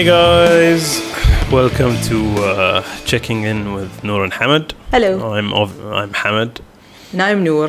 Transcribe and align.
Hey 0.00 0.06
guys, 0.06 0.98
welcome 1.52 1.94
to 2.08 2.18
uh, 2.42 2.82
checking 3.04 3.42
in 3.42 3.74
with 3.74 4.02
Noor 4.02 4.24
and 4.24 4.32
Hamid. 4.32 4.72
Hello. 4.90 5.34
I'm 5.34 5.52
Ov- 5.52 5.78
I'm 5.92 6.14
Hamid. 6.14 6.62
And 7.12 7.20
I'm 7.20 7.44
Noor. 7.44 7.68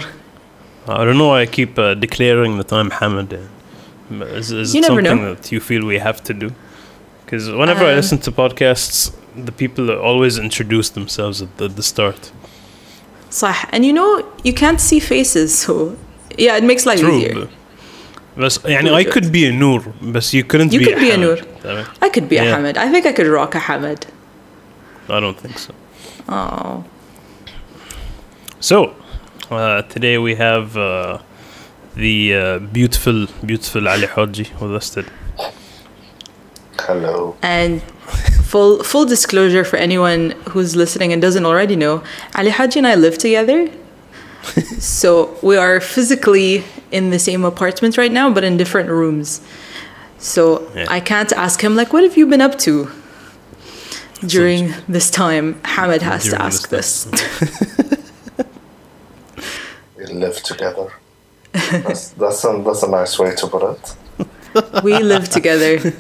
I 0.88 1.04
don't 1.04 1.18
know 1.18 1.28
why 1.28 1.42
I 1.42 1.46
keep 1.46 1.78
uh, 1.78 1.94
declaring 1.94 2.56
that 2.56 2.72
I'm 2.72 2.90
Hamid. 2.90 3.38
Is, 4.12 4.54
is 4.54 4.74
You 4.74 4.80
it 4.80 4.84
never 4.88 4.96
something 5.04 5.22
know. 5.26 5.34
that 5.36 5.52
you 5.52 5.60
feel 5.60 5.86
we 5.86 5.98
have 6.00 6.24
to 6.24 6.34
do? 6.34 6.52
Because 7.26 7.52
whenever 7.52 7.84
I 7.84 7.90
Um, 7.90 7.96
listen 7.98 8.18
to 8.20 8.32
podcasts, 8.32 9.14
the 9.36 9.52
people 9.52 9.92
always 9.92 10.38
introduce 10.38 10.88
themselves 10.90 11.42
at 11.42 11.58
the, 11.58 11.68
the 11.68 11.84
start. 11.84 12.32
صح. 13.30 13.66
And 13.74 13.84
you 13.84 13.92
know, 13.92 14.24
you 14.46 14.54
can't 14.54 14.80
see 14.80 15.02
faces, 15.02 15.54
so 15.60 15.98
yeah, 16.38 16.56
it 16.56 16.64
makes 16.64 16.86
life 16.86 17.02
True. 17.02 17.18
easier. 17.18 17.34
but- 17.36 17.50
بس 18.38 18.60
يعني 18.66 19.04
I 19.04 19.04
could 19.04 19.32
be 19.32 19.46
a 19.46 19.52
Noor 19.52 19.82
But 20.02 20.34
you 20.34 20.44
couldn't 20.44 20.74
you 20.74 20.80
be 20.80 20.86
could 20.86 21.00
be 21.00 21.12
a 21.12 21.18
Noor. 21.18 21.38
I 22.02 22.10
could 22.10 22.30
be 22.30 22.38
a 22.38 22.44
Hamid 22.44 22.78
I 22.78 22.90
think 22.92 23.06
I 23.06 23.14
could 23.14 23.28
rock 23.28 23.56
a 23.56 23.60
Hamid 23.60 24.06
I 25.10 25.20
don't 25.20 25.38
think 25.38 25.58
so. 25.60 25.74
Oh. 26.30 26.84
So 28.62 28.96
uh, 29.50 29.82
today 29.84 30.18
we 30.18 30.36
have 30.36 30.78
uh, 30.78 31.20
the 31.96 32.34
uh, 32.34 32.60
beautiful 32.60 33.28
beautiful 33.46 33.88
Ali 33.88 34.08
Haji 34.08 34.48
with 34.62 34.76
us 34.76 34.90
today. 34.92 35.10
Hello. 36.80 37.36
And 37.42 37.82
full 38.52 38.84
full 38.84 39.06
disclosure 39.06 39.66
for 39.66 39.78
anyone 39.78 40.32
who's 40.52 40.76
listening 40.76 41.12
and 41.12 41.22
doesn't 41.22 41.46
already 41.46 41.76
know 41.76 42.04
Ali 42.36 42.52
Haji 42.52 42.80
and 42.80 42.88
I 42.88 42.96
live 42.96 43.18
together. 43.18 43.70
So 44.80 45.38
we 45.44 45.56
are 45.56 45.80
physically 45.80 46.64
in 46.92 47.10
the 47.10 47.20
same 47.20 47.44
apartment 47.46 47.98
right 47.98 48.12
now, 48.12 48.30
but 48.34 48.44
in 48.44 48.58
different 48.58 48.90
rooms. 48.90 49.42
So 50.20 50.68
Yeah. 50.76 50.86
I 50.90 51.00
can't 51.00 51.32
ask 51.34 51.62
him 51.64 51.76
like, 51.76 51.94
"What 51.94 52.04
have 52.04 52.18
you 52.18 52.26
been 52.28 52.42
up 52.42 52.58
to?" 52.60 52.90
During 54.26 54.74
this 54.88 55.10
time, 55.10 55.56
Hamid 55.64 56.02
has 56.04 56.24
to 56.30 56.40
ask 56.42 56.70
this 56.70 57.06
this. 57.06 57.32
We 59.98 60.06
live 60.06 60.42
together. 60.44 60.88
That's, 61.54 62.10
that's, 62.10 62.44
a, 62.46 62.62
that's 62.66 62.84
a 62.84 62.90
nice 62.90 63.20
way 63.20 63.36
to 63.36 63.48
put 63.48 63.64
it. 63.72 63.96
we 64.84 64.98
live 64.98 65.30
together. 65.30 65.80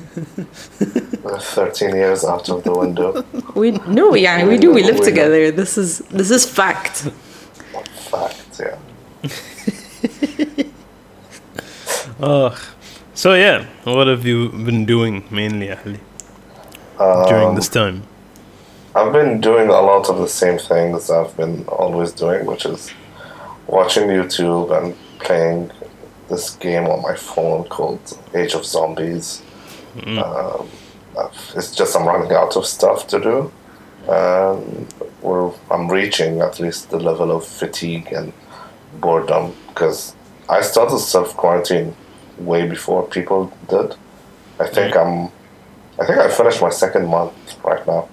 13 1.39 1.95
years 1.95 2.23
out 2.25 2.49
of 2.49 2.63
the 2.63 2.73
window. 2.73 3.23
We 3.55 3.71
no, 3.71 4.13
yeah, 4.15 4.45
we 4.45 4.57
do. 4.57 4.73
We 4.73 4.83
live 4.83 4.95
We 4.95 4.99
know. 5.01 5.05
together. 5.05 5.51
This 5.51 5.77
is 5.77 5.99
this 6.09 6.29
is 6.31 6.45
fact. 6.45 7.09
Fact, 8.11 8.59
yeah. 8.59 8.77
Oh, 12.23 12.55
so 13.15 13.33
yeah, 13.33 13.65
what 13.83 14.05
have 14.05 14.27
you 14.27 14.49
been 14.49 14.85
doing 14.85 15.23
mainly, 15.31 15.71
Ali, 15.71 15.99
Um, 16.99 17.27
during 17.27 17.55
this 17.55 17.67
time? 17.67 18.03
I've 18.93 19.11
been 19.11 19.41
doing 19.41 19.69
a 19.69 19.81
lot 19.81 20.07
of 20.07 20.19
the 20.19 20.27
same 20.27 20.59
things 20.59 21.09
I've 21.09 21.35
been 21.35 21.65
always 21.67 22.11
doing, 22.11 22.45
which 22.45 22.65
is 22.67 22.91
watching 23.65 24.07
YouTube 24.07 24.69
and 24.77 24.95
playing 25.17 25.71
this 26.29 26.51
game 26.51 26.85
on 26.85 27.01
my 27.01 27.15
phone 27.15 27.63
called 27.63 27.99
Age 28.35 28.53
of 28.53 28.65
Zombies. 28.65 29.41
Um, 30.05 30.69
it's 31.55 31.75
just 31.75 31.95
I'm 31.95 32.05
running 32.05 32.31
out 32.33 32.55
of 32.55 32.67
stuff 32.67 33.07
to 33.07 33.19
do. 33.19 33.51
Um, 34.07 34.87
we're, 35.23 35.51
I'm 35.71 35.89
reaching 35.89 36.41
at 36.41 36.59
least 36.59 36.91
the 36.91 36.99
level 36.99 37.31
of 37.31 37.47
fatigue 37.47 38.13
and 38.13 38.31
boredom 38.99 39.55
because 39.69 40.13
I 40.47 40.61
started 40.61 40.99
self 40.99 41.35
quarantine 41.35 41.95
way 42.45 42.67
before 42.67 43.03
people 43.07 43.51
did. 43.69 43.95
I 44.59 44.67
think 44.67 44.95
I'm. 44.95 45.29
I 45.99 46.05
think 46.05 46.17
I 46.19 46.29
finished 46.29 46.61
my 46.61 46.69
second 46.69 47.07
month 47.07 47.33
right 47.63 47.85
now. 47.87 48.07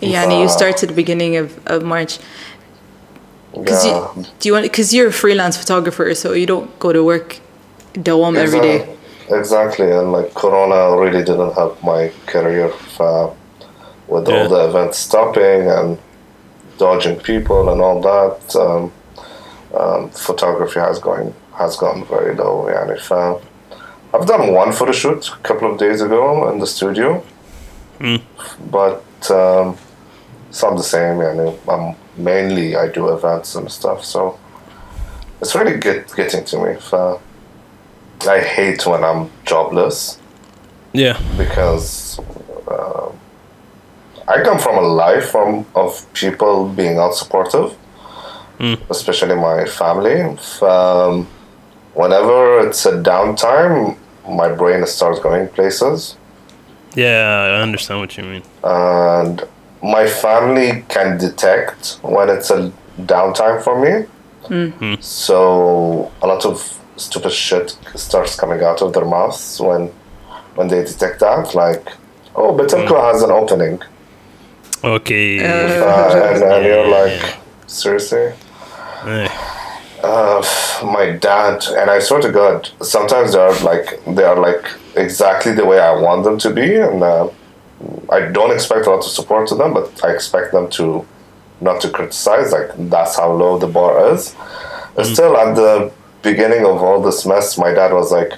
Yeah, 0.00 0.22
and 0.24 0.32
you 0.32 0.44
Uh, 0.46 0.48
start 0.48 0.82
at 0.82 0.88
the 0.88 0.94
beginning 0.94 1.36
of, 1.36 1.46
of 1.66 1.82
March. 1.82 2.18
Cause 3.66 3.84
Yeah. 3.86 4.08
you, 4.16 4.24
do 4.38 4.48
you 4.48 4.52
want? 4.54 4.64
Because 4.64 4.94
you're 4.94 5.08
a 5.08 5.12
freelance 5.12 5.56
photographer, 5.56 6.14
so 6.14 6.32
you 6.32 6.46
don't 6.46 6.70
go 6.78 6.92
to 6.92 7.02
work, 7.04 7.36
dawam 7.94 8.36
every 8.36 8.60
day. 8.60 8.78
Exactly, 9.28 9.90
and 9.90 10.12
like 10.12 10.34
Corona 10.34 10.96
really 11.00 11.22
didn't 11.24 11.52
help 11.54 11.82
my 11.82 12.10
career 12.26 12.72
uh, 13.00 13.28
with 14.08 14.28
Yeah. 14.28 14.42
all 14.42 14.48
the 14.48 14.60
events 14.68 14.98
stopping 14.98 15.68
and 15.70 15.98
dodging 16.78 17.16
people 17.20 17.68
and 17.70 17.80
all 17.80 18.00
that. 18.00 18.56
Um, 18.56 18.92
um, 19.78 20.10
photography 20.10 20.80
has 20.80 20.98
going 20.98 21.34
has 21.62 21.76
gotten 21.76 22.04
very 22.04 22.34
low. 22.34 22.66
And 22.66 22.90
if 22.90 23.10
uh, 23.10 23.38
I've 24.14 24.26
done 24.26 24.52
one 24.52 24.72
photo 24.72 24.92
shoot 24.92 25.28
a 25.28 25.36
couple 25.38 25.70
of 25.72 25.78
days 25.78 26.00
ago 26.00 26.50
in 26.50 26.58
the 26.58 26.66
studio, 26.66 27.24
mm. 27.98 28.20
but 28.70 29.04
um, 29.30 29.76
it's 30.48 30.62
not 30.62 30.76
the 30.76 30.82
same. 30.82 31.20
I 31.20 31.34
mean, 31.34 31.58
I'm 31.68 31.96
mainly 32.16 32.76
I 32.76 32.88
do 32.88 33.08
events 33.14 33.54
and 33.54 33.70
stuff, 33.70 34.04
so 34.04 34.38
it's 35.40 35.54
really 35.54 35.78
get, 35.78 36.14
getting 36.14 36.44
to 36.44 36.58
me. 36.58 36.70
If, 36.72 36.92
uh, 36.92 37.18
I 38.28 38.40
hate 38.40 38.86
when 38.86 39.02
I'm 39.02 39.30
jobless. 39.44 40.18
Yeah, 40.92 41.18
because. 41.36 42.20
Uh, 42.68 43.12
I 44.28 44.42
come 44.42 44.58
from 44.58 44.78
a 44.78 44.82
life 44.82 45.30
from 45.30 45.66
of 45.74 46.06
people 46.14 46.68
being 46.68 46.96
unsupportive, 46.96 47.74
mm. 48.58 48.78
especially 48.88 49.34
my 49.34 49.64
family. 49.64 50.22
Um, 50.62 51.26
whenever 51.94 52.66
it's 52.66 52.84
a 52.86 52.92
downtime, 52.92 53.96
my 54.28 54.52
brain 54.52 54.86
starts 54.86 55.18
going 55.20 55.48
places, 55.48 56.16
yeah, 56.94 57.56
I 57.58 57.62
understand 57.62 58.00
what 58.00 58.16
you 58.16 58.24
mean. 58.24 58.42
and 58.64 59.42
my 59.82 60.06
family 60.06 60.84
can 60.88 61.18
detect 61.18 61.98
when 62.02 62.28
it's 62.28 62.50
a 62.50 62.70
downtime 63.00 63.62
for 63.64 63.74
me. 63.84 64.06
Hmm. 64.46 64.94
So 65.00 66.12
a 66.22 66.26
lot 66.26 66.44
of 66.44 66.78
stupid 66.96 67.32
shit 67.32 67.76
starts 67.94 68.36
coming 68.36 68.62
out 68.62 68.82
of 68.82 68.92
their 68.92 69.04
mouths 69.04 69.60
when 69.60 69.88
when 70.54 70.68
they 70.68 70.84
detect 70.84 71.20
that, 71.20 71.54
like, 71.54 71.88
oh, 72.36 72.52
Batelco 72.54 72.96
has 73.10 73.22
an 73.22 73.30
opening. 73.30 73.80
Okay. 74.84 75.38
Uh, 75.40 76.34
and, 76.34 76.42
and 76.42 76.64
you're 76.66 76.86
like, 76.88 77.36
seriously? 77.66 78.32
eh, 79.06 79.28
Uh, 80.02 80.42
my 80.84 81.10
dad 81.12 81.64
and 81.78 81.88
I 81.88 82.00
swear 82.00 82.20
to 82.22 82.32
God, 82.32 82.68
sometimes 82.80 83.32
they 83.32 83.38
are 83.38 83.58
like 83.60 84.04
they 84.04 84.24
are 84.24 84.38
like 84.38 84.64
exactly 84.96 85.52
the 85.52 85.64
way 85.64 85.78
I 85.78 85.92
want 85.94 86.24
them 86.24 86.38
to 86.38 86.50
be, 86.50 86.74
and 86.76 87.02
uh, 87.02 87.28
I 88.10 88.20
don't 88.32 88.50
expect 88.52 88.86
a 88.86 88.90
lot 88.90 89.04
of 89.04 89.10
support 89.10 89.48
to 89.48 89.54
them, 89.54 89.74
but 89.74 90.04
I 90.04 90.12
expect 90.12 90.52
them 90.52 90.68
to 90.70 91.06
not 91.60 91.80
to 91.82 91.90
criticize. 91.90 92.50
Like 92.52 92.70
that's 92.90 93.16
how 93.16 93.32
low 93.32 93.58
the 93.58 93.68
bar 93.68 94.12
is. 94.12 94.34
But 94.96 95.06
Still, 95.06 95.36
at 95.36 95.54
the 95.54 95.92
beginning 96.22 96.64
of 96.66 96.82
all 96.82 97.00
this 97.00 97.24
mess, 97.24 97.56
my 97.56 97.72
dad 97.72 97.92
was 97.92 98.10
like, 98.12 98.32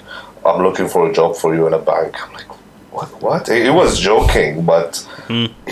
"I'm 0.45 0.61
looking 0.61 0.87
for 0.87 1.09
a 1.09 1.13
job 1.13 1.35
for 1.35 1.55
you 1.55 1.65
in 1.67 1.73
a 1.73 1.79
bank." 1.79 2.15
I'm 2.21 2.33
like, 2.33 2.47
"What? 2.95 3.09
What?" 3.25 3.43
He, 3.47 3.63
he 3.67 3.69
was 3.81 3.91
joking, 3.99 4.51
but 4.73 4.91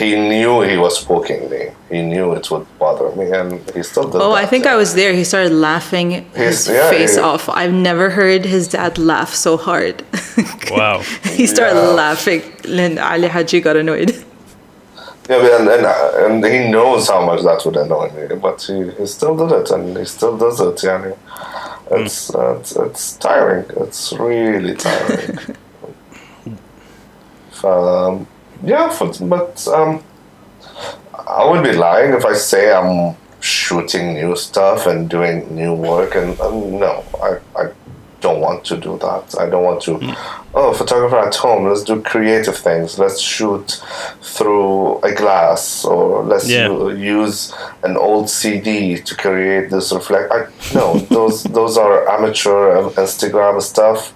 he 0.02 0.10
knew 0.30 0.62
he 0.72 0.78
was 0.86 0.96
poking 1.04 1.42
me. 1.54 1.64
He 1.94 2.02
knew 2.12 2.34
it 2.34 2.46
would 2.52 2.66
bother 2.80 3.10
me, 3.20 3.26
and 3.40 3.50
he 3.76 3.82
still 3.84 4.08
did. 4.12 4.16
It. 4.16 4.22
Oh, 4.26 4.32
I 4.34 4.42
that. 4.42 4.50
think 4.52 4.66
I 4.66 4.76
was 4.76 4.90
there. 5.00 5.14
He 5.14 5.24
started 5.24 5.54
laughing 5.70 6.08
his 6.34 6.66
He's- 6.66 6.68
yeah, 6.70 6.90
face 6.90 7.16
he- 7.16 7.22
off. 7.22 7.44
I've 7.50 7.74
never 7.90 8.10
heard 8.20 8.44
his 8.46 8.68
dad 8.76 8.98
laugh 8.98 9.34
so 9.46 9.58
hard. 9.58 9.96
wow. 10.72 10.98
he 11.40 11.46
started 11.48 11.80
Yeah. 11.82 12.04
laughing. 12.04 12.42
Then 12.80 12.98
Ali 12.98 13.28
Haji 13.36 13.60
got 13.62 13.76
annoyed. 13.78 14.12
Yeah, 15.30 15.40
but 15.42 15.52
and, 15.62 15.70
and 15.70 15.86
and 16.44 16.46
he 16.54 16.60
knows 16.70 17.08
how 17.08 17.22
much 17.26 17.42
that 17.48 17.60
would 17.66 17.78
annoy 17.78 18.08
me, 18.18 18.36
but 18.36 18.58
he, 18.70 18.92
he 19.00 19.06
still 19.06 19.36
did 19.42 19.52
it, 19.60 19.72
and 19.72 19.98
he 19.98 20.06
still 20.06 20.36
does 20.38 20.60
it. 20.60 20.84
Yeah, 20.84 21.14
it's 21.92 22.34
uh, 22.36 22.58
it's, 22.60 22.76
it's 22.76 23.04
tiring. 23.18 23.66
It's 23.84 24.12
really 24.14 24.76
tiring. 24.76 25.38
um, 27.64 28.28
yeah, 28.64 28.90
for, 28.90 29.12
but 29.26 29.68
um, 29.68 30.04
I 31.28 31.46
would 31.50 31.64
be 31.64 31.74
lying 31.74 32.14
if 32.14 32.26
I 32.26 32.34
say 32.34 32.74
I'm 32.74 33.16
shooting 33.40 34.14
new 34.14 34.36
stuff 34.36 34.88
and 34.88 35.10
doing 35.10 35.54
new 35.56 35.74
work, 35.74 36.16
and 36.16 36.40
um, 36.42 36.80
no, 36.80 37.04
I 37.22 37.38
I 37.62 37.72
don't 38.22 38.40
want 38.40 38.64
to 38.66 38.78
do 38.78 38.98
that. 39.00 39.36
I 39.38 39.50
don't 39.50 39.64
want 39.66 39.82
to. 39.84 40.00
Oh, 40.56 40.72
photographer 40.74 41.18
at 41.20 41.36
home. 41.36 41.68
Let's 41.68 41.84
do 41.84 42.02
creative 42.02 42.56
things. 42.58 42.98
Let's 42.98 43.20
shoot 43.20 43.82
through 44.22 45.00
a 45.02 45.12
glass, 45.14 45.84
or 45.84 46.24
let's 46.24 46.48
Yeah. 46.50 46.68
u- 46.68 46.92
use 46.96 47.54
an 47.84 47.98
old 47.98 48.30
CD 48.30 48.98
to 49.02 49.16
create 49.16 49.70
this 49.72 49.92
reflect. 49.92 50.32
I, 50.32 50.46
no, 50.74 50.98
those 51.10 51.44
those 51.44 51.78
are 51.78 52.08
amateur 52.10 52.90
Instagram 52.92 53.62
stuff. 53.62 54.14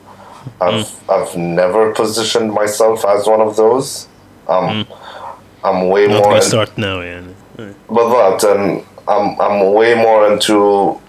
I've 0.61 0.85
mm. 0.85 1.09
I've 1.09 1.37
never 1.37 1.93
positioned 1.93 2.51
myself 2.53 3.05
as 3.05 3.27
one 3.27 3.41
of 3.41 3.55
those. 3.55 4.07
Um, 4.47 4.85
mm. 4.85 4.97
I'm 5.63 5.89
way 5.89 6.07
Not 6.07 6.23
more. 6.23 6.35
in- 6.35 6.41
start 6.41 6.77
now, 6.77 7.01
yeah. 7.01 7.21
Eh, 7.59 7.73
but 7.89 8.37
that, 8.39 8.43
and 8.51 8.81
um, 8.81 8.85
I'm 9.07 9.41
I'm 9.41 9.73
way 9.73 9.95
more 9.95 10.31
into 10.31 10.99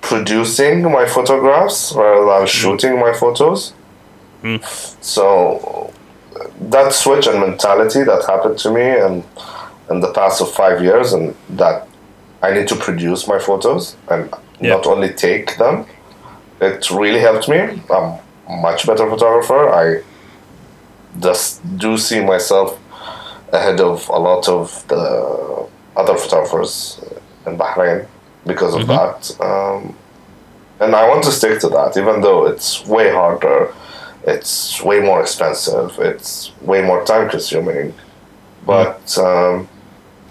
producing 0.00 0.82
my 0.82 1.04
photographs 1.06 1.92
rather 1.94 2.24
than 2.26 2.42
mm. 2.42 2.48
shooting 2.48 2.98
my 3.00 3.12
photos. 3.12 3.72
So 5.00 5.92
that 6.60 6.92
switch 6.92 7.26
and 7.26 7.40
mentality 7.40 8.04
that 8.04 8.24
happened 8.26 8.58
to 8.58 8.70
me 8.70 8.82
and 8.82 9.24
in 9.90 10.00
the 10.00 10.12
past 10.12 10.40
of 10.40 10.50
five 10.52 10.82
years, 10.82 11.12
and 11.12 11.34
that 11.50 11.86
I 12.42 12.52
need 12.52 12.68
to 12.68 12.76
produce 12.76 13.26
my 13.26 13.38
photos 13.38 13.96
and 14.08 14.32
Yeah. 14.60 14.70
not 14.74 14.86
only 14.86 15.10
take 15.10 15.56
them. 15.58 15.86
It 16.60 16.90
really 16.90 17.20
helped 17.20 17.48
me. 17.48 17.58
A 17.90 18.18
much 18.48 18.86
better 18.86 19.08
photographer. 19.08 19.68
I 19.68 20.02
just 21.20 21.60
do 21.78 21.96
see 21.98 22.20
myself 22.24 22.78
ahead 23.52 23.80
of 23.80 24.08
a 24.08 24.18
lot 24.18 24.48
of 24.48 24.86
the 24.88 25.66
other 25.96 26.14
photographers 26.16 27.00
in 27.46 27.56
Bahrain 27.56 28.06
because 28.46 28.74
of 28.74 28.86
that. 28.86 29.40
Um, 29.40 29.96
and 30.80 30.94
I 30.94 31.08
want 31.08 31.24
to 31.24 31.32
stick 31.32 31.58
to 31.60 31.68
that, 31.70 31.96
even 31.96 32.20
though 32.20 32.46
it's 32.46 32.84
way 32.86 33.10
harder, 33.10 33.72
it's 34.26 34.82
way 34.82 35.00
more 35.00 35.20
expensive, 35.22 35.98
it's 35.98 36.52
way 36.60 36.82
more 36.82 37.04
time 37.04 37.30
consuming. 37.30 37.94
But 38.66 39.16
um, 39.18 39.68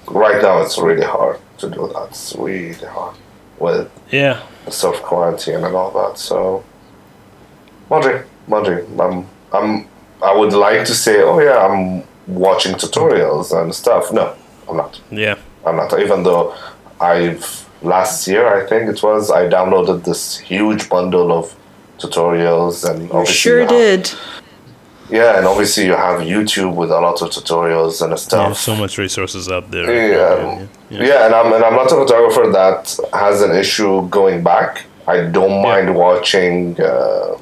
right 0.07 0.41
now, 0.41 0.61
it's 0.61 0.77
really 0.77 1.05
hard 1.05 1.39
to 1.59 1.69
do 1.69 1.87
that. 1.93 2.07
It's 2.09 2.35
really 2.37 2.73
hard 2.73 3.15
with 3.59 3.89
Yeah. 4.11 4.41
self 4.69 5.01
quarantine 5.01 5.63
and 5.63 5.75
all 5.75 5.91
that. 5.91 6.19
So, 6.19 6.63
Madri, 7.89 8.21
Madri, 8.47 8.85
I'm, 8.99 9.27
I'm, 9.53 9.87
I 10.23 10.33
would 10.35 10.53
like 10.53 10.85
to 10.85 10.93
say, 10.95 11.21
oh 11.21 11.39
yeah, 11.39 11.65
I'm 11.65 12.03
watching 12.27 12.73
tutorials 12.75 13.51
and 13.59 13.73
stuff. 13.73 14.11
No, 14.11 14.35
I'm 14.69 14.77
not. 14.77 14.99
Yeah. 15.11 15.35
I'm 15.65 15.75
not. 15.77 15.97
Even 15.99 16.23
though 16.23 16.55
I've 16.99 17.67
last 17.81 18.27
year, 18.27 18.47
I 18.63 18.65
think 18.67 18.89
it 18.89 19.03
was, 19.03 19.29
I 19.31 19.47
downloaded 19.47 20.03
this 20.03 20.37
huge 20.39 20.89
bundle 20.89 21.31
of 21.31 21.55
tutorials 21.99 22.89
and 22.89 23.03
You 23.03 23.11
obviously 23.11 23.33
sure 23.35 23.55
you 23.61 23.67
have- 23.67 23.69
did. 24.03 24.11
yeah, 25.09 25.37
and 25.37 25.45
obviously 25.45 25.85
you 25.85 25.95
have 25.95 26.21
YouTube 26.21 26.73
with 26.75 26.89
a 26.91 26.99
lot 26.99 27.21
of 27.21 27.29
tutorials 27.29 28.01
and 28.01 28.11
Yeah, 28.11 28.15
stuff. 28.15 28.57
so 28.57 28.75
much 28.75 28.97
resources 28.97 29.49
out 29.49 29.69
there. 29.71 29.85
Yeah. 29.93 30.65
Yeah. 30.89 31.03
Yeah, 31.03 31.25
and 31.25 31.33
I'm 31.35 31.53
and 31.53 31.63
I'm 31.63 31.73
not 31.75 31.91
a 31.91 31.95
photographer 31.95 32.51
that 32.51 32.97
has 33.13 33.41
an 33.41 33.55
issue 33.55 34.07
going 34.09 34.43
back. 34.43 34.83
I 35.07 35.21
don't 35.21 35.61
mind 35.61 35.95
watching, 35.95 36.79
uh, 36.81 37.37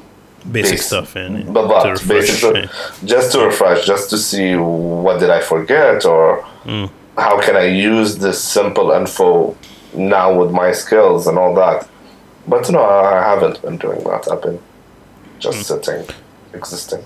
basic 0.50 0.78
base, 0.78 0.86
stuff 0.86 1.16
in. 1.16 1.52
But, 1.52 1.68
but 1.68 2.08
basic 2.08 2.70
just 3.04 3.32
to 3.32 3.40
refresh, 3.40 3.86
just 3.86 4.10
to 4.10 4.18
see 4.18 4.56
what 4.56 5.20
did 5.20 5.30
I 5.30 5.40
forget 5.40 6.04
or 6.04 6.42
mm. 6.64 6.90
how 7.16 7.40
can 7.40 7.56
I 7.56 7.66
use 7.66 8.18
this 8.18 8.42
simple 8.42 8.90
info 8.92 9.56
now 9.94 10.34
with 10.34 10.50
my 10.50 10.72
skills 10.72 11.26
and 11.26 11.38
all 11.38 11.54
that. 11.54 11.88
But 12.46 12.70
no, 12.70 12.84
I 12.84 13.22
haven't 13.22 13.62
been 13.62 13.78
doing 13.78 14.02
that. 14.04 14.30
I've 14.30 14.42
been 14.42 14.60
just 15.38 15.58
mm. 15.58 15.62
sitting, 15.64 16.14
existing. 16.52 17.04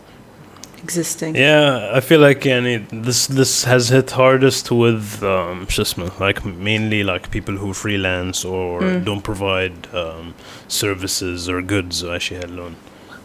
Existing. 0.83 1.35
Yeah, 1.35 1.91
I 1.93 2.01
feel 2.01 2.21
like 2.21 2.47
any 2.47 2.77
this 2.77 3.27
this 3.27 3.65
has 3.65 3.89
hit 3.89 4.13
hardest 4.13 4.71
with 4.71 5.23
um, 5.25 5.67
like 6.21 6.45
mainly 6.45 7.03
like 7.03 7.33
people 7.33 7.57
who 7.57 7.73
freelance 7.73 8.45
or 8.45 8.81
mm. 8.81 9.05
don't 9.05 9.23
provide 9.23 9.93
um, 9.93 10.35
services 10.69 11.49
or 11.49 11.63
goods. 11.63 12.05
Actually, 12.05 12.43
alone. 12.43 12.77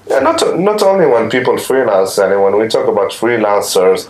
Yeah, 0.07 0.19
not 0.19 0.59
not 0.59 0.81
only 0.83 1.05
when 1.05 1.29
people 1.29 1.57
freelance. 1.57 2.19
I 2.19 2.29
mean, 2.29 2.41
when 2.41 2.57
we 2.57 2.67
talk 2.67 2.87
about 2.87 3.11
freelancers, 3.11 4.09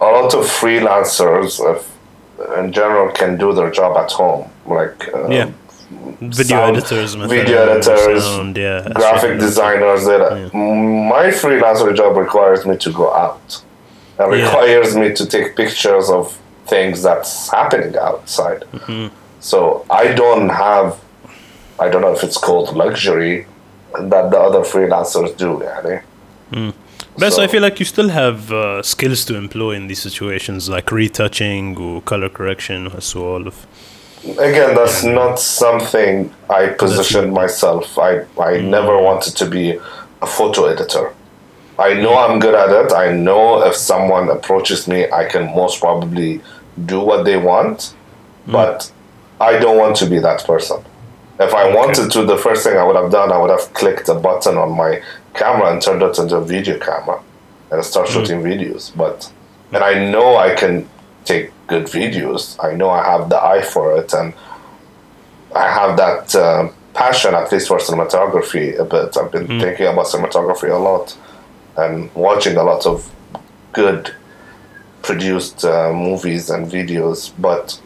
a 0.00 0.04
lot 0.04 0.34
of 0.34 0.44
freelancers, 0.44 1.60
uh, 1.60 2.60
in 2.60 2.72
general, 2.72 3.12
can 3.12 3.36
do 3.36 3.52
their 3.52 3.70
job 3.70 3.96
at 3.96 4.12
home. 4.12 4.50
Like 4.66 5.08
uh, 5.12 5.28
yeah, 5.28 5.50
video 6.20 6.44
sound, 6.44 6.76
editors, 6.76 7.14
video 7.14 7.68
editors, 7.68 8.24
sound, 8.24 8.56
yeah, 8.56 8.88
graphic 8.94 9.38
designers. 9.38 10.04
That 10.04 10.22
yeah. 10.36 10.58
my 10.58 11.26
freelancer 11.26 11.94
job 11.96 12.16
requires 12.16 12.64
me 12.64 12.76
to 12.78 12.92
go 12.92 13.12
out. 13.12 13.62
It 14.18 14.22
requires 14.22 14.94
yeah. 14.94 15.00
me 15.00 15.14
to 15.14 15.26
take 15.26 15.56
pictures 15.56 16.08
of 16.08 16.38
things 16.66 17.02
that's 17.02 17.50
happening 17.50 17.96
outside. 17.96 18.60
Mm-hmm. 18.72 19.14
So 19.40 19.84
I 19.90 20.12
don't 20.12 20.48
have, 20.48 20.98
I 21.78 21.88
don't 21.88 22.00
know 22.00 22.12
if 22.12 22.22
it's 22.22 22.38
called 22.38 22.74
luxury 22.76 23.46
that 24.00 24.30
the 24.30 24.38
other 24.38 24.60
freelancers 24.60 25.36
do. 25.36 25.62
Yani. 25.64 26.02
Hmm. 26.52 26.70
But 27.18 27.32
So- 27.32 27.42
I 27.42 27.46
feel 27.46 27.62
like 27.62 27.78
you 27.78 27.86
still 27.86 28.08
have 28.08 28.50
uh, 28.52 28.82
skills 28.82 29.24
to 29.26 29.36
employ 29.36 29.72
in 29.72 29.86
these 29.86 30.02
situations, 30.02 30.68
like 30.68 30.90
retouching 30.90 31.76
or 31.78 32.02
color 32.02 32.28
correction, 32.28 32.90
so 33.00 33.34
all 33.34 33.46
of. 33.46 33.66
Again, 34.38 34.74
that's 34.74 35.04
not 35.04 35.38
something 35.38 36.32
I 36.48 36.68
positioned 36.68 37.32
myself. 37.32 37.98
I, 37.98 38.24
I 38.40 38.58
hmm. 38.58 38.70
never 38.70 38.98
wanted 38.98 39.36
to 39.36 39.46
be 39.46 39.78
a 40.22 40.26
photo 40.26 40.66
editor. 40.66 41.12
I 41.78 41.94
know 41.94 42.14
hmm. 42.14 42.32
I'm 42.32 42.38
good 42.40 42.54
at 42.54 42.70
it. 42.70 42.92
I 42.92 43.12
know 43.12 43.62
if 43.64 43.74
someone 43.74 44.28
approaches 44.30 44.88
me, 44.88 45.10
I 45.10 45.24
can 45.26 45.54
most 45.54 45.80
probably 45.80 46.40
do 46.86 47.00
what 47.00 47.24
they 47.24 47.36
want, 47.36 47.94
but 48.46 48.90
I 49.40 49.58
don't 49.58 49.78
want 49.78 49.96
to 49.96 50.06
be 50.06 50.18
that 50.18 50.44
person. 50.44 50.84
If 51.40 51.52
I 51.52 51.74
wanted 51.74 52.12
to, 52.12 52.24
the 52.24 52.36
first 52.36 52.64
thing 52.64 52.76
I 52.76 52.84
would 52.84 52.96
have 52.96 53.10
done, 53.10 53.32
I 53.32 53.38
would 53.38 53.50
have 53.50 53.72
clicked 53.72 54.08
a 54.08 54.14
button 54.14 54.56
on 54.56 54.72
my 54.76 55.02
camera 55.34 55.72
and 55.72 55.82
turned 55.82 56.02
it 56.02 56.18
into 56.18 56.36
a 56.36 56.44
video 56.44 56.78
camera 56.78 57.20
and 57.70 57.84
start 57.84 58.08
shooting 58.08 58.40
videos. 58.40 58.96
But, 58.96 59.32
and 59.72 59.82
I 59.82 60.10
know 60.10 60.36
I 60.36 60.54
can 60.54 60.88
take 61.24 61.50
good 61.66 61.86
videos. 61.86 62.56
I 62.62 62.74
know 62.74 62.90
I 62.90 63.02
have 63.04 63.28
the 63.30 63.42
eye 63.42 63.62
for 63.62 63.96
it, 63.98 64.12
and 64.12 64.32
I 65.56 65.68
have 65.68 65.96
that 65.96 66.34
uh, 66.36 66.68
passion, 66.92 67.34
at 67.34 67.50
least 67.50 67.68
for 67.68 67.78
cinematography, 67.78 68.78
a 68.78 68.84
bit. 68.84 69.16
I've 69.16 69.32
been 69.32 69.46
thinking 69.60 69.86
about 69.86 70.06
cinematography 70.06 70.70
a 70.70 70.76
lot 70.76 71.16
and 71.76 72.14
watching 72.14 72.56
a 72.56 72.62
lot 72.62 72.86
of 72.86 73.10
good 73.72 74.14
produced 75.02 75.64
uh, 75.64 75.92
movies 75.92 76.48
and 76.48 76.70
videos, 76.70 77.32
but 77.38 77.80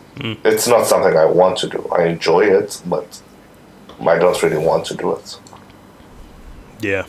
it's 0.45 0.69
not 0.69 0.87
something 0.87 1.17
I 1.17 1.25
want 1.25 1.57
to 1.59 1.69
do. 1.69 1.89
I 1.97 2.05
enjoy 2.07 2.41
it, 2.41 2.83
but 2.85 3.23
I 4.01 4.19
don't 4.19 4.41
really 4.43 4.59
want 4.59 4.87
to 4.87 4.95
do 4.95 5.15
it. 5.15 5.39
Yeah. 6.81 7.07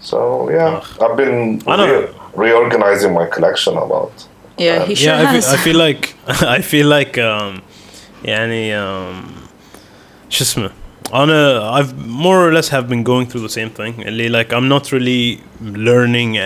So 0.00 0.50
yeah, 0.50 0.82
Ugh. 0.82 1.02
I've 1.02 1.16
been 1.16 1.58
re- 1.66 2.08
reorganizing 2.34 3.12
my 3.12 3.26
collection 3.26 3.74
a 3.76 3.84
lot. 3.84 4.28
Yeah, 4.56 4.76
um, 4.76 4.88
he 4.88 4.94
sure 4.94 5.14
yeah, 5.14 5.32
has. 5.32 5.48
I 5.48 5.56
feel, 5.56 5.58
I 5.58 5.64
feel 5.64 5.78
like 5.78 6.14
I 6.58 6.60
feel 6.62 6.86
like 6.86 7.18
um, 7.18 7.62
yani 8.22 8.74
um, 8.74 9.48
I 10.30 10.70
on 11.12 11.30
a 11.30 11.62
I've 11.62 11.96
more 12.06 12.46
or 12.46 12.52
less 12.52 12.68
have 12.68 12.88
been 12.88 13.02
going 13.02 13.26
through 13.26 13.40
the 13.40 13.48
same 13.48 13.70
thing. 13.70 14.04
Like 14.30 14.52
I'm 14.52 14.68
not 14.68 14.92
really 14.92 15.42
learning 15.60 16.36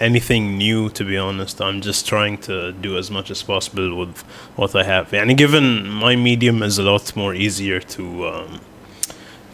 anything 0.00 0.58
new 0.58 0.88
to 0.90 1.04
be 1.04 1.16
honest. 1.16 1.60
I'm 1.60 1.80
just 1.80 2.06
trying 2.06 2.38
to 2.38 2.72
do 2.72 2.96
as 2.96 3.10
much 3.10 3.30
as 3.30 3.42
possible 3.42 3.96
with 3.96 4.22
what 4.56 4.74
I 4.74 4.84
have. 4.84 5.12
And 5.12 5.36
given 5.36 5.88
my 5.88 6.16
medium 6.16 6.62
is 6.62 6.78
a 6.78 6.82
lot 6.82 7.14
more 7.16 7.34
easier 7.34 7.80
to 7.80 8.28
um, 8.28 8.60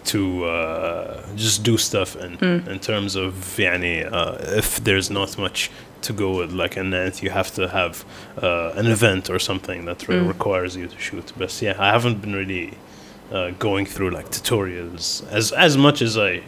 to 0.05 0.45
uh, 0.45 1.21
just 1.35 1.63
do 1.63 1.77
stuff 1.77 2.15
in 2.15 2.33
in 2.73 2.79
terms 2.79 3.15
of 3.15 3.33
يعني 3.57 4.05
uh, 4.11 4.57
if 4.57 4.83
there's 4.83 5.09
not 5.09 5.37
much 5.37 5.69
to 6.01 6.13
go 6.13 6.29
with 6.39 6.51
like 6.51 6.77
an 6.77 6.93
event 6.93 7.21
you 7.23 7.29
have 7.29 7.51
to 7.53 7.67
have 7.67 8.05
uh, 8.41 8.71
an 8.81 8.87
event 8.87 9.29
or 9.29 9.39
something 9.39 9.85
that 9.85 10.07
re- 10.07 10.19
requires 10.19 10.75
you 10.75 10.87
to 10.87 10.97
shoot 10.97 11.33
but 11.37 11.61
yeah 11.61 11.75
I 11.79 11.89
haven't 11.91 12.21
been 12.21 12.35
really 12.35 12.67
uh, 13.31 13.51
going 13.59 13.85
through 13.85 14.11
like 14.11 14.27
tutorials 14.29 15.05
as 15.31 15.51
as 15.51 15.75
much 15.75 16.01
as 16.01 16.17
I 16.17 16.41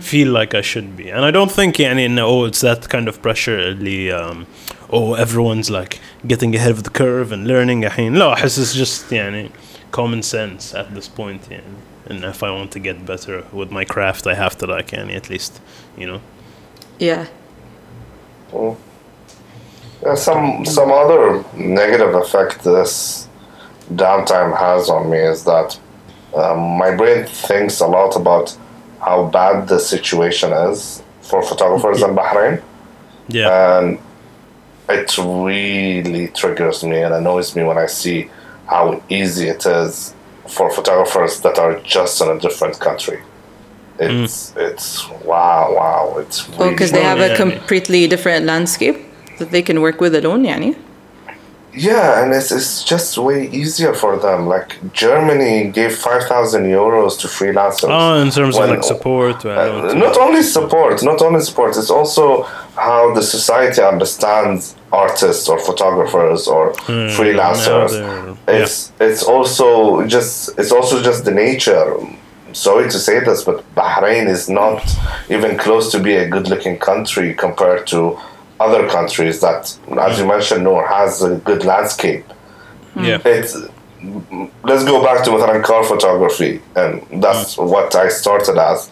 feel 0.00 0.30
like 0.32 0.54
I 0.54 0.62
should 0.62 0.96
be 0.96 1.06
and 1.10 1.24
I 1.24 1.30
don't 1.30 1.50
think 1.50 1.76
يعني 1.78 2.06
إنه, 2.06 2.22
oh 2.22 2.44
it's 2.44 2.60
that 2.60 2.88
kind 2.88 3.08
of 3.08 3.22
pressure 3.22 3.58
اللي 3.58 4.12
um, 4.12 4.46
oh 4.90 5.14
everyone's 5.14 5.70
like 5.70 6.00
getting 6.26 6.54
ahead 6.54 6.72
of 6.72 6.82
the 6.82 6.90
curve 6.90 7.32
and 7.32 7.46
learning 7.46 7.84
الحين 7.84 8.14
لا 8.14 8.32
أحس 8.32 8.58
it's 8.58 8.74
just 8.74 9.12
يعني 9.12 9.50
common 9.92 10.22
sense 10.22 10.74
at 10.74 10.94
this 10.94 11.08
point 11.08 11.50
يعني 11.50 11.89
and 12.11 12.23
if 12.25 12.43
I 12.43 12.51
want 12.51 12.71
to 12.73 12.79
get 12.79 13.05
better 13.05 13.45
with 13.51 13.71
my 13.71 13.85
craft, 13.85 14.27
I 14.27 14.35
have 14.35 14.57
to 14.59 14.65
like 14.67 14.93
any 14.93 15.13
at 15.15 15.29
least, 15.29 15.61
you 15.97 16.05
know. 16.05 16.21
Yeah. 16.99 17.27
Mm. 18.51 18.75
yeah 20.03 20.15
some 20.15 20.65
some 20.65 20.91
other 20.91 21.23
negative 21.55 22.13
effect 22.23 22.63
this 22.63 23.29
downtime 24.03 24.51
has 24.65 24.89
on 24.89 25.09
me 25.09 25.19
is 25.33 25.45
that 25.45 25.79
um, 26.35 26.59
my 26.83 26.91
brain 26.99 27.25
thinks 27.25 27.79
a 27.79 27.87
lot 27.87 28.15
about 28.15 28.57
how 28.99 29.17
bad 29.39 29.67
the 29.69 29.79
situation 29.79 30.51
is 30.69 31.01
for 31.21 31.41
photographers 31.41 31.99
yeah. 32.01 32.07
in 32.09 32.15
Bahrain. 32.15 32.63
Yeah. 33.29 33.77
And 33.77 33.99
it 34.89 35.17
really 35.17 36.27
triggers 36.39 36.83
me 36.83 37.01
and 37.05 37.13
annoys 37.13 37.55
me 37.55 37.63
when 37.63 37.77
I 37.77 37.87
see 37.87 38.29
how 38.67 39.01
easy 39.09 39.47
it 39.47 39.65
is 39.65 40.13
for 40.47 40.71
photographers 40.71 41.41
that 41.41 41.57
are 41.57 41.79
just 41.81 42.21
in 42.21 42.29
a 42.29 42.39
different 42.39 42.79
country. 42.79 43.21
It's 43.99 44.51
mm. 44.51 44.69
it's 44.69 45.07
wow 45.25 45.73
wow 45.75 46.17
it's. 46.17 46.47
Oh, 46.49 46.51
really 46.51 46.67
oh, 46.67 46.71
because 46.71 46.91
they 46.91 47.03
have 47.03 47.19
yeah, 47.19 47.33
a 47.33 47.37
completely 47.37 48.07
different 48.07 48.45
landscape 48.45 48.97
that 49.37 49.51
they 49.51 49.61
can 49.61 49.81
work 49.81 50.01
with 50.01 50.15
alone. 50.15 50.45
Yeah 50.45 50.73
and 51.73 52.33
it's, 52.33 52.51
it's 52.51 52.83
just 52.83 53.17
way 53.17 53.47
easier 53.49 53.93
for 53.93 54.17
them. 54.17 54.47
Like 54.47 54.77
Germany 54.93 55.71
gave 55.71 55.95
five 55.95 56.23
thousand 56.23 56.63
euros 56.65 57.17
to 57.21 57.27
freelancers. 57.27 57.89
Oh, 57.89 58.21
in 58.21 58.29
terms 58.29 58.57
When- 58.57 58.69
of 58.69 58.75
like 58.75 58.83
support. 58.83 59.45
Uh, 59.45 59.93
not 59.93 60.17
only 60.17 60.43
support, 60.43 61.01
not 61.03 61.21
only 61.21 61.39
support. 61.41 61.77
It's 61.77 61.89
also 61.89 62.43
how 62.75 63.13
the 63.13 63.21
society 63.23 63.81
understands 63.81 64.75
artists 64.91 65.47
or 65.47 65.59
photographers 65.59 66.47
or 66.47 66.73
freelancers. 67.17 67.91
now 67.99 68.37
they're- 68.45 68.61
It's 68.63 68.91
it's 68.99 69.23
also 69.23 70.05
just 70.07 70.57
it's 70.59 70.71
also 70.71 71.01
just 71.01 71.23
the 71.25 71.31
nature. 71.31 71.95
Sorry 72.53 72.89
to 72.89 72.99
say 72.99 73.21
this, 73.21 73.43
but 73.45 73.63
Bahrain 73.75 74.27
is 74.27 74.49
not 74.49 74.83
even 75.29 75.57
close 75.57 75.89
to 75.93 75.99
be 75.99 76.15
a 76.17 76.27
good-looking 76.27 76.79
country 76.79 77.33
compared 77.33 77.87
to 77.87 78.19
other 78.60 78.88
countries 78.88 79.40
that, 79.40 79.78
as 79.98 80.18
you 80.18 80.26
mentioned, 80.26 80.64
Noor 80.64 80.86
has 80.86 81.22
a 81.22 81.36
good 81.36 81.64
landscape 81.64 82.24
yeah. 83.00 83.20
it's 83.24 83.56
let's 84.62 84.84
go 84.84 85.02
back 85.02 85.24
to 85.24 85.30
مثلا 85.30 85.62
car 85.62 85.84
photography 85.84 86.60
and 86.76 87.22
that's 87.22 87.56
what 87.56 87.94
I 87.94 88.08
started 88.08 88.58
as 88.58 88.90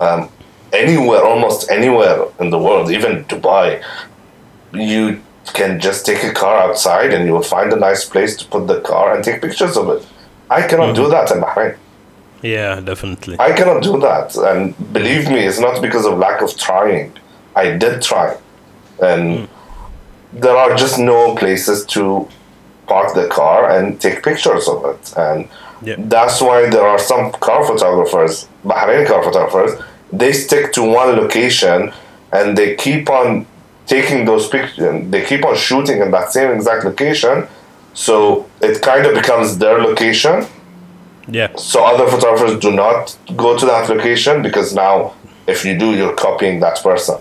um, 0.00 0.28
anywhere 0.72 1.22
almost 1.24 1.70
anywhere 1.70 2.24
in 2.40 2.50
the 2.50 2.58
world 2.58 2.90
even 2.90 3.24
Dubai 3.24 3.82
you 4.72 5.20
can 5.54 5.80
just 5.80 6.04
take 6.04 6.22
a 6.24 6.32
car 6.32 6.56
outside 6.56 7.12
and 7.12 7.26
you 7.26 7.32
will 7.32 7.48
find 7.56 7.72
a 7.72 7.76
nice 7.76 8.04
place 8.04 8.36
to 8.36 8.44
put 8.46 8.66
the 8.66 8.80
car 8.80 9.14
and 9.14 9.24
take 9.24 9.40
pictures 9.40 9.76
of 9.76 9.88
it 9.88 10.06
I 10.50 10.66
cannot 10.66 10.94
do 10.94 11.08
that 11.08 11.30
in 11.30 11.40
Bahrain 11.40 11.76
Yeah, 12.42 12.80
definitely. 12.80 13.36
I 13.40 13.50
cannot 13.58 13.82
do 13.82 13.98
that 14.08 14.36
and 14.48 14.62
believe 14.92 15.28
me 15.28 15.40
it's 15.48 15.60
not 15.66 15.82
because 15.86 16.04
of 16.06 16.18
lack 16.18 16.42
of 16.42 16.56
trying 16.56 17.12
I 17.54 17.64
did 17.82 18.02
try 18.02 18.36
and 19.01 19.39
hmm. 19.39 19.45
there 20.39 20.55
are 20.55 20.75
just 20.75 20.99
no 20.99 21.35
places 21.35 21.85
to 21.87 22.27
park 22.87 23.13
the 23.13 23.27
car 23.27 23.69
and 23.75 23.99
take 23.99 24.23
pictures 24.23 24.67
of 24.67 24.79
it. 24.91 25.03
And 25.17 25.47
Yeah. 25.87 25.95
that's 26.15 26.37
why 26.47 26.57
there 26.73 26.87
are 26.93 26.99
some 27.11 27.23
car 27.47 27.61
photographers 27.69 28.33
Bahraini 28.71 29.05
car 29.11 29.21
photographers 29.27 29.71
they 30.21 30.31
stick 30.45 30.65
to 30.77 30.81
one 31.01 31.09
location 31.21 31.79
and 32.37 32.57
they 32.57 32.69
keep 32.85 33.09
on 33.19 33.27
taking 33.93 34.19
those 34.29 34.45
pictures 34.55 35.09
they 35.13 35.23
keep 35.31 35.43
on 35.49 35.55
shooting 35.55 35.97
in 36.03 36.09
that 36.11 36.27
same 36.35 36.49
exact 36.57 36.81
location. 36.91 37.35
So 38.05 38.45
it 38.67 38.75
kind 38.89 39.03
of 39.07 39.13
becomes 39.21 39.47
their 39.63 39.77
location. 39.89 40.35
Yeah. 41.27 41.49
so 41.55 41.77
other 41.91 42.07
photographers 42.13 42.55
do 42.65 42.71
not 42.83 43.01
go 43.43 43.49
to 43.59 43.65
that 43.71 43.83
location 43.93 44.35
because 44.47 44.67
now 44.85 44.93
if 45.53 45.63
you 45.65 45.73
do 45.83 45.87
you're 45.97 46.17
copying 46.27 46.55
that 46.65 46.77
person 46.89 47.17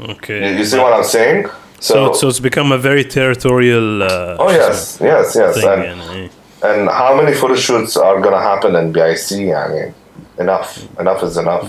Okay. 0.00 0.38
you, 0.52 0.58
you 0.58 0.64
see 0.64 0.78
what 0.78 0.92
i'm 0.92 1.04
saying 1.04 1.46
So, 1.80 2.12
so 2.12 2.28
it's 2.28 2.40
become 2.40 2.72
a 2.72 2.78
very 2.78 3.04
territorial. 3.04 4.02
Uh, 4.02 4.36
oh 4.42 4.50
yes 4.50 4.98
yes 5.00 5.34
yes 5.34 5.54
Thing, 5.54 5.64
and, 5.68 6.00
and, 6.12 6.30
and 6.68 6.80
how 6.90 7.16
many 7.20 7.32
photo 7.34 7.56
shoots 7.56 7.96
are 7.96 8.20
gonna 8.20 8.42
happen 8.52 8.76
in 8.80 8.92
BIC? 8.92 9.28
I 9.62 9.66
mean, 9.72 9.94
enough. 10.38 10.70
Enough 11.02 11.22
is 11.28 11.36
enough. 11.44 11.66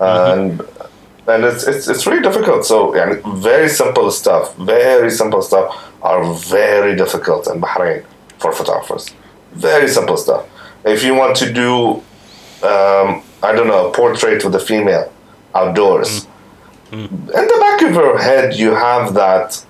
And 0.00 0.62
and 1.32 1.44
it's 1.44 1.62
it's 1.70 1.88
it's 1.92 2.06
really 2.06 2.22
difficult. 2.22 2.64
So 2.64 2.94
yeah, 2.96 3.20
very 3.50 3.68
simple 3.68 4.10
stuff, 4.10 4.44
very 4.56 5.10
simple 5.10 5.42
stuff 5.42 5.66
are 6.02 6.22
very 6.34 6.92
difficult 6.96 7.42
in 7.52 7.60
Bahrain 7.60 8.00
for 8.40 8.50
photographers. 8.52 9.04
Very 9.70 9.88
simple 9.88 10.16
stuff. 10.16 10.42
If 10.84 11.02
you 11.06 11.14
want 11.14 11.36
to 11.42 11.46
do, 11.52 11.70
um, 12.72 13.08
I 13.48 13.50
don't 13.56 13.68
know, 13.72 13.82
a 13.88 13.92
portrait 13.92 14.42
with 14.44 14.54
a 14.54 14.64
female 14.70 15.06
outdoors, 15.54 16.26
Mm. 16.90 17.10
In 17.10 17.46
the 17.52 17.56
back 17.60 17.82
of 17.82 17.92
your 17.94 18.18
head, 18.18 18.54
you 18.54 18.70
have 18.74 19.14
that 19.14 19.64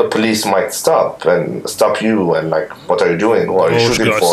the 0.00 0.08
police 0.08 0.46
might 0.46 0.72
stop 0.72 1.24
and 1.26 1.68
stop 1.68 2.00
you 2.00 2.34
and 2.34 2.48
like 2.48 2.70
what 2.88 3.02
are 3.02 3.10
you 3.12 3.18
doing 3.18 3.52
what 3.52 3.70
are 3.70 3.78
you 3.78 3.92
shooting 3.94 4.12
for 4.18 4.32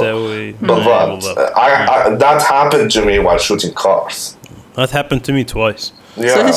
but. 1.36 1.58
I, 1.58 1.70
I, 1.94 2.16
that 2.16 2.42
happened 2.42 2.90
to 2.92 3.06
me 3.06 3.20
while 3.20 3.38
shooting 3.38 3.74
cars 3.74 4.38
that 4.76 4.92
happened 4.92 5.24
to 5.26 5.34
me 5.34 5.44
twice 5.44 5.92
yeah 6.17 6.53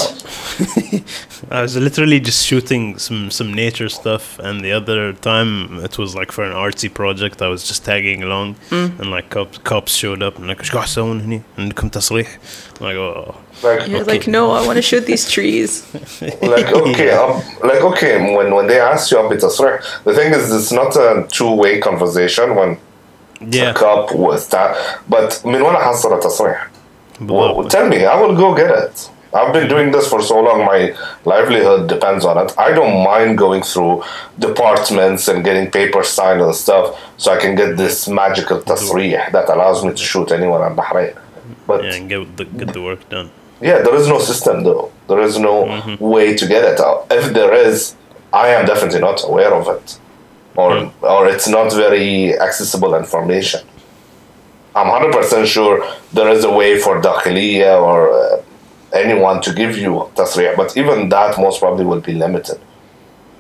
I 1.52 1.62
was 1.62 1.76
literally 1.78 2.20
just 2.20 2.46
shooting 2.46 2.98
some 2.98 3.32
some 3.32 3.54
nature 3.54 3.90
stuff, 3.90 4.40
and 4.40 4.56
the 4.66 4.74
other 4.80 5.14
time 5.14 5.80
it 5.88 5.98
was 5.98 6.16
like 6.20 6.32
for 6.32 6.44
an 6.44 6.54
artsy 6.54 6.90
project. 7.02 7.42
I 7.42 7.48
was 7.48 7.62
just 7.68 7.86
tagging 7.86 8.24
along, 8.24 8.56
and 8.72 9.12
like 9.12 9.30
cops 9.30 9.58
cops 9.60 9.94
showed 9.96 10.22
up 10.24 10.38
and 10.38 10.48
like 10.48 10.60
ايش 10.60 10.72
قاعد 10.72 10.86
تسوون 10.86 11.22
هني؟ 11.22 11.42
عندكم 11.60 11.90
تصريح؟ 11.90 12.28
I'm 12.80 12.84
like 12.84 12.96
oh. 12.96 13.36
like 13.64 13.88
You're 13.88 14.04
like, 14.04 14.28
no, 14.28 14.52
I 14.52 14.66
want 14.68 14.76
to 14.76 14.82
shoot 14.82 15.06
these 15.06 15.30
trees. 15.32 15.84
like 16.42 16.70
okay 16.82 17.12
um, 17.12 17.42
like 17.70 17.82
okay 17.92 18.14
when 18.36 18.54
when 18.58 18.68
they 18.68 18.80
ask 18.80 19.12
you 19.12 19.20
a 19.20 19.30
bit 19.30 19.40
the 19.40 20.14
thing 20.18 20.34
is 20.34 20.44
it's 20.58 20.72
not 20.82 20.92
a 20.96 21.26
two-way 21.38 21.74
conversation 21.80 22.48
when 22.60 22.70
a 22.72 22.78
Yeah. 23.58 23.74
cop 23.74 24.06
was 24.26 24.42
that 24.54 24.72
but 25.14 25.30
من 25.46 25.62
وين 25.62 25.76
حصل 25.76 26.14
التصريح 26.14 26.68
Well, 27.20 27.54
بالضبط. 27.56 27.72
tell 27.72 27.88
me, 27.94 28.00
I 28.06 28.16
will 28.22 28.36
go 28.36 28.54
get 28.62 28.72
it. 28.84 28.96
I've 29.33 29.53
been 29.53 29.69
doing 29.69 29.93
this 29.93 30.09
for 30.09 30.21
so 30.23 30.41
long, 30.41 30.65
my 30.65 30.95
livelihood 31.25 31.89
depends 31.89 32.25
on 32.25 32.37
it. 32.45 32.53
I 32.59 32.73
don't 32.73 33.05
mind 33.05 33.39
going 33.39 33.63
through 33.63 34.03
departments 34.39 35.29
and 35.29 35.45
getting 35.45 35.71
papers 35.71 36.09
signed 36.09 36.41
and 36.41 36.55
stuff 36.55 36.99
so 37.17 37.33
I 37.33 37.39
can 37.39 37.55
get 37.55 37.77
this 37.77 38.09
magical 38.09 38.59
tasrih 38.61 39.31
that 39.33 39.49
allows 39.49 39.85
me 39.85 39.91
to 39.93 40.05
shoot 40.13 40.33
anyone 40.33 40.63
in 40.69 40.77
Bahrain. 40.77 41.17
But 41.67 41.85
Yeah, 41.85 41.95
and 41.95 42.09
get 42.09 42.37
the 42.37 42.45
get 42.45 42.73
the 42.73 42.83
work 42.83 43.09
done. 43.09 43.31
yeah, 43.61 43.79
there 43.87 43.95
is 44.01 44.07
no 44.09 44.19
system 44.19 44.57
though. 44.65 44.91
There 45.09 45.21
is 45.29 45.39
no 45.39 45.55
way 46.01 46.35
to 46.41 46.45
get 46.55 46.65
it 46.73 46.81
out. 46.81 47.07
If 47.11 47.33
there 47.39 47.55
is, 47.55 47.95
I 48.33 48.49
am 48.57 48.67
definitely 48.67 49.01
not 49.09 49.19
aware 49.31 49.53
of 49.61 49.67
it. 49.77 49.99
Or 50.57 50.71
or 51.03 51.21
it's 51.33 51.49
not 51.57 51.69
very 51.73 52.39
accessible 52.47 52.93
information. 53.03 53.61
I'm 54.75 54.87
100% 54.87 55.47
sure 55.47 55.75
there 56.13 56.29
is 56.37 56.45
a 56.45 56.51
way 56.61 56.79
for 56.79 57.01
Dakhiliya 57.01 57.73
or 57.91 57.99
uh, 58.13 58.43
anyone 58.93 59.41
to 59.43 59.53
give 59.53 59.77
you 59.79 60.11
tasrih, 60.15 60.57
but 60.57 60.77
even 60.77 61.09
that 61.09 61.39
most 61.39 61.61
probably 61.61 61.85
will 61.85 62.01
be 62.01 62.15
limited 62.15 62.61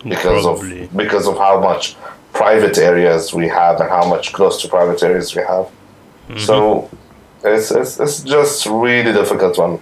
because 0.04 0.44
Probably. 0.44 0.84
of 0.84 0.96
because 0.96 1.26
of 1.26 1.36
how 1.36 1.60
much 1.60 1.96
private 2.32 2.78
areas 2.78 3.34
we 3.34 3.48
have 3.48 3.80
and 3.80 3.90
how 3.90 4.08
much 4.08 4.32
close 4.32 4.60
to 4.62 4.68
private 4.68 5.02
areas 5.02 5.34
we 5.34 5.42
have. 5.42 5.66
Mm-hmm. 5.66 6.38
So 6.38 6.90
it's, 7.44 7.70
it's 7.70 7.98
it's 8.00 8.22
just 8.22 8.66
really 8.66 9.12
difficult 9.12 9.58
when 9.58 9.80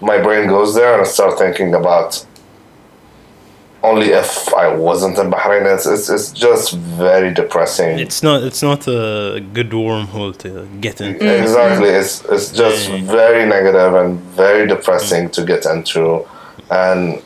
my 0.00 0.18
brain 0.20 0.48
goes 0.48 0.74
there 0.74 0.92
and 0.94 1.02
I 1.02 1.04
start 1.04 1.38
thinking 1.38 1.74
about 1.74 2.26
only 3.84 4.08
if 4.22 4.52
I 4.54 4.66
wasn't 4.74 5.18
in 5.18 5.30
Bahrain. 5.30 5.64
It's, 5.74 5.86
it's, 5.86 6.08
it's 6.08 6.30
just 6.32 6.72
very 6.72 7.32
depressing. 7.34 7.98
It's 7.98 8.22
not 8.22 8.42
it's 8.42 8.62
not 8.70 8.86
a 8.88 9.40
good 9.52 9.70
wormhole 9.70 10.34
to 10.44 10.50
get 10.80 11.00
into. 11.00 11.42
Exactly. 11.42 11.90
It's 12.00 12.24
it's 12.34 12.48
just 12.62 12.88
Yeah. 12.88 13.02
very 13.20 13.44
negative 13.56 13.92
and 14.00 14.18
very 14.42 14.66
depressing 14.74 15.24
to 15.36 15.40
get 15.52 15.62
into, 15.66 16.24
and 16.70 17.22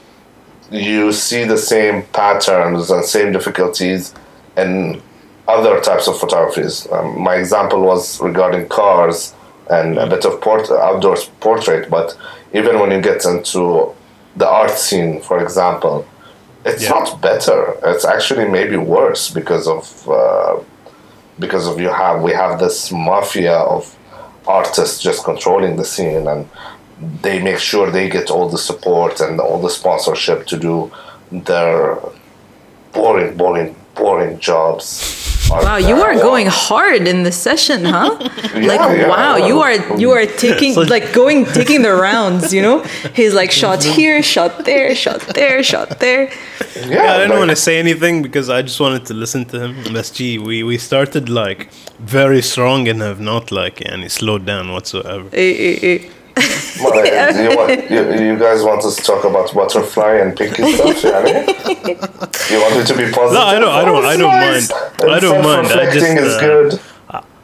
you 0.70 1.12
see 1.12 1.44
the 1.44 1.58
same 1.74 2.02
patterns 2.20 2.90
and 2.90 3.04
same 3.04 3.32
difficulties 3.32 4.12
in 4.56 5.00
other 5.46 5.80
types 5.80 6.06
of 6.08 6.14
photographies. 6.22 6.74
Um, 6.92 7.08
my 7.28 7.36
example 7.36 7.80
was 7.80 8.20
regarding 8.20 8.68
cars 8.68 9.34
and 9.70 9.96
a 9.98 10.06
bit 10.14 10.24
of 10.26 10.40
port 10.40 10.70
outdoors 10.70 11.22
portrait, 11.40 11.88
but 11.88 12.16
even 12.52 12.78
when 12.80 12.90
you 12.90 13.00
get 13.00 13.24
into 13.24 13.60
the 14.36 14.46
art 14.60 14.70
scene, 14.84 15.20
for 15.28 15.36
example, 15.42 16.06
it's 16.64 16.82
Yeah. 16.82 16.90
not 16.90 17.20
better. 17.20 17.76
It's 17.84 18.04
actually 18.04 18.46
maybe 18.48 18.76
worse 18.76 19.30
because 19.30 19.66
of. 19.68 20.08
Uh, 20.08 20.56
because 21.40 21.68
of 21.68 21.78
you 21.78 21.88
have 21.88 22.20
we 22.20 22.32
have 22.32 22.58
this 22.58 22.90
mafia 22.90 23.54
of 23.76 23.94
artists 24.48 25.00
just 25.00 25.22
controlling 25.22 25.76
the 25.76 25.84
scene 25.84 26.26
and 26.26 26.48
they 27.22 27.40
make 27.40 27.60
sure 27.60 27.92
they 27.92 28.08
get 28.08 28.28
all 28.28 28.48
the 28.48 28.58
support 28.58 29.20
and 29.20 29.38
all 29.40 29.60
the 29.62 29.70
sponsorship 29.70 30.46
to 30.46 30.56
do 30.58 30.90
their 31.30 31.96
boring 32.92 33.36
boring 33.36 33.76
boring 33.94 34.36
jobs 34.40 34.86
Wow, 35.50 35.76
you 35.78 35.96
are 36.02 36.14
going 36.14 36.46
hard 36.46 37.08
in 37.08 37.22
the 37.22 37.32
session, 37.32 37.84
huh? 37.84 38.16
like 38.20 38.80
yeah, 38.80 39.08
wow, 39.08 39.36
you 39.36 39.60
are 39.60 39.74
you 39.98 40.10
are 40.10 40.26
taking 40.26 40.74
So- 40.74 40.82
like 40.82 41.12
going 41.14 41.46
taking 41.46 41.80
the 41.82 41.94
rounds, 41.94 42.52
you 42.52 42.60
know? 42.60 42.78
He's 43.14 43.32
like 43.34 43.50
shot 43.50 43.82
here, 43.82 44.22
shot 44.22 44.64
there, 44.66 44.94
shot 44.94 45.20
there, 45.38 45.62
shot 45.62 46.00
there. 46.00 46.24
yeah, 46.76 46.86
Yeah, 46.86 47.12
I 47.14 47.18
didn't 47.18 47.30
like- 47.30 47.38
want 47.38 47.50
to 47.50 47.56
say 47.56 47.78
anything 47.78 48.22
because 48.22 48.50
I 48.50 48.60
just 48.62 48.78
wanted 48.78 49.06
to 49.06 49.14
listen 49.14 49.44
to 49.46 49.56
him. 49.64 49.72
But 49.94 50.10
gee, 50.14 50.38
we, 50.38 50.62
we 50.62 50.76
started 50.76 51.28
like 51.30 51.70
very 51.98 52.42
strong 52.42 52.86
and 52.88 53.00
have 53.00 53.20
not 53.20 53.50
like 53.50 53.80
any 53.86 54.08
slowed 54.10 54.44
down 54.44 54.70
whatsoever. 54.72 55.28
Eh, 55.32 55.54
eh, 55.68 55.78
eh. 55.90 55.98
Well, 56.81 56.93
uh, 56.97 57.31
do 57.31 57.43
you, 57.43 57.55
want, 57.57 57.69
you, 57.91 58.01
you 58.27 58.37
guys 58.39 58.63
want 58.63 58.83
us 58.83 58.95
to 58.97 59.03
talk 59.03 59.23
about 59.23 59.53
butterfly 59.53 60.13
and 60.21 60.35
pinky 60.35 60.63
stuff 60.73 61.03
يعني? 61.05 61.45
you 62.51 62.59
want 62.63 62.75
it 62.81 62.87
to 62.87 62.95
be 62.97 63.05
positive 63.11 63.33
No, 63.33 63.43
I 63.53 63.59
don't- 63.59 63.75
I 63.81 63.85
don't- 63.85 64.03
Oh, 64.03 64.07
I 64.07 64.13
it's 64.13 64.21
don't 64.23 64.39
nice. 64.47 64.69
mind. 64.71 65.11
I 65.11 65.13
And 65.13 65.21
don't 65.21 65.43
mind. 65.43 65.67
I 65.67 65.69
self-reflecting 65.69 66.15
just, 66.17 66.27
is 66.27 66.33
uh, 66.35 66.39
good 66.49 66.79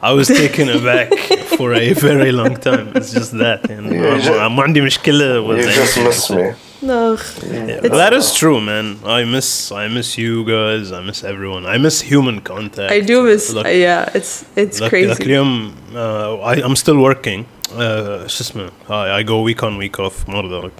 I 0.02 0.12
was 0.12 0.28
taken 0.28 0.66
aback 0.70 1.10
for 1.58 1.68
a 1.74 1.92
very 1.92 2.32
long 2.40 2.54
time. 2.68 2.86
It's 2.98 3.12
just 3.18 3.32
that. 3.44 3.60
And 3.70 3.84
You 3.94 4.18
ju- 4.26 4.48
ما 4.48 4.62
عندي 4.62 4.80
مشكلة 4.80 5.46
with 5.46 5.58
you 5.58 5.72
just 5.72 5.98
anything. 5.98 6.04
miss 6.06 6.30
me 6.30 6.52
No. 6.82 7.18
Yeah, 7.44 7.80
that 8.00 8.12
is 8.14 8.26
true, 8.40 8.58
man. 8.70 8.86
I 9.04 9.20
miss 9.34 9.48
I 9.82 9.86
miss 9.96 10.08
you 10.22 10.34
guys. 10.54 10.84
I 10.98 11.00
miss 11.08 11.18
everyone. 11.32 11.64
I 11.74 11.76
miss 11.86 11.96
human 12.12 12.40
contact. 12.40 12.90
I 12.90 13.00
do 13.10 13.16
miss. 13.28 13.52
Look, 13.52 13.66
yeah, 13.66 14.16
it's 14.18 14.32
it's 14.62 14.80
look, 14.80 14.90
crazy. 14.90 15.08
look, 15.10 15.20
اليوم 15.20 15.72
uh, 15.94 16.50
I, 16.50 16.54
I'm 16.66 16.76
still 16.84 16.98
working. 17.08 17.44
Uh, 17.70 18.26
شو 18.26 18.40
اسمه 18.44 18.68
I, 18.88 19.22
I 19.22 19.22
go 19.22 19.42
week 19.48 19.62
on 19.62 19.78
week 19.78 20.00
off 20.06 20.28
مرة 20.28 20.70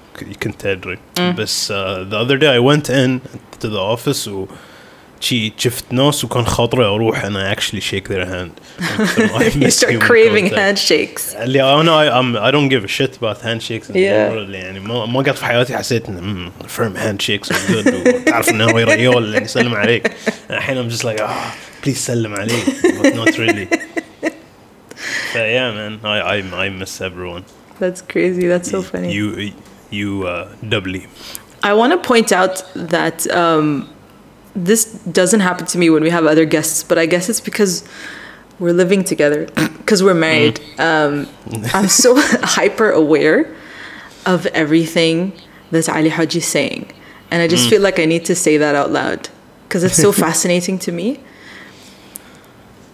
كنت 0.43 0.61
تدري 0.61 0.99
بس 1.38 1.73
uh, 1.73 1.75
the 2.11 2.17
other 2.17 2.37
day 2.37 2.49
I 2.49 2.61
went 2.61 2.88
in 2.90 3.21
to 3.64 3.69
the 3.69 3.97
office 3.97 4.29
و 4.29 4.47
شي 5.21 5.52
شفت 5.59 5.85
ناس 5.90 6.25
وكان 6.25 6.47
خاطري 6.47 6.85
اروح 6.85 7.23
and 7.25 7.37
I 7.37 7.55
actually 7.57 7.81
shake 7.81 8.09
their 8.09 8.25
hand. 8.26 8.50
I 8.81 9.50
you 9.55 9.61
miss 9.61 9.76
start 9.79 9.90
human 9.93 10.07
craving 10.09 10.49
contact. 10.49 10.79
handshakes. 10.79 11.37
اللي 11.37 11.81
انا 11.81 11.93
I, 12.00 12.21
I'm, 12.23 12.37
I 12.37 12.50
don't 12.57 12.69
give 12.75 12.85
a 12.85 12.88
shit 12.88 13.17
about 13.17 13.38
handshakes 13.43 13.90
in 13.90 13.95
Yeah. 13.95 14.31
general 14.31 14.55
يعني 14.55 14.81
ما 14.81 15.07
ما 15.07 15.19
قد 15.21 15.35
في 15.37 15.45
حياتي 15.45 15.76
حسيت 15.76 16.09
ان 16.09 16.50
mm, 16.50 16.62
firm 16.67 16.97
handshakes 16.99 17.49
are 17.52 17.73
good 17.73 17.95
وتعرف 18.14 18.49
انه 18.50 18.64
هو 18.64 18.76
ريال 18.79 19.19
اللي 19.19 19.43
يسلم 19.43 19.75
عليك 19.75 20.11
الحين 20.50 20.88
I'm 20.90 20.93
just 20.93 21.05
like 21.05 21.21
ah 21.21 21.85
please 21.87 21.90
سلم 21.99 22.35
علي 22.35 22.62
but 23.02 23.14
not 23.14 23.35
really 23.35 23.74
so 25.36 25.46
yeah 25.46 25.72
man 25.72 26.00
I, 26.04 26.18
I 26.20 26.65
I 26.65 26.70
miss 26.70 27.01
everyone 27.01 27.46
That's 27.80 28.01
crazy. 28.01 28.48
That's 28.48 28.70
so 28.70 28.82
funny. 28.82 29.13
you 29.13 29.54
you 29.89 30.27
uh, 30.27 30.54
doubly 30.68 31.08
I 31.65 31.74
want 31.74 31.94
to 31.94 32.08
point 32.08 32.32
out 32.32 32.63
that 32.75 33.25
um, 33.32 33.89
this 34.56 34.86
doesn't 35.22 35.39
happen 35.39 35.65
to 35.65 35.77
me 35.80 35.89
when 35.89 36.04
we 36.04 36.12
have 36.12 36.25
other 36.27 36.46
guests, 36.46 36.84
but 36.84 37.00
I 37.00 37.08
guess 37.08 37.27
it's 37.27 37.42
because 37.42 37.84
we're 38.60 38.72
living 38.72 39.04
together, 39.04 39.46
because 39.80 40.04
we're 40.04 40.13
married. 40.13 40.60
Um, 40.77 41.27
I'm 41.74 41.88
so 41.88 42.13
hyper 42.58 42.92
aware 42.92 43.51
of 44.27 44.46
everything 44.48 45.34
that 45.72 45.89
Ali 45.89 46.10
Haji 46.10 46.38
is 46.38 46.46
saying. 46.46 46.92
And 47.32 47.42
I 47.42 47.48
just 47.48 47.68
feel 47.68 47.82
like 47.82 48.00
I 48.00 48.06
need 48.06 48.25
to 48.25 48.36
say 48.36 48.58
that 48.58 48.75
out 48.75 48.92
loud 48.92 49.30
because 49.68 49.84
it's 49.84 49.98
so 49.98 50.12
fascinating 50.25 50.77
to 50.80 50.92
me. 50.92 51.20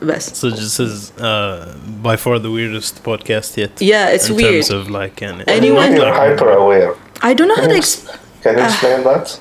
Best. 0.01 0.35
so 0.35 0.49
this 0.49 0.79
is 0.79 1.11
uh, 1.19 1.77
by 2.01 2.15
far 2.15 2.39
the 2.39 2.49
weirdest 2.49 3.03
podcast 3.03 3.55
yet 3.57 3.71
Yeah, 3.79 4.09
it's 4.09 4.29
in 4.29 4.35
weird. 4.35 4.51
terms 4.65 4.69
of 4.71 4.89
like 4.89 5.21
an 5.21 5.41
Anyone- 5.47 5.95
You're 5.95 6.11
hyper 6.13 6.49
aware. 6.49 6.95
I 7.21 7.33
don't 7.35 7.47
know 7.47 7.55
how 7.55 7.67
to. 7.67 7.71
you, 7.71 7.77
Ex- 7.77 8.07
can 8.41 8.57
you 8.57 8.63
explain 8.63 9.03
that? 9.03 9.39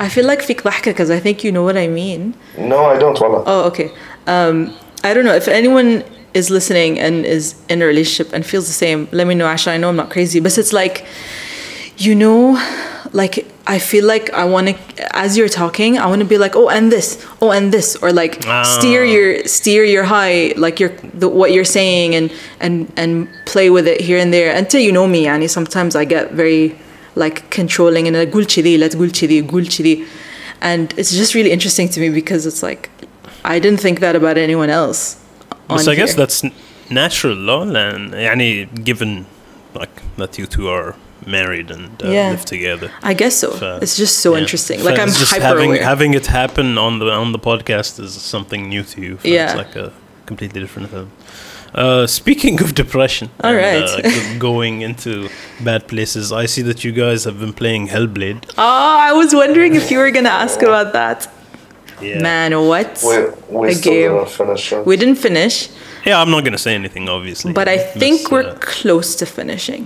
I 0.00 0.08
feel 0.08 0.26
like 0.26 0.42
fik 0.42 0.62
because 0.64 1.10
I 1.10 1.20
think 1.20 1.44
you 1.44 1.52
know 1.52 1.62
what 1.62 1.76
I 1.76 1.86
mean. 1.86 2.34
No, 2.58 2.84
I 2.86 2.98
don't. 2.98 3.18
Wallah. 3.20 3.44
Oh, 3.46 3.62
okay. 3.68 3.90
Um, 4.26 4.74
I 5.04 5.14
don't 5.14 5.24
know 5.24 5.34
if 5.34 5.46
anyone 5.46 6.02
is 6.34 6.50
listening 6.50 6.98
and 6.98 7.24
is 7.24 7.54
in 7.68 7.80
a 7.82 7.86
relationship 7.86 8.32
and 8.34 8.44
feels 8.44 8.66
the 8.66 8.72
same. 8.72 9.08
Let 9.12 9.26
me 9.26 9.34
know. 9.34 9.46
Actually, 9.46 9.74
I 9.74 9.78
know 9.78 9.88
I'm 9.90 9.96
not 9.96 10.10
crazy, 10.10 10.40
but 10.40 10.56
it's 10.58 10.72
like, 10.72 11.04
you 11.96 12.14
know, 12.14 12.58
like 13.12 13.46
I 13.70 13.78
feel 13.78 14.04
like 14.04 14.26
I 14.32 14.44
want 14.46 14.66
to, 14.66 14.74
as 15.16 15.36
you're 15.38 15.54
talking, 15.62 15.96
I 15.96 16.06
want 16.08 16.22
to 16.22 16.26
be 16.26 16.38
like, 16.38 16.56
oh, 16.56 16.68
and 16.68 16.90
this, 16.90 17.24
oh, 17.40 17.52
and 17.52 17.72
this, 17.72 17.94
or 18.02 18.10
like 18.12 18.42
steer 18.64 19.02
oh. 19.02 19.14
your 19.14 19.44
steer 19.44 19.84
your 19.84 20.02
high, 20.02 20.52
like 20.56 20.80
your 20.80 20.90
the, 21.20 21.28
what 21.28 21.52
you're 21.52 21.70
saying, 21.78 22.16
and 22.16 22.32
and 22.58 22.92
and 22.96 23.28
play 23.46 23.70
with 23.70 23.86
it 23.86 24.00
here 24.00 24.18
and 24.18 24.34
there 24.34 24.50
until 24.62 24.80
you 24.80 24.90
know 24.90 25.06
me. 25.06 25.28
And 25.28 25.48
sometimes 25.48 25.94
I 25.94 26.04
get 26.04 26.32
very 26.32 26.76
like 27.14 27.48
controlling 27.50 28.08
and 28.08 28.16
uh, 28.16 28.20
like 28.20 28.32
gulchidi, 28.32 28.76
let's 28.76 28.96
gulchidi, 28.96 29.40
gulchidi, 29.52 30.04
and 30.60 30.92
it's 30.98 31.12
just 31.12 31.34
really 31.36 31.52
interesting 31.52 31.88
to 31.90 32.00
me 32.00 32.08
because 32.10 32.46
it's 32.46 32.64
like 32.64 32.90
I 33.44 33.60
didn't 33.60 33.80
think 33.80 34.00
that 34.00 34.16
about 34.16 34.36
anyone 34.36 34.70
else. 34.70 34.98
So 35.68 35.76
here. 35.76 35.90
I 35.92 35.94
guess 35.94 36.14
that's 36.14 36.42
natural, 36.90 37.36
law, 37.36 37.62
and 37.62 38.14
any 38.14 38.64
given 38.64 39.26
like 39.74 39.94
that 40.16 40.38
you 40.38 40.46
two 40.46 40.66
are 40.66 40.96
married 41.26 41.70
and 41.70 41.90
uh, 42.02 42.08
Yeah. 42.08 42.30
live 42.30 42.44
together. 42.44 42.90
I 43.02 43.14
guess 43.14 43.36
so. 43.36 43.50
So, 43.50 43.78
it's 43.82 43.96
just 43.96 44.18
so 44.18 44.30
Yeah. 44.34 44.40
interesting. 44.42 44.78
So 44.80 44.84
Like 44.90 44.98
I'm 44.98 45.08
just 45.08 45.30
hyper 45.32 45.44
having 45.46 45.70
aware. 45.70 45.84
having 45.84 46.14
it 46.14 46.26
happen 46.26 46.78
on 46.78 46.98
the 47.00 47.06
on 47.10 47.32
the 47.32 47.38
podcast 47.38 48.00
is 48.00 48.12
something 48.14 48.68
new 48.68 48.82
to 48.92 49.00
you. 49.00 49.18
So 49.22 49.28
Yeah. 49.28 49.44
it's 49.46 49.56
like 49.56 49.76
a 49.76 49.92
completely 50.26 50.60
different 50.60 50.90
thing. 50.90 51.10
Uh, 51.72 52.04
speaking 52.06 52.60
of 52.64 52.74
depression, 52.74 53.28
All 53.44 53.50
and, 53.54 53.58
right. 53.64 54.04
uh, 54.04 54.38
going 54.38 54.80
into 54.82 55.28
bad 55.60 55.86
places, 55.86 56.32
I 56.32 56.46
see 56.46 56.62
that 56.62 56.82
you 56.84 56.90
guys 57.04 57.22
have 57.24 57.38
been 57.38 57.52
playing 57.52 57.88
Hellblade. 57.88 58.40
oh, 58.58 58.96
I 59.08 59.12
was 59.12 59.32
wondering 59.32 59.76
if 59.76 59.88
you 59.90 59.98
were 60.02 60.10
gonna 60.10 60.36
ask 60.44 60.62
about 60.62 60.92
that. 60.94 61.28
Yeah, 62.02 62.18
Man, 62.22 62.50
what? 62.70 62.90
We, 63.06 63.16
we 63.60 63.68
A 63.68 63.74
game. 63.74 64.12
didn't 64.14 64.30
finish 64.30 64.72
it. 64.72 64.84
We 64.86 64.96
didn't 64.96 65.18
finish, 65.28 65.68
yeah. 66.08 66.20
I'm 66.20 66.30
not 66.34 66.42
gonna 66.44 66.58
say 66.66 66.74
anything, 66.74 67.08
obviously, 67.08 67.52
but 67.52 67.68
I 67.68 67.78
think 67.78 68.16
But, 68.22 68.32
we're 68.32 68.48
uh, 68.50 68.54
close 68.78 69.14
to 69.20 69.26
finishing. 69.26 69.84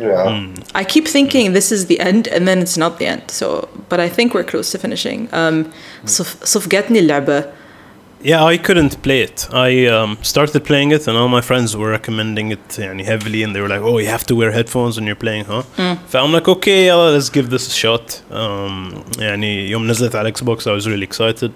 yeah. 0.00 0.28
Hmm. 0.28 0.54
I 0.74 0.84
keep 0.84 1.08
thinking 1.08 1.52
this 1.52 1.72
is 1.72 1.86
the 1.86 1.98
end, 2.00 2.28
and 2.28 2.46
then 2.46 2.58
it's 2.58 2.76
not 2.76 2.98
the 2.98 3.06
end. 3.06 3.30
So, 3.30 3.68
but 3.88 3.98
I 4.00 4.08
think 4.08 4.34
we're 4.34 4.44
close 4.44 4.70
to 4.72 4.78
finishing. 4.78 5.28
Um, 5.32 5.72
صف- 6.04 6.44
صفقتني 6.44 6.98
اللعبة. 6.98 7.52
Yeah, 8.22 8.42
I 8.44 8.56
couldn't 8.56 9.02
play 9.02 9.20
it. 9.20 9.46
I 9.52 9.86
um, 9.86 10.16
started 10.22 10.64
playing 10.64 10.90
it, 10.90 11.06
and 11.06 11.16
all 11.18 11.28
my 11.28 11.42
friends 11.42 11.76
were 11.76 11.90
recommending 11.90 12.50
it 12.50 12.66
يعني, 12.78 13.04
heavily, 13.04 13.42
and 13.42 13.54
they 13.54 13.60
were 13.60 13.68
like, 13.68 13.82
"Oh, 13.82 13.98
you 13.98 14.08
have 14.08 14.24
to 14.26 14.34
wear 14.34 14.50
headphones 14.52 14.96
when 14.96 15.06
you're 15.06 15.22
playing, 15.26 15.44
huh?" 15.44 15.62
So 16.08 16.24
I'm 16.24 16.32
like, 16.32 16.48
"Okay, 16.48 16.86
yeah, 16.86 16.94
let's 16.94 17.28
give 17.28 17.50
this 17.50 17.68
a 17.68 17.70
shot." 17.70 18.22
Um, 18.30 19.04
يعني 19.18 19.70
يوم 19.70 19.86
نزلت 19.90 20.14
على 20.16 20.32
Xbox, 20.32 20.66
I 20.66 20.72
was 20.72 20.88
really 20.88 21.04
excited. 21.04 21.52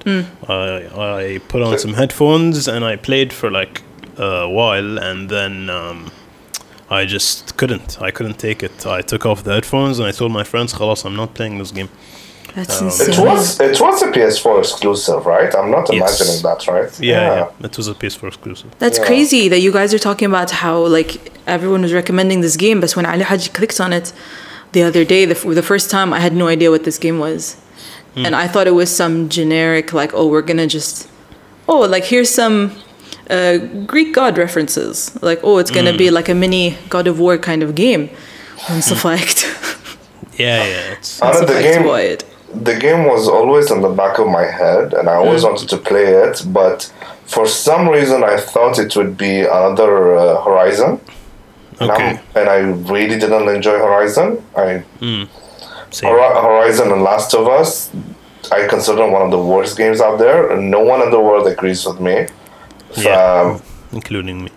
I, 0.49 0.53
I 0.97 1.40
put 1.49 1.62
on 1.62 1.79
some 1.79 1.95
headphones 1.95 2.69
and 2.69 2.85
I 2.85 2.97
played 2.97 3.33
for 3.33 3.51
like 3.51 3.83
a 4.19 4.49
while, 4.49 4.99
and 4.99 5.29
then 5.31 5.71
um, 5.71 6.11
I 6.89 7.06
just 7.06 7.58
couldn't. 7.58 8.02
I 8.02 8.12
couldn't 8.12 8.38
take 8.38 8.62
it. 8.62 8.86
I 8.86 9.02
took 9.02 9.26
off 9.26 9.43
the 9.43 9.54
headphones 9.54 10.00
and 10.00 10.08
I 10.08 10.12
told 10.12 10.32
my 10.32 10.43
friends, 10.43 10.74
"Khalas, 10.74 11.06
I'm 11.06 11.15
not 11.15 11.34
playing 11.34 11.58
this 11.58 11.71
game." 11.71 11.89
That's 12.56 12.80
um, 12.80 12.88
insane. 12.88 13.13
It 13.13 13.19
was 13.19 13.60
it 13.60 13.82
was 13.82 14.02
a 14.02 14.12
PS4 14.12 14.60
exclusive, 14.60 15.26
right? 15.26 15.54
I'm 15.54 15.71
not 15.71 15.91
yes. 15.91 16.21
imagining 16.21 16.41
that, 16.43 16.67
right? 16.67 17.00
Yeah, 17.00 17.13
yeah, 17.13 17.36
yeah, 17.60 17.65
it 17.65 17.76
was 17.76 17.88
a 17.88 17.93
PS4 17.93 18.28
exclusive. 18.30 18.71
That's 18.80 18.98
yeah. 18.98 19.06
crazy 19.06 19.50
that 19.50 19.60
you 19.60 19.71
guys 19.74 19.93
are 19.93 20.00
talking 20.00 20.28
about 20.28 20.52
how 20.52 20.86
like 20.86 21.34
everyone 21.48 21.82
was 21.82 21.93
recommending 21.93 22.41
this 22.41 22.56
game, 22.56 22.80
but 22.80 22.95
when 22.95 23.06
Ali 23.06 23.24
Haji 23.24 23.50
clicked 23.50 23.80
on 23.82 23.91
it 23.91 24.13
the 24.71 24.84
other 24.84 25.04
day, 25.04 25.26
the, 25.26 25.34
the 25.34 25.63
first 25.63 25.91
time, 25.91 26.13
I 26.13 26.19
had 26.19 26.34
no 26.34 26.48
idea 26.48 26.71
what 26.71 26.86
this 26.86 26.98
game 26.98 27.19
was, 27.19 27.58
mm. 28.15 28.26
and 28.26 28.34
I 28.36 28.48
thought 28.48 28.67
it 28.67 28.76
was 28.84 28.95
some 28.95 29.28
generic 29.28 29.91
like, 29.91 30.13
oh, 30.13 30.28
we're 30.28 30.41
gonna 30.41 30.67
just, 30.67 31.10
oh, 31.67 31.82
like 31.82 32.06
here's 32.06 32.30
some 32.30 32.71
uh, 33.30 33.58
Greek 33.86 34.14
god 34.14 34.38
references. 34.38 35.18
Like, 35.22 35.40
oh, 35.44 35.58
it's 35.58 35.72
going 35.72 35.86
to 35.86 35.94
mm. 35.94 35.98
be 35.98 36.08
hmm. 36.08 36.14
like 36.14 36.30
a 36.30 36.36
mini 36.36 36.78
God 36.90 37.08
of 37.08 37.20
War 37.20 37.38
kind 37.38 37.64
of 37.64 37.76
game. 37.76 38.10
and 38.70 38.84
so 38.84 38.96
hmm. 38.96 39.08
like 39.08 39.44
yeah, 40.38 40.64
yeah. 40.64 40.92
It's, 40.94 41.20
it's 41.24 41.40
the 41.40 41.62
game, 41.62 42.64
the 42.64 42.78
game 42.80 43.06
was 43.06 43.28
always 43.28 43.72
in 43.72 43.82
the 43.82 43.90
back 43.90 44.20
of 44.20 44.28
my 44.28 44.46
head, 44.46 44.94
and 44.94 45.10
I 45.10 45.16
always 45.16 45.42
mm. 45.44 45.50
wanted 45.50 45.70
to 45.70 45.78
play 45.78 46.06
it, 46.06 46.44
but 46.48 46.92
for 47.26 47.48
some 47.48 47.90
reason 47.90 48.24
I 48.24 48.38
thought 48.38 48.80
it 48.80 48.96
would 48.96 49.18
be 49.18 49.42
another 49.42 50.16
uh, 50.16 50.44
Horizon. 50.44 51.02
Okay. 51.82 52.20
And 52.36 52.50
I 52.50 52.58
really 52.58 53.20
didn't 53.20 53.50
enjoy 53.50 53.78
Horizon. 53.78 54.42
I 54.56 54.84
mm. 55.02 55.28
Hor- 56.02 56.42
Horizon 56.42 56.92
and 56.92 57.02
Last 57.02 57.34
of 57.34 57.48
Us, 57.48 57.92
I 58.52 58.68
consider 58.68 59.08
one 59.10 59.22
of 59.24 59.32
the 59.32 59.40
worst 59.40 59.78
games 59.78 60.00
out 60.00 60.18
there. 60.18 60.52
and 60.52 60.72
No 60.72 60.82
one 60.82 61.02
in 61.02 61.12
the 61.12 61.20
world 61.20 61.48
agrees 61.48 61.86
with 61.86 62.00
me. 62.00 62.28
Yeah, 62.98 63.42
um, 63.42 63.62
including 63.92 64.44
me. 64.44 64.52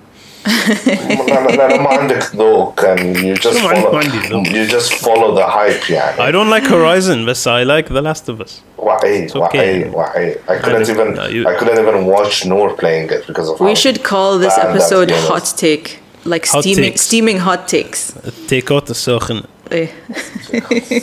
Never 0.47 1.83
mind 1.83 2.11
though, 2.33 2.73
and 2.79 3.17
you 3.17 3.35
just 3.35 3.59
follow, 3.61 4.01
mm, 4.01 4.55
you 4.55 4.67
just 4.67 4.95
follow 4.95 5.35
the 5.35 5.47
hype, 5.47 5.89
yeah. 5.89 6.17
I 6.19 6.31
don't 6.31 6.49
like 6.49 6.65
Horizon, 6.65 7.27
but 7.27 7.47
I 7.47 7.65
like 7.65 7.89
The 7.89 8.01
Last 8.01 8.29
of 8.29 8.41
Us. 8.41 8.63
Why? 8.77 8.99
It's 9.05 9.35
okay. 9.35 9.89
Why? 9.89 10.37
Why? 10.47 10.55
I 10.55 10.59
couldn't 10.59 10.89
even 10.89 11.15
no, 11.15 11.27
you, 11.27 11.47
I 11.47 11.55
couldn't 11.57 11.79
even 11.79 12.07
watch 12.07 12.47
nor 12.47 12.75
playing 12.75 13.11
it 13.11 13.27
because 13.27 13.49
of. 13.51 13.61
We 13.61 13.75
should 13.75 14.03
call 14.05 14.39
this 14.39 14.57
episode 14.57 15.11
"Hot 15.11 15.53
Take," 15.57 15.99
like 16.25 16.47
hot 16.47 16.63
steaming 16.63 16.93
takes. 16.93 17.01
steaming 17.03 17.39
hot 17.39 17.69
takes. 17.69 18.17
Uh, 18.17 18.31
take 18.47 18.71
out 18.71 18.87
the 18.87 18.95
sochen. 18.95 19.47
Eh. 19.71 19.89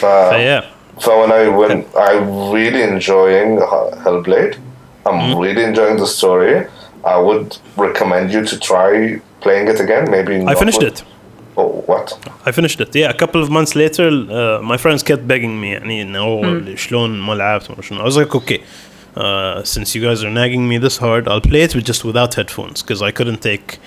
so, 0.00 0.36
yeah. 0.36 0.70
So 1.00 1.20
when 1.20 1.32
I 1.32 1.48
when 1.48 1.84
I'm 1.96 2.52
really 2.52 2.82
enjoying 2.82 3.58
Hellblade, 3.58 4.56
I'm 5.05 5.13
Mm-hmm. 5.19 5.39
really 5.45 5.63
enjoying 5.71 5.97
the 6.03 6.07
story. 6.19 6.55
I 7.15 7.17
would 7.27 7.49
recommend 7.85 8.25
you 8.35 8.41
to 8.51 8.55
try 8.69 8.91
playing 9.45 9.65
it 9.73 9.79
again. 9.85 10.03
Maybe 10.17 10.33
I 10.35 10.39
not 10.43 10.59
finished 10.63 10.81
with- 10.83 10.99
it. 11.01 11.03
Oh, 11.61 11.83
what? 11.91 12.07
I 12.45 12.51
finished 12.59 12.79
it. 12.83 12.89
Yeah, 13.01 13.09
a 13.09 13.17
couple 13.23 13.41
of 13.45 13.49
months 13.57 13.73
later, 13.83 14.07
uh, 14.09 14.61
my 14.71 14.77
friends 14.83 15.01
kept 15.09 15.23
begging 15.27 15.55
me 15.61 15.67
يعني 15.73 16.01
انه 16.01 16.75
شلون 16.75 17.19
ما 17.21 17.33
لعبت 17.33 17.69
ما 17.71 17.81
شلون. 17.81 18.01
I 18.01 18.03
was 18.05 18.15
like, 18.17 18.33
okay, 18.35 18.59
uh, 19.17 19.63
since 19.63 19.95
you 19.95 20.01
guys 20.07 20.23
are 20.23 20.29
nagging 20.29 20.67
me 20.69 20.77
this 20.77 20.97
hard, 20.97 21.27
I'll 21.27 21.41
play 21.51 21.61
it 21.67 21.75
with 21.75 21.85
just 21.85 22.05
without 22.05 22.35
headphones 22.35 22.81
because 22.81 23.01
I 23.01 23.11
couldn't 23.11 23.41
take 23.41 23.77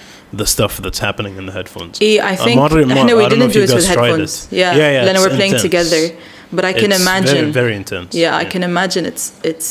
the 0.40 0.46
stuff 0.46 0.72
that's 0.84 0.98
happening 1.08 1.34
in 1.40 1.44
the 1.46 1.52
headphones. 1.58 1.94
Yeah, 2.00 2.26
I 2.32 2.34
Uh, 2.34 2.44
think 2.44 2.56
مرة- 2.60 2.82
احنا 2.92 3.12
I 3.12 3.14
we 3.14 3.22
don't 3.28 3.38
know 3.42 3.46
didn't 3.46 3.50
if 3.50 3.52
do 3.52 3.58
you 3.60 3.64
it 3.64 3.74
with 3.74 3.86
guys 3.86 3.94
tried 3.94 4.10
headphones. 4.10 4.32
it. 4.52 4.56
Yeah, 4.62 4.76
yeah, 4.80 4.90
yeah. 4.96 5.04
Lena, 5.06 5.18
it's 5.18 5.22
we're 5.24 5.36
playing 5.40 5.54
intense. 5.58 5.68
together. 5.68 6.02
But 6.56 6.64
I 6.70 6.72
can 6.82 6.90
It's 6.92 7.02
imagine. 7.04 7.38
very, 7.38 7.50
very 7.60 7.74
intense. 7.82 8.10
yeah, 8.22 8.42
I 8.42 8.44
can 8.52 8.62
imagine 8.72 9.02
it's 9.10 9.24
it's 9.50 9.68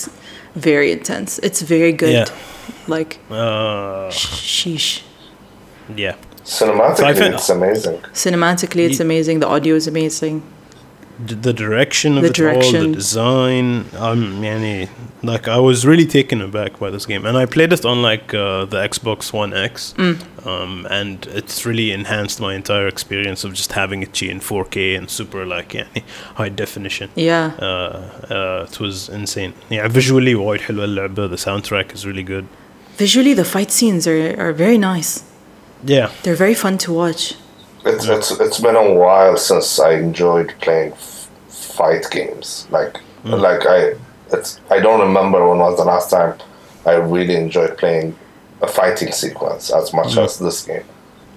very 0.57 0.91
intense. 0.93 1.39
It's 1.43 1.63
very 1.63 1.93
good. 1.93 2.13
Yeah. 2.13 2.27
Like 2.89 3.19
Uh, 3.31 4.09
sheesh. 4.11 5.03
yeah. 5.95 6.15
Cinematically, 6.45 7.17
fin- 7.19 7.35
it's 7.35 7.49
amazing. 7.51 7.99
Cinematically, 8.13 8.87
it's 8.89 8.99
Ye- 9.01 9.05
amazing. 9.05 9.41
The 9.41 9.49
audio 9.49 9.75
is 9.75 9.87
amazing. 9.89 10.43
D- 11.26 11.36
the 11.36 11.54
direction 11.54 12.18
of 12.18 12.24
The 12.24 12.30
it 12.30 12.40
all, 12.40 12.46
direction. 12.54 12.92
the 12.92 12.96
design. 12.98 13.86
Um, 14.06 14.22
yani, 14.42 14.90
like 15.32 15.48
I 15.48 15.60
was 15.60 15.86
really 15.86 16.06
taken 16.08 16.42
aback 16.42 16.80
by 16.80 16.90
this 16.90 17.06
game, 17.06 17.24
and 17.28 17.38
I 17.38 17.46
played 17.46 17.72
it 17.74 17.86
on 17.86 18.02
like 18.02 18.34
uh, 18.34 18.66
the 18.66 18.78
Xbox 18.92 19.32
One 19.32 19.54
X, 19.54 19.94
Mm. 19.98 20.16
um, 20.48 20.88
and 20.90 21.28
it's 21.40 21.58
really 21.70 21.92
enhanced 21.92 22.38
my 22.48 22.56
entire 22.56 22.88
experience 22.88 23.44
of 23.44 23.52
just 23.54 23.72
having 23.74 24.02
it 24.02 24.16
in 24.24 24.40
4K 24.40 24.98
and 24.98 25.06
super 25.20 25.46
like 25.46 25.70
yani, 25.78 26.02
high 26.40 26.50
definition. 26.64 27.08
Yeah. 27.16 27.52
Uh, 27.60 27.66
uh, 28.38 28.68
it 28.70 28.80
was 28.80 28.96
insane. 29.10 29.54
Yeah, 29.70 29.88
visually 29.88 30.34
وايد 30.34 30.62
حلوة 30.62 30.86
اللعبة. 30.86 31.30
The 31.30 31.38
soundtrack 31.38 31.94
is 31.94 32.06
really 32.08 32.24
good. 32.24 32.46
Visually, 32.98 33.34
the 33.36 33.46
fight 33.46 33.72
scenes 33.72 34.08
are, 34.08 34.36
are 34.40 34.54
very 34.54 34.78
nice. 34.80 35.24
Yeah, 35.84 36.10
They're 36.24 36.36
very 36.36 36.54
fun 36.56 36.78
to 36.80 36.94
watch. 36.94 37.36
It's 37.87 38.07
it's 38.07 38.31
it's 38.33 38.61
been 38.61 38.75
a 38.75 38.93
while 38.93 39.37
since 39.37 39.79
I 39.79 39.93
enjoyed 39.93 40.53
playing 40.61 40.93
f- 40.93 41.31
fight 41.49 42.05
games. 42.11 42.67
Like 42.71 42.97
hmm. 43.23 43.35
like 43.35 43.65
I 43.65 43.95
it's 44.33 44.61
I 44.71 44.81
don't 44.81 45.01
remember 45.01 45.49
when 45.49 45.59
was 45.59 45.79
the 45.79 45.85
last 45.85 46.11
time 46.11 46.37
I 46.85 46.95
really 46.95 47.37
enjoyed 47.37 47.79
playing 47.79 48.17
a 48.61 48.67
fighting 48.67 49.13
sequence 49.13 49.71
as 49.71 49.93
much 49.93 50.15
hmm. 50.15 50.21
as 50.21 50.39
this 50.39 50.67
game. 50.67 50.85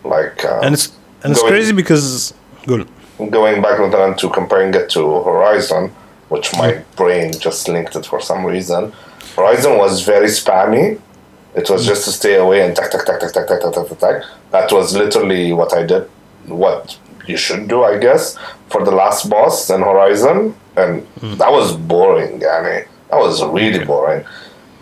Like 0.04 0.44
uh, 0.44 0.62
and 0.64 0.74
it's 0.74 0.88
and 1.24 1.32
it's 1.32 1.42
Going- 1.42 1.54
crazy 1.54 1.74
because 1.74 2.34
good. 2.66 2.88
going 3.18 3.62
back 3.62 3.78
them 3.92 4.16
to 4.16 4.30
comparing 4.30 4.74
it 4.74 4.90
to 4.92 5.24
Horizon, 5.24 5.90
which 6.30 6.52
my 6.56 6.72
hmm. 6.72 6.96
brain 6.96 7.34
just 7.40 7.68
linked 7.68 7.96
it 7.96 8.06
for 8.08 8.20
some 8.22 8.44
reason. 8.44 8.92
Horizon 9.36 9.78
was 9.78 10.02
very 10.02 10.28
spammy. 10.28 11.00
It 11.56 11.70
was 11.70 11.86
just 11.86 12.06
to 12.06 12.12
stay 12.12 12.36
away 12.36 12.66
and 12.66 12.76
tack 12.76 12.90
tack 12.92 13.06
tack 13.06 13.20
tack 13.20 13.34
tack 13.34 13.48
tack 13.48 13.62
tack 13.62 13.88
tack. 13.88 14.00
tack. 14.00 14.24
That 14.52 14.72
was 14.72 14.96
literally 14.96 15.54
what 15.54 15.74
I 15.74 15.84
did. 15.86 16.10
What 16.50 16.98
you 17.28 17.38
should 17.38 17.68
do, 17.68 17.84
I 17.84 17.98
guess, 17.98 18.38
for 18.68 18.84
the 18.84 18.92
last 18.92 19.30
boss 19.30 19.70
and 19.70 19.84
Horizon, 19.84 20.56
and 20.76 21.04
hmm. 21.22 21.36
that 21.36 21.52
was 21.52 21.76
boring. 21.76 22.40
Yani. 22.40 22.88
That 23.10 23.20
was 23.20 23.44
really 23.44 23.84
boring. 23.86 24.26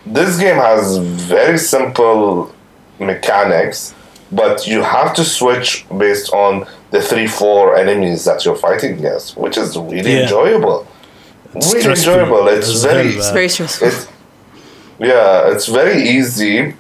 This 0.06 0.38
game 0.40 0.58
has 0.58 0.98
very 0.98 1.58
simple 1.58 2.54
mechanics, 3.00 3.94
but 4.32 4.68
you 4.68 4.82
have 4.82 5.14
to 5.16 5.24
switch 5.24 5.86
based 5.98 6.34
on 6.34 6.66
the 6.92 7.02
three, 7.02 7.28
four 7.28 7.76
enemies 7.76 8.26
that 8.26 8.46
you're 8.46 8.56
fighting 8.56 9.00
against, 9.00 9.38
which 9.38 9.58
is 9.58 9.78
really 9.78 10.14
Yeah. 10.14 10.22
enjoyable. 10.24 10.88
It's 11.56 11.68
really 11.68 11.80
stressful 11.82 12.14
enjoyable. 12.14 12.48
It's 12.48 12.70
as 12.70 12.84
very, 12.84 13.10
hell, 13.10 13.18
It's 13.18 13.30
very 13.32 13.50
stressful. 13.50 13.88
it's, 13.88 14.08
yeah, 15.00 15.52
it's 15.52 15.68
very 15.68 16.02
easy. 16.02 16.74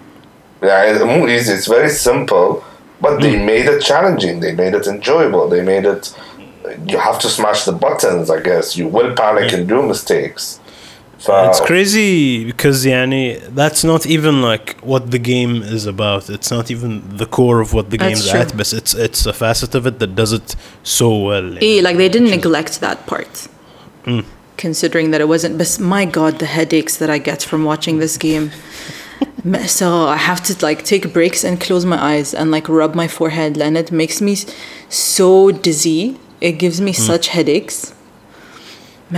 Yeah, 0.61 0.83
it's 0.83 1.03
more 1.03 1.29
easy. 1.29 1.53
It's 1.53 1.67
very 1.67 1.89
simple, 1.89 2.63
but 3.01 3.13
they 3.21 3.35
Hmm. 3.37 3.45
made 3.45 3.65
it 3.73 3.81
challenging. 3.81 4.39
They 4.39 4.53
made 4.63 4.73
it 4.79 4.85
enjoyable. 4.87 5.47
They 5.49 5.61
made 5.73 5.85
it. 5.85 6.03
You 6.91 6.97
have 6.99 7.17
to 7.19 7.29
smash 7.29 7.63
the 7.63 7.71
buttons. 7.85 8.29
I 8.29 8.39
guess 8.49 8.75
you 8.79 8.87
will 8.95 9.11
panic 9.15 9.53
and 9.53 9.67
do 9.67 9.81
mistakes. 9.81 10.59
It's 11.49 11.59
crazy 11.61 12.45
because 12.45 12.85
yani, 12.85 13.23
that's 13.55 13.83
not 13.83 14.05
even 14.05 14.35
like 14.51 14.77
what 14.81 15.03
the 15.11 15.17
game 15.33 15.55
is 15.63 15.85
about. 15.87 16.29
It's 16.29 16.51
not 16.51 16.69
even 16.69 16.91
the 17.21 17.25
core 17.25 17.59
of 17.59 17.73
what 17.73 17.89
the 17.89 17.97
That's 17.97 18.09
game's 18.21 18.29
true. 18.29 18.39
at, 18.41 18.49
but 18.57 18.71
it's 18.79 18.93
it's 18.93 19.25
a 19.25 19.33
facet 19.33 19.73
of 19.75 19.83
it 19.89 19.95
that 20.01 20.11
does 20.21 20.31
it 20.31 20.55
so 20.83 21.07
well. 21.29 21.47
Eh, 21.59 21.81
like 21.87 21.97
they 21.97 22.09
didn't 22.15 22.29
neglect 22.29 22.73
that 22.81 22.99
part. 23.07 23.33
Mm. 24.05 24.23
Considering 24.57 25.09
that 25.11 25.19
it 25.21 25.27
wasn't, 25.27 25.57
but 25.57 25.69
my 25.79 26.05
god, 26.05 26.33
the 26.39 26.45
headaches 26.57 26.97
that 26.97 27.09
I 27.09 27.17
get 27.17 27.41
from 27.49 27.61
watching 27.71 27.95
this 27.99 28.15
game. 28.17 28.51
So 29.67 30.07
I 30.07 30.17
have 30.17 30.43
to 30.43 30.65
like 30.65 30.83
take 30.83 31.13
breaks 31.13 31.45
and 31.45 31.59
close 31.61 31.85
my 31.85 31.97
eyes 32.03 32.33
and 32.33 32.51
like 32.51 32.67
rub 32.67 32.95
my 32.95 33.07
forehead, 33.07 33.57
and 33.61 33.77
it 33.77 33.91
makes 33.91 34.19
me 34.19 34.35
so 34.89 35.51
dizzy. 35.51 36.19
It 36.41 36.53
gives 36.53 36.81
me 36.81 36.91
hmm. 36.91 37.01
such 37.01 37.29
headaches. 37.29 37.93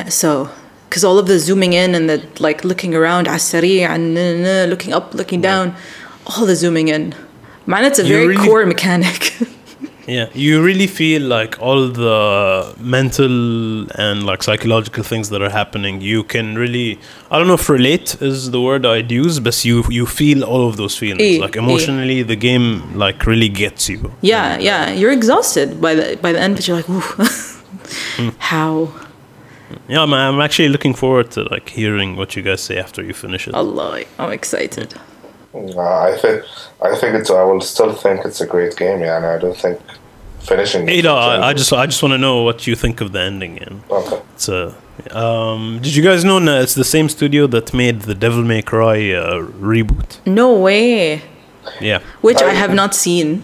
So, 0.10 0.52
because 0.88 1.04
all 1.04 1.18
of 1.18 1.26
the 1.26 1.40
zooming 1.40 1.74
in 1.74 1.96
and 1.96 2.08
the 2.08 2.28
like 2.40 2.64
looking 2.64 2.94
around, 2.94 3.26
asari 3.28 3.80
and 3.80 4.70
looking 4.70 4.94
up, 4.94 5.16
looking 5.16 5.42
down, 5.42 5.76
all 6.28 6.46
the 6.46 6.56
zooming 6.56 6.90
in. 6.90 7.16
Man, 7.66 7.86
it's 7.86 8.00
a 8.00 8.04
very 8.04 8.28
really- 8.28 8.48
core 8.48 8.66
mechanic. 8.66 9.34
Yeah, 10.10 10.30
you 10.34 10.64
really 10.64 10.88
feel 10.88 11.22
like 11.22 11.62
all 11.62 11.88
the 11.88 12.74
mental 12.80 13.90
and 13.92 14.26
like 14.26 14.42
psychological 14.42 15.04
things 15.04 15.30
that 15.30 15.42
are 15.44 15.52
happening. 15.52 16.02
You 16.02 16.24
can 16.24 16.56
really, 16.56 17.00
I 17.30 17.38
don't 17.38 17.48
know 17.48 17.54
if 17.54 17.70
relate 17.70 18.20
is 18.20 18.50
the 18.50 18.60
word 18.60 18.88
I'd 18.88 19.12
use, 19.12 19.40
but 19.40 19.64
you 19.64 19.84
you 19.90 20.08
feel 20.08 20.44
all 20.44 20.68
of 20.68 20.78
those 20.78 20.98
feelings. 20.98 21.38
Eh, 21.38 21.40
like 21.40 21.56
eh. 21.56 21.60
emotionally, 21.60 22.24
the 22.24 22.36
game 22.36 22.98
like 22.98 23.28
really 23.28 23.50
gets 23.50 23.88
you. 23.88 24.12
Yeah, 24.22 24.58
yeah. 24.58 24.92
You're 24.92 25.12
exhausted 25.12 25.80
by 25.80 25.94
the 25.94 26.18
by 26.18 26.32
the 26.32 26.40
end, 26.40 26.56
but 26.56 26.68
you're 26.68 26.78
like, 26.78 26.90
ooh, 26.90 28.34
how? 28.40 28.92
Yeah, 29.88 30.02
I'm, 30.02 30.14
I'm 30.14 30.42
actually 30.42 30.70
looking 30.70 30.96
forward 30.96 31.30
to 31.32 31.44
like 31.44 31.70
hearing 31.70 32.16
what 32.16 32.36
you 32.36 32.42
guys 32.42 32.62
say 32.62 32.80
after 32.80 33.04
you 33.04 33.14
finish 33.14 33.48
it. 33.48 33.54
Allah, 33.54 34.04
I'm 34.18 34.32
excited. 34.32 34.96
Uh, 35.54 35.80
I 35.80 36.18
think 36.18 36.44
I 36.82 36.96
think 36.96 37.16
it's. 37.16 37.30
I 37.30 37.44
will 37.44 37.62
still 37.62 37.94
think 37.94 38.26
it's 38.26 38.42
a 38.42 38.48
great 38.48 38.76
game. 38.76 39.02
Yeah, 39.02 39.18
and 39.18 39.26
I 39.26 39.38
don't 39.38 39.58
think 39.58 39.80
finishing. 40.41 40.83
it 40.89 40.95
Hey, 40.95 41.03
no, 41.03 41.17
is 41.19 41.25
I, 41.25 41.29
I 41.29 41.35
enjoyable. 41.37 41.59
just 41.59 41.73
I 41.73 41.87
just 41.87 42.03
want 42.03 42.13
to 42.13 42.19
know 42.19 42.43
what 42.43 42.67
you 42.67 42.75
think 42.77 43.01
of 43.01 43.13
the 43.13 43.21
ending. 43.21 43.59
And 43.59 43.83
Okay. 43.91 44.19
it's 44.35 44.49
a. 44.49 44.75
Um, 45.11 45.81
did 45.83 45.95
you 45.97 46.03
guys 46.05 46.25
know 46.25 46.39
that 46.41 46.63
it's 46.63 46.75
the 46.75 46.85
same 46.85 47.09
studio 47.09 47.47
that 47.49 47.75
made 47.75 48.03
the 48.03 48.15
Devil 48.15 48.43
May 48.45 48.63
Cry 48.63 49.11
uh, 49.13 49.39
reboot? 49.73 50.19
No 50.27 50.49
way. 50.55 51.23
Yeah. 51.81 51.99
Which 52.21 52.41
I 52.43 52.51
I- 52.51 52.55
have 52.63 52.73
not 52.75 52.95
seen. 52.95 53.43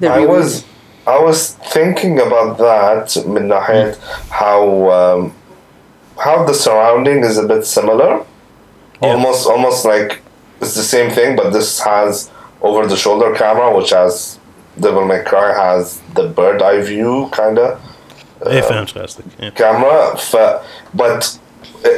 The 0.00 0.08
I 0.08 0.18
reboot. 0.18 0.28
was 0.28 0.64
I 1.06 1.18
was 1.18 1.38
thinking 1.72 2.20
about 2.20 2.58
that 2.58 3.06
من 3.26 3.48
ناحية 3.48 3.96
how 4.30 4.90
um, 4.90 5.32
how 6.18 6.44
the 6.44 6.54
surrounding 6.54 7.24
is 7.24 7.38
a 7.38 7.46
bit 7.46 7.64
similar. 7.66 8.24
Yeah. 9.02 9.08
Almost 9.12 9.46
almost 9.48 9.84
like 9.84 10.20
it's 10.60 10.74
the 10.74 10.82
same 10.82 11.10
thing, 11.10 11.36
but 11.36 11.50
this 11.50 11.80
has 11.80 12.30
over 12.62 12.86
the 12.86 12.96
shoulder 12.96 13.32
camera, 13.34 13.74
which 13.76 13.90
has 13.90 14.38
Devil 14.80 15.04
May 15.06 15.22
Cry 15.24 15.52
has 15.54 16.00
the 16.15 16.27
bird 16.27 16.61
eye 16.61 16.81
view 16.81 17.29
kinda 17.33 17.79
Hey, 18.45 18.61
fantastic. 18.61 19.25
Yeah. 19.39 19.51
camera. 19.51 20.17
ف, 20.17 20.35
but 20.93 21.37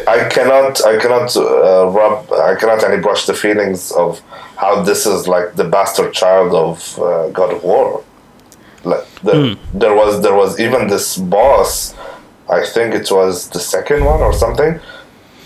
I 0.07 0.27
cannot 0.29 0.73
I 0.85 0.97
cannot 0.97 1.35
uh, 1.37 1.87
rub 1.87 2.31
I 2.31 2.55
cannot 2.55 2.83
any 2.83 2.97
brush 2.97 3.25
the 3.25 3.33
feelings 3.33 3.91
of 3.91 4.21
how 4.57 4.81
this 4.81 5.05
is 5.05 5.27
like 5.27 5.55
the 5.55 5.63
bastard 5.63 6.13
child 6.13 6.53
of 6.53 6.99
uh, 6.99 7.29
God 7.29 7.53
of 7.55 7.63
War. 7.63 8.03
Like 8.83 9.05
the, 9.23 9.57
there 9.73 9.95
was 9.95 10.21
there 10.21 10.35
was 10.35 10.59
even 10.59 10.87
this 10.87 11.17
boss. 11.17 11.95
I 12.57 12.63
think 12.73 12.93
it 12.93 13.09
was 13.11 13.49
the 13.49 13.59
second 13.59 14.05
one 14.05 14.21
or 14.21 14.33
something. 14.33 14.79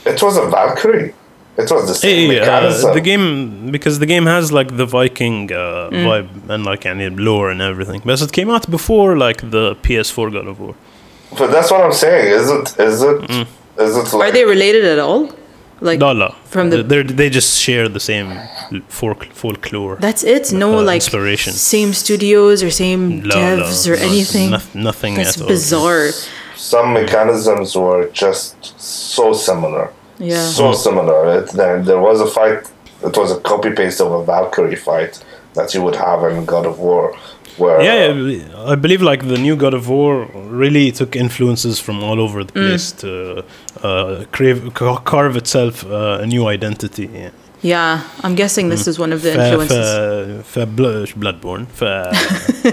It 0.06 0.22
was 0.22 0.36
a 0.38 0.46
Valkyrie. 0.58 1.14
It 1.62 1.70
was 1.76 1.84
the 1.92 1.96
same 1.96 2.30
Hey, 2.32 2.40
uh, 2.40 2.94
the 2.98 3.02
game 3.12 3.72
because 3.76 3.96
the 4.04 4.10
game 4.14 4.26
has 4.36 4.46
like 4.60 4.70
the 4.82 4.86
Viking 4.98 5.38
uh, 5.52 5.90
vibe 6.08 6.30
and 6.54 6.62
like 6.72 6.82
any 6.94 7.08
lore 7.28 7.48
and 7.54 7.62
everything. 7.72 8.02
But 8.06 8.22
it 8.26 8.32
came 8.38 8.50
out 8.56 8.66
before 8.78 9.10
like 9.28 9.40
the 9.56 9.66
PS4 9.86 10.28
God 10.36 10.48
of 10.52 10.58
War. 10.64 10.76
but 11.40 11.48
that's 11.56 11.70
what 11.72 11.82
I'm 11.88 11.98
saying. 12.06 12.26
Is 12.40 12.46
it 12.58 12.66
is 12.90 12.96
it 13.10 13.18
is 13.86 13.94
it 14.02 14.08
like 14.18 14.30
Are 14.30 14.32
they 14.38 14.46
related 14.56 14.84
at 14.94 15.00
all? 15.08 15.22
Like 15.90 16.00
No, 16.06 16.12
no. 16.24 16.30
from 16.54 16.66
the- 16.72 16.84
they 16.92 17.02
they 17.22 17.30
just 17.40 17.52
share 17.66 17.86
the 17.98 18.04
same 18.12 18.30
folk 19.00 19.22
folklore. 19.42 19.96
that's 20.08 20.24
it? 20.36 20.46
No, 20.64 20.70
uh, 20.80 20.84
like 20.92 21.02
inspiration. 21.04 21.52
same 21.54 21.92
studios 22.04 22.58
or 22.66 22.70
same 22.86 23.02
No, 23.32 23.36
devs 23.38 23.78
no, 23.88 23.94
or 23.94 23.96
no, 23.98 24.04
anything. 24.10 24.48
noth- 24.56 24.76
nothing 24.90 25.14
That's 25.16 25.36
at 25.38 25.42
all. 25.44 25.48
bizarre. 25.54 26.06
some 26.74 26.88
mechanisms 27.02 27.70
were 27.84 28.04
just 28.24 28.56
so 29.16 29.26
similar. 29.50 29.86
Yeah. 30.20 30.46
So 30.46 30.74
similar. 30.74 31.40
It, 31.40 31.52
there, 31.52 31.82
there 31.82 32.00
was 32.00 32.22
a 32.22 32.28
fight. 32.28 32.70
It 33.04 33.16
was 33.16 33.32
a 33.32 33.40
copy 33.40 33.72
paste 33.72 34.02
of 34.02 34.12
a 34.12 34.24
Valkyrie 34.24 34.76
fight 34.76 35.24
that 35.54 35.74
you 35.74 35.82
would 35.82 35.96
have 35.96 36.24
in 36.26 36.46
God 36.46 36.66
of 36.66 36.80
War. 36.80 37.16
Where, 37.58 37.82
yeah, 37.82 38.56
uh, 38.56 38.72
I 38.72 38.76
believe 38.76 39.02
like 39.02 39.28
the 39.28 39.38
new 39.38 39.56
God 39.58 39.74
of 39.74 39.90
War 39.90 40.26
really 40.34 40.92
took 40.94 41.16
influences 41.16 41.78
from 41.78 42.02
all 42.02 42.22
over 42.22 42.44
the 42.44 42.54
mm. 42.54 42.68
place 42.68 42.92
to 43.04 43.44
uh, 43.84 44.26
crave, 44.32 44.74
carve 44.74 45.36
itself 45.36 45.86
uh, 45.86 46.20
a 46.22 46.26
new 46.26 46.48
identity. 46.48 47.10
Yeah. 47.12 47.32
yeah 47.62 48.10
I'm 48.24 48.36
guessing 48.36 48.70
this 48.70 48.84
mm. 48.84 48.88
is 48.88 49.00
one 49.00 49.12
of 49.12 49.24
the 49.24 49.32
influences. 49.34 50.46
For, 50.48 50.66
Bloodborne, 50.66 51.66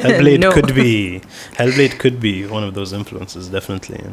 Hellblade 0.04 0.38
no. 0.38 0.52
could 0.52 0.72
be 0.72 1.20
Hellblade 1.59 1.98
could 1.98 2.20
be 2.20 2.46
one 2.46 2.62
of 2.62 2.74
those 2.74 2.92
influences, 2.92 3.48
definitely. 3.48 3.98
Yeah. 4.00 4.12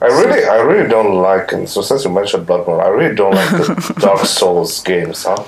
I 0.00 0.06
really, 0.06 0.44
I 0.44 0.56
really 0.60 0.88
don't 0.88 1.20
like. 1.22 1.52
And 1.52 1.68
so 1.68 1.82
since 1.82 2.04
you 2.04 2.10
mentioned 2.10 2.46
Bloodborne, 2.46 2.82
I 2.82 2.88
really 2.88 3.14
don't 3.14 3.34
like 3.34 3.50
the 3.50 3.94
Dark 4.00 4.24
Souls 4.24 4.82
games, 4.82 5.24
huh? 5.24 5.44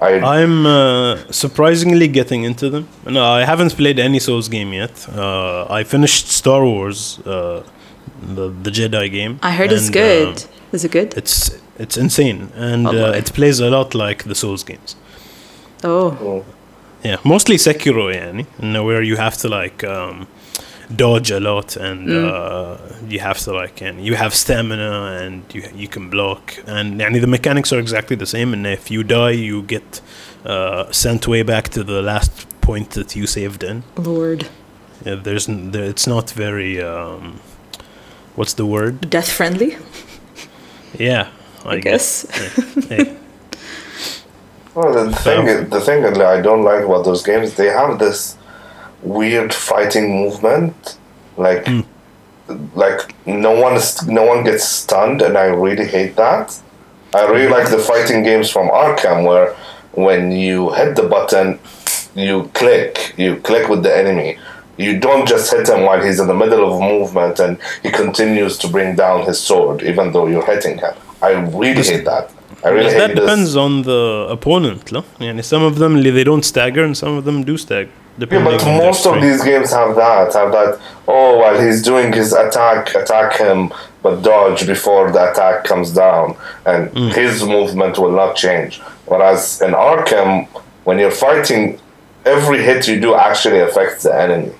I 0.00 0.40
am 0.40 0.64
uh, 0.64 1.16
surprisingly 1.30 2.06
getting 2.06 2.44
into 2.44 2.70
them. 2.70 2.88
No, 3.04 3.24
I 3.24 3.44
haven't 3.44 3.76
played 3.76 3.98
any 3.98 4.20
Souls 4.20 4.48
game 4.48 4.72
yet. 4.72 5.08
Uh, 5.08 5.66
I 5.68 5.82
finished 5.82 6.28
Star 6.28 6.64
Wars, 6.64 7.18
uh, 7.26 7.64
the 8.22 8.50
the 8.62 8.70
Jedi 8.70 9.10
game. 9.10 9.40
I 9.42 9.50
heard 9.50 9.72
and, 9.72 9.80
it's 9.80 9.90
good. 9.90 10.36
Uh, 10.36 10.72
Is 10.72 10.84
it 10.84 10.92
good? 10.92 11.16
It's 11.16 11.50
it's 11.78 11.96
insane, 11.96 12.50
and 12.54 12.86
oh 12.86 13.06
uh, 13.06 13.12
it 13.12 13.32
plays 13.32 13.58
a 13.60 13.70
lot 13.70 13.94
like 13.94 14.24
the 14.24 14.34
Souls 14.34 14.62
games. 14.62 14.94
Oh. 15.82 16.44
Yeah, 17.04 17.16
mostly 17.24 17.56
Sekiro, 17.56 18.10
and 18.12 18.86
where 18.86 19.02
you 19.02 19.16
have 19.16 19.36
to 19.38 19.48
like. 19.48 19.84
Um, 19.84 20.26
dodge 20.95 21.31
a 21.31 21.39
lot 21.39 21.75
and 21.77 22.11
uh, 22.11 22.77
you 23.07 23.19
have 23.19 23.37
to 23.39 23.51
like 23.53 23.81
and 23.81 24.05
you 24.05 24.15
have 24.15 24.33
stamina 24.33 25.19
and 25.21 25.43
you 25.53 25.63
you 25.73 25.87
can 25.87 26.09
block 26.09 26.55
and 26.67 26.99
يعني, 26.99 27.21
the 27.21 27.27
mechanics 27.27 27.71
are 27.71 27.79
exactly 27.79 28.15
the 28.15 28.25
same 28.25 28.53
and 28.53 28.67
if 28.67 28.91
you 28.91 29.03
die 29.03 29.31
you 29.31 29.63
get 29.63 30.01
uh, 30.45 30.91
sent 30.91 31.27
way 31.27 31.41
back 31.41 31.69
to 31.69 31.83
the 31.83 32.01
last 32.01 32.47
point 32.61 32.91
that 32.91 33.15
you 33.15 33.27
saved 33.27 33.63
in. 33.63 33.83
Lord. 33.97 34.47
Yeah, 35.05 35.15
there's 35.15 35.49
n- 35.49 35.71
there, 35.71 35.83
it's 35.83 36.07
not 36.07 36.31
very 36.31 36.81
um, 36.81 37.39
what's 38.35 38.53
the 38.53 38.65
word? 38.65 39.09
Death 39.09 39.29
friendly, 39.29 39.77
Yeah, 40.97 41.29
I, 41.65 41.79
guess. 41.79 42.25
Hey, 42.87 43.17
Well, 44.75 44.93
the 44.93 45.15
thing, 45.15 45.69
the 45.69 45.81
thing 45.81 46.01
that 46.03 46.17
I 46.19 46.41
don't 46.41 46.63
like 46.63 46.83
about 46.83 47.05
those 47.05 47.21
games, 47.21 47.55
they 47.55 47.67
have 47.67 47.99
this 47.99 48.36
weird 49.02 49.52
fighting 49.54 50.10
movement, 50.10 50.98
like 51.36 51.64
mm. 51.64 51.84
like 52.74 53.14
no 53.26 53.52
one 53.60 53.74
is, 53.74 54.06
no 54.06 54.24
one 54.24 54.44
gets 54.44 54.64
stunned, 54.64 55.22
and 55.22 55.36
I 55.36 55.46
really 55.46 55.86
hate 55.86 56.16
that. 56.16 56.60
I 57.14 57.24
really 57.26 57.46
hmm. 57.46 57.52
like 57.52 57.70
the 57.70 57.78
fighting 57.78 58.22
games 58.22 58.50
from 58.50 58.68
Arkham 58.68 59.26
where 59.26 59.54
when 59.92 60.30
you 60.30 60.72
hit 60.74 60.94
the 60.94 61.04
button, 61.04 61.58
you 62.14 62.50
click, 62.54 63.14
you 63.16 63.36
click 63.36 63.68
with 63.68 63.82
the 63.82 63.96
enemy. 63.96 64.38
You 64.76 65.00
don't 65.00 65.26
just 65.26 65.50
hit 65.52 65.68
him 65.68 65.84
while 65.84 66.00
he's 66.02 66.20
in 66.20 66.28
the 66.28 66.34
middle 66.34 66.64
of 66.68 66.80
a 66.80 66.84
movement 66.84 67.40
and 67.40 67.58
he 67.82 67.90
continues 67.90 68.58
to 68.58 68.68
bring 68.68 68.94
down 68.94 69.24
his 69.24 69.40
sword, 69.40 69.82
even 69.82 70.12
though 70.12 70.26
you're 70.28 70.44
hitting 70.44 70.78
him. 70.78 70.94
I 71.20 71.30
really 71.32 71.82
hate 71.82 72.04
that. 72.04 72.30
I 72.64 72.68
really 72.68 72.92
hate 72.92 72.98
that 72.98 73.14
depends 73.16 73.54
this. 73.54 73.56
on 73.56 73.82
the 73.82 74.26
opponent. 74.30 74.92
No? 74.92 75.04
Some 75.42 75.62
of 75.62 75.78
them 75.78 76.02
they 76.02 76.24
don't 76.24 76.44
stagger, 76.44 76.84
and 76.84 76.96
some 76.96 77.14
of 77.14 77.24
them 77.24 77.42
do 77.42 77.56
stagger. 77.56 77.90
Yeah, 78.18 78.44
but 78.44 78.62
on 78.66 78.78
most 78.78 79.06
of 79.06 79.20
these 79.22 79.42
games 79.44 79.70
have 79.72 79.94
that. 79.96 80.32
Have 80.34 80.52
that. 80.52 80.80
Oh, 81.06 81.38
while 81.38 81.60
he's 81.60 81.82
doing 81.82 82.12
his 82.12 82.32
attack, 82.32 82.94
attack 82.94 83.38
him, 83.38 83.72
but 84.02 84.22
dodge 84.22 84.66
before 84.66 85.12
the 85.12 85.30
attack 85.30 85.64
comes 85.64 85.92
down, 85.92 86.36
and 86.66 86.90
his 87.14 87.44
movement 87.44 87.98
will 87.98 88.12
not 88.12 88.34
change. 88.36 88.80
Whereas 89.06 89.62
in 89.62 89.72
Arkham, 89.72 90.46
when 90.84 90.98
you're 90.98 91.10
fighting, 91.12 91.78
every 92.24 92.62
hit 92.62 92.88
you 92.88 93.00
do 93.00 93.14
actually 93.14 93.60
affects 93.60 94.02
the 94.02 94.14
enemy. 94.14 94.52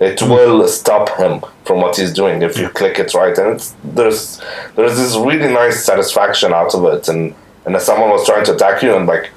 It 0.00 0.22
will 0.22 0.68
stop 0.68 1.08
him 1.18 1.42
from 1.64 1.80
what 1.80 1.96
he's 1.96 2.12
doing 2.12 2.42
if 2.42 2.56
you 2.56 2.68
click 2.68 2.98
it 2.98 3.14
right, 3.14 3.36
and 3.36 3.54
it's, 3.54 3.74
there's 3.82 4.40
there's 4.76 4.96
this 4.96 5.16
really 5.16 5.52
nice 5.52 5.84
satisfaction 5.84 6.52
out 6.52 6.74
of 6.74 6.84
it. 6.84 7.08
And 7.08 7.34
and 7.64 7.74
if 7.74 7.82
someone 7.82 8.10
was 8.10 8.24
trying 8.24 8.44
to 8.44 8.54
attack 8.54 8.82
you, 8.82 8.94
and 8.94 9.06
like 9.06 9.30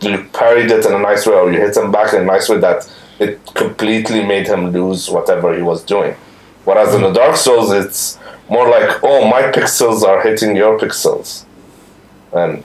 you 0.00 0.24
parried 0.32 0.70
it 0.70 0.86
in 0.86 0.92
a 0.94 0.98
nice 0.98 1.26
way, 1.26 1.34
or 1.34 1.52
you 1.52 1.60
hit 1.60 1.76
him 1.76 1.90
back 1.92 2.14
in 2.14 2.22
a 2.22 2.24
nice 2.24 2.48
way 2.48 2.58
that 2.58 2.90
it 3.18 3.40
completely 3.54 4.24
made 4.24 4.46
him 4.46 4.70
lose 4.70 5.08
whatever 5.10 5.54
he 5.56 5.62
was 5.62 5.82
doing. 5.84 6.14
Whereas 6.64 6.94
in 6.94 7.02
the 7.02 7.12
Dark 7.12 7.36
Souls, 7.36 7.70
it's 7.72 8.18
more 8.48 8.68
like, 8.68 9.02
oh, 9.02 9.26
my 9.28 9.42
pixels 9.52 10.02
are 10.02 10.22
hitting 10.22 10.56
your 10.56 10.78
pixels, 10.78 11.44
and 12.32 12.62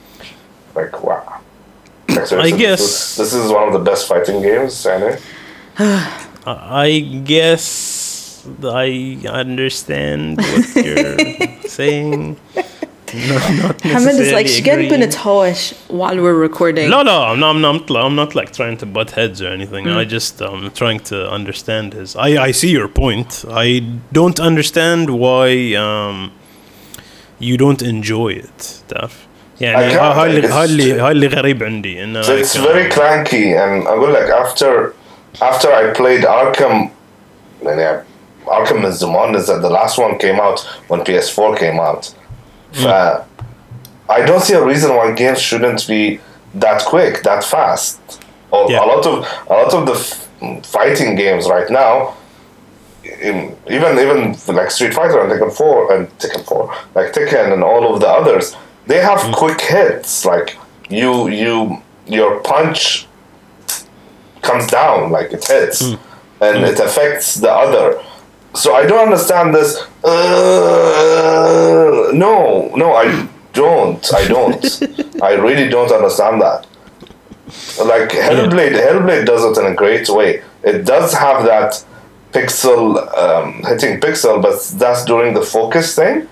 like, 0.76 1.04
wow. 1.04 1.40
Seriously, 2.10 2.58
guess- 2.58 3.16
this 3.16 3.34
is, 3.34 3.52
one 3.52 3.68
of 3.68 3.74
the 3.74 3.80
best 3.80 4.08
fighting 4.08 4.42
games, 4.42 4.86
I. 4.86 5.20
I 6.46 7.22
guess 7.24 8.46
I 8.64 9.22
understand 9.30 10.38
what 10.38 10.76
you're 10.76 11.62
saying. 11.70 12.38
No, 13.14 13.35
not 13.62 13.81
Hamid 13.83 14.16
is 14.25 14.33
like 14.33 14.47
necessarily 14.47 14.47
شقد 14.47 14.79
agreeing. 14.79 14.90
بنتهاوش 14.90 15.73
while 15.88 16.16
we're 16.16 16.35
recording. 16.49 16.90
No, 16.90 17.03
no, 17.03 17.16
I'm 17.31 17.38
not, 17.40 17.51
I'm 17.55 17.62
not, 17.62 17.90
I'm 18.07 18.16
not 18.16 18.35
like 18.35 18.51
trying 18.53 18.77
to 18.79 18.87
butt 18.87 19.11
heads 19.12 19.40
or 19.40 19.49
anything. 19.59 19.85
Mm. 19.87 19.97
I 19.97 20.05
just 20.05 20.42
um 20.42 20.71
trying 20.75 21.01
to 21.11 21.19
understand 21.38 21.88
his. 21.95 22.16
I 22.16 22.31
I 22.49 22.51
see 22.61 22.73
your 22.79 22.88
point. 23.03 23.31
I 23.64 23.66
don't 24.19 24.38
understand 24.51 25.05
why 25.25 25.49
um 25.87 26.16
you 27.49 27.55
don't 27.64 27.83
enjoy 27.95 28.31
it. 28.47 28.59
تعرف؟ 28.88 29.12
يعني 29.61 29.77
I 29.90 29.92
can't, 29.95 30.01
هاي 30.03 30.31
اللي 30.31 30.42
it's- 30.49 30.53
هاي 30.53 30.64
اللي 30.64 31.01
هاي 31.01 31.11
اللي 31.12 31.27
غريب 31.27 31.62
عندي 31.62 32.05
انه 32.05 32.23
So 32.23 32.27
it's 32.27 32.57
like, 32.57 32.66
very 32.69 32.90
um, 32.90 32.97
clanky, 32.97 33.47
and 33.64 33.88
I 33.88 33.95
will 34.01 34.12
like 34.19 34.31
after 34.45 34.95
after 35.51 35.69
I 35.73 35.85
played 36.01 36.25
Arkham, 36.25 36.90
and 37.69 37.79
yeah, 37.85 38.03
Arkham 38.59 38.85
is 38.90 38.97
the 39.05 39.09
one 39.23 39.35
is 39.38 39.47
that 39.51 39.61
the 39.62 39.71
last 39.81 39.95
one 39.99 40.19
came 40.19 40.38
out 40.49 40.59
when 40.88 41.01
PS4 41.09 41.51
came 41.64 41.79
out. 41.90 42.05
uh, 42.80 43.24
I 44.10 44.22
don't 44.26 44.42
see 44.42 44.54
a 44.54 44.64
reason 44.66 44.96
why 44.96 45.12
games 45.14 45.42
shouldn't 45.42 45.88
be 45.88 46.20
that 46.56 46.84
quick, 46.86 47.24
that 47.24 47.44
fast. 47.44 48.00
Or 48.52 48.70
Yeah. 48.70 48.84
a 48.84 48.86
lot 48.86 49.06
of 49.06 49.26
a 49.50 49.54
lot 49.54 49.74
of 49.74 49.86
the 49.86 49.94
f- 49.94 50.66
fighting 50.66 51.16
games 51.16 51.48
right 51.48 51.70
now, 51.70 52.14
in, 53.28 53.56
even 53.68 53.98
even 54.00 54.36
like 54.48 54.70
Street 54.72 54.94
Fighter 54.94 55.20
and 55.22 55.32
Tekken 55.32 55.52
Four 55.54 55.94
and 55.94 56.08
Tekken 56.20 56.44
Four, 56.46 56.74
like 56.96 57.14
Tekken 57.14 57.54
and 57.54 57.64
all 57.64 57.94
of 57.94 58.00
the 58.02 58.08
others, 58.10 58.56
they 58.88 59.00
have 59.00 59.22
quick 59.34 59.62
hits. 59.62 60.26
Like 60.26 60.58
you 60.90 61.30
you 61.30 61.82
your 62.08 62.40
punch 62.42 63.08
comes 64.42 64.68
down, 64.68 65.12
like 65.12 65.32
it 65.32 65.46
hits, 65.48 65.82
and 66.42 66.58
it 66.70 66.80
affects 66.80 67.36
the 67.36 67.52
other. 67.52 68.02
So 68.54 68.76
I 68.76 68.86
don't 68.86 69.06
understand 69.10 69.56
this. 69.56 69.72
Uh, 70.04 71.90
no, 72.13 72.71
no, 72.76 72.93
I 72.93 73.28
don't. 73.54 74.13
I 74.13 74.28
don't. 74.28 75.21
I 75.24 75.34
really 75.34 75.69
don't 75.69 75.91
understand 75.91 76.41
that. 76.41 76.67
Like 77.84 78.10
Hellblade, 78.10 78.76
Hellblade 78.76 79.26
does 79.26 79.43
it 79.45 79.62
in 79.62 79.71
a 79.71 79.76
great 79.76 80.08
way. 80.10 80.41
It 80.63 80.86
does 80.86 81.13
have 81.13 81.45
that 81.45 81.84
pixel 82.32 82.82
um, 83.17 83.63
hitting 83.63 84.00
pixel, 84.00 84.41
but 84.41 84.62
that's 84.80 85.04
during 85.06 85.34
the 85.34 85.41
focus 85.41 85.95
thing. 85.95 86.28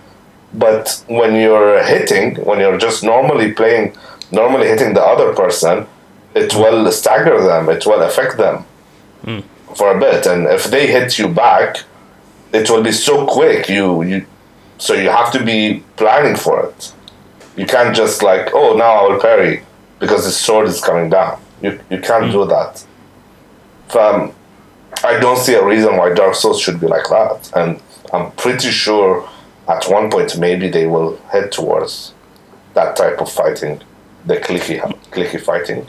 But 0.53 1.03
when 1.07 1.35
you're 1.35 1.83
hitting, 1.83 2.35
when 2.45 2.59
you're 2.59 2.77
just 2.77 3.03
normally 3.03 3.51
playing, 3.51 3.95
normally 4.31 4.67
hitting 4.67 4.93
the 4.93 5.03
other 5.03 5.33
person, 5.33 5.85
it 6.33 6.55
will 6.55 6.91
stagger 6.91 7.41
them. 7.41 7.69
It 7.69 7.85
will 7.85 8.01
affect 8.01 8.37
them 8.37 8.65
for 9.75 9.95
a 9.95 9.99
bit, 9.99 10.25
and 10.25 10.47
if 10.47 10.65
they 10.65 10.87
hit 10.87 11.19
you 11.19 11.27
back, 11.27 11.83
it 12.53 12.69
will 12.69 12.81
be 12.81 12.91
so 12.91 13.25
quick. 13.27 13.69
You 13.69 14.01
you, 14.03 14.25
so 14.79 14.93
you 14.93 15.09
have 15.09 15.31
to 15.33 15.43
be 15.43 15.83
planning 15.97 16.35
for 16.35 16.65
it. 16.65 16.93
You 17.55 17.65
can't 17.67 17.95
just 17.95 18.23
like, 18.23 18.49
oh, 18.53 18.75
now 18.75 19.05
I 19.05 19.09
will 19.09 19.19
parry 19.19 19.63
because 19.99 20.23
the 20.23 20.31
sword 20.31 20.67
is 20.67 20.81
coming 20.81 21.09
down. 21.09 21.39
You 21.61 21.79
you 21.91 21.99
can't 21.99 22.31
do 22.31 22.45
that. 22.45 22.83
Um, 23.95 24.33
I 25.03 25.19
don't 25.19 25.37
see 25.37 25.53
a 25.53 25.65
reason 25.65 25.97
why 25.97 26.13
Dark 26.13 26.35
Souls 26.35 26.59
should 26.59 26.79
be 26.79 26.87
like 26.87 27.07
that, 27.09 27.51
and 27.55 27.81
I'm 28.13 28.31
pretty 28.33 28.71
sure 28.71 29.27
at 29.67 29.85
one 29.85 30.09
point 30.09 30.37
maybe 30.37 30.69
they 30.69 30.87
will 30.87 31.17
head 31.31 31.51
towards 31.51 32.13
that 32.73 32.95
type 32.95 33.19
of 33.21 33.31
fighting, 33.31 33.81
the 34.25 34.37
clicky 34.37 34.79
clicky 35.11 35.39
fighting. 35.41 35.85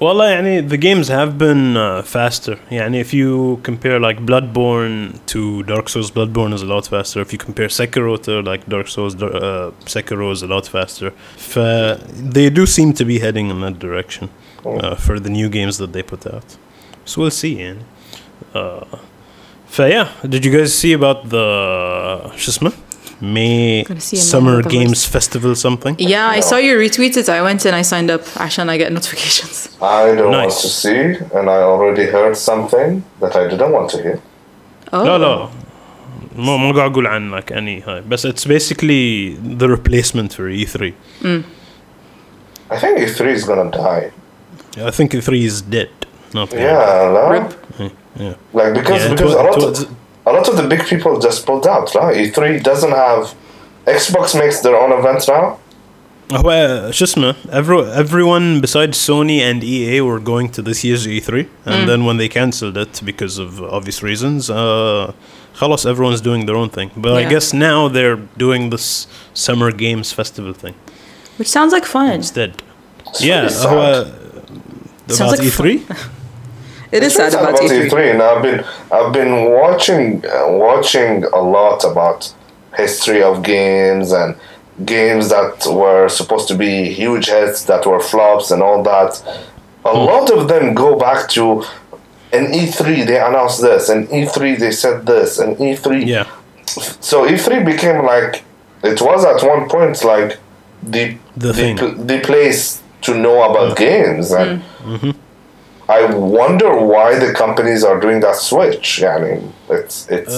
والله 0.00 0.28
يعني 0.28 0.68
the 0.68 0.76
games 0.76 1.08
have 1.08 1.38
been 1.38 1.76
uh, 1.76 2.02
faster 2.02 2.56
يعني 2.70 3.04
if 3.04 3.12
you 3.12 3.60
compare 3.62 4.00
like 4.00 4.18
Bloodborne 4.26 5.18
to 5.26 5.62
Dark 5.62 5.88
Souls 5.88 6.10
Bloodborne 6.10 6.52
is 6.52 6.62
a 6.62 6.66
lot 6.66 6.86
faster 6.88 7.20
if 7.20 7.32
you 7.32 7.38
compare 7.38 7.68
Sekiro 7.68 8.16
to 8.22 8.42
like 8.42 8.68
Dark 8.68 8.88
Souls 8.88 9.14
uh, 9.22 9.70
Sekiro 9.84 10.32
is 10.32 10.42
a 10.42 10.48
lot 10.48 10.66
faster 10.66 11.12
ف 11.36 11.58
they 12.34 12.50
do 12.50 12.66
seem 12.66 12.92
to 12.92 13.04
be 13.04 13.18
heading 13.20 13.46
in 13.50 13.60
that 13.60 13.78
direction 13.78 14.28
uh, 14.66 14.96
for 14.96 15.20
the 15.20 15.30
new 15.30 15.48
games 15.48 15.78
that 15.78 15.92
they 15.92 16.02
put 16.02 16.26
out 16.34 16.48
so 17.04 17.22
we'll 17.22 17.30
see 17.30 17.54
يعني 17.56 17.82
uh, 18.54 18.84
ف 19.68 19.80
yeah 19.80 20.08
did 20.32 20.44
you 20.44 20.50
guys 20.58 20.72
see 20.74 20.92
about 21.00 21.28
the 21.30 21.46
شو 22.36 22.50
اسمه 22.50 22.72
May 23.20 23.84
Gonna 23.84 24.00
see 24.00 24.16
a 24.16 24.20
Summer 24.20 24.50
man 24.50 24.56
with 24.64 24.66
a 24.66 24.76
Games 24.78 25.00
Festival 25.14 25.54
something 25.54 25.94
Yeah, 25.98 26.28
I 26.38 26.40
saw 26.40 26.56
you 26.66 26.72
retweet 26.78 27.16
it. 27.16 27.28
I 27.28 27.40
went 27.42 27.60
and 27.68 27.74
I 27.74 27.82
signed 27.82 28.10
up. 28.10 28.22
عشان 28.36 28.68
I 28.70 28.76
get 28.78 28.92
notifications. 28.92 29.68
I 29.80 30.14
don't 30.16 30.30
want 30.30 30.46
Nice. 30.48 30.62
to 30.62 30.68
see, 30.68 31.02
and 31.36 31.46
I 31.50 31.60
already 31.72 32.06
heard 32.16 32.36
something 32.36 32.90
that 33.20 33.32
I 33.36 33.44
didn't 33.50 33.72
want 33.72 33.88
to 33.90 33.98
hear. 34.02 34.18
Oh. 34.92 35.04
لا 35.04 35.18
لا 35.18 35.48
ما 36.36 36.56
ما 36.56 36.72
قاعد 36.76 36.90
اقول 36.90 37.06
عن 37.06 37.30
like 37.40 37.50
any 37.52 37.88
هاي 37.88 38.00
بس 38.08 38.26
it's 38.26 38.44
basically 38.44 39.36
the 39.60 39.66
replacement 39.68 40.32
for 40.32 40.48
E3 40.50 40.92
I 42.70 42.76
think 42.78 42.98
E3 42.98 43.20
is 43.38 43.44
gonna 43.44 43.70
die. 43.70 44.10
I 44.88 44.90
think 44.90 45.12
E3 45.14 45.28
is 45.50 45.56
dead 45.62 45.90
not 46.34 46.48
dead. 46.50 46.60
Yeah, 46.60 47.12
no? 47.16 47.22
Rip. 47.34 47.48
yeah 48.24 48.34
Like 48.58 48.72
because 48.80 49.00
Yeah, 49.04 49.12
it 49.12 49.16
because 49.16 49.34
wa- 49.34 49.42
a 49.42 49.44
lot 49.48 49.56
it 49.58 49.62
of 49.64 49.70
was- 49.70 49.86
a 50.26 50.32
lot 50.32 50.46
of 50.48 50.56
the 50.56 50.66
big 50.72 50.82
people 50.92 51.12
just 51.28 51.44
pulled 51.46 51.66
out. 51.66 51.94
Right? 51.94 52.16
E3 52.32 52.62
doesn't 52.70 52.92
have. 53.06 53.34
Xbox 53.86 54.24
makes 54.42 54.60
their 54.60 54.76
own 54.82 54.92
event 55.00 55.22
now. 55.28 55.58
هو 56.32 56.90
شو 56.90 57.04
اسمه 57.04 57.34
every, 57.50 57.78
everyone 58.02 58.60
besides 58.60 58.96
Sony 59.08 59.40
and 59.50 59.62
EA 59.64 60.00
were 60.00 60.18
going 60.20 60.48
to 60.56 60.62
this 60.62 60.82
year's 60.84 61.06
E3 61.06 61.46
and 61.66 61.88
then 61.88 62.00
when 62.06 62.16
they 62.16 62.28
cancelled 62.28 62.76
it 62.84 63.02
because 63.04 63.36
of 63.38 63.60
obvious 63.62 64.02
reasons 64.02 64.48
uh, 64.50 65.12
خلاص 65.54 65.86
everyone's 65.86 66.22
doing 66.22 66.46
their 66.46 66.56
own 66.56 66.70
thing 66.70 66.90
but 66.96 67.12
I 67.12 67.20
Yeah. 67.22 67.28
guess 67.34 67.52
now 67.52 67.88
they're 67.88 68.20
doing 68.44 68.70
this 68.70 69.06
summer 69.34 69.70
games 69.84 70.08
festival 70.20 70.52
thing 70.62 70.74
Which 71.38 71.48
sounds 71.56 71.72
like 71.76 71.84
fun. 71.96 72.08
instead 72.20 72.50
It's 73.08 73.20
yeah 73.30 73.40
really 73.40 73.48
sad. 73.50 73.68
هو 73.72 74.06
Sounds 75.08 75.20
about 75.20 75.38
like 75.38 75.48
E3 75.48 75.62
It 76.91 77.03
is 77.03 77.13
sad 77.15 77.33
about 77.33 77.61
E 77.61 77.67
E3. 77.67 77.89
E3. 77.89 78.11
and 78.11 78.21
I've 78.21 78.41
been 78.41 78.63
I've 78.91 79.11
been 79.13 79.33
watching 79.61 80.23
uh, 80.25 80.47
watching 80.67 81.23
a 81.25 81.41
lot 81.57 81.83
about 81.83 82.33
history 82.77 83.21
of 83.23 83.43
games 83.43 84.11
and 84.11 84.35
games 84.85 85.29
that 85.29 85.65
were 85.81 86.07
supposed 86.09 86.47
to 86.49 86.55
be 86.55 86.93
huge 86.93 87.27
hits 87.29 87.63
that 87.65 87.85
were 87.85 87.99
flops 87.99 88.51
and 88.51 88.61
all 88.61 88.83
that. 88.83 89.11
A 89.85 89.89
Hmm. 89.91 90.05
lot 90.11 90.29
of 90.29 90.47
them 90.47 90.73
go 90.73 90.95
back 90.97 91.27
to 91.29 91.63
in 92.31 92.43
E3 92.53 93.05
they 93.09 93.19
announced 93.19 93.61
this, 93.61 93.89
and 93.89 94.07
E3 94.09 94.55
they 94.59 94.71
said 94.71 95.05
this, 95.05 95.39
and 95.39 95.57
E3 95.59 96.05
Yeah. 96.05 96.25
so 97.09 97.25
E3 97.25 97.63
became 97.65 97.99
like 98.05 98.43
it 98.83 99.01
was 99.01 99.25
at 99.25 99.39
one 99.53 99.67
point 99.69 100.03
like 100.03 100.37
the 100.83 101.17
The 101.35 101.53
thing. 101.53 101.77
pl- 101.77 101.95
the 102.11 102.19
place 102.19 102.81
to 103.05 103.11
know 103.13 103.37
about 103.49 103.75
games 103.77 104.31
and 104.31 104.61
Mm-hmm. 104.85 105.11
I 105.89 106.13
wonder 106.13 106.75
why 106.85 107.17
the 107.17 107.33
companies 107.33 107.83
are 107.83 107.99
doing 107.99 108.19
that 108.21 108.35
switch. 108.35 108.99
Yeah, 108.99 109.15
I 109.15 109.21
mean 109.21 109.53
it's 109.69 110.07
it's 110.09 110.35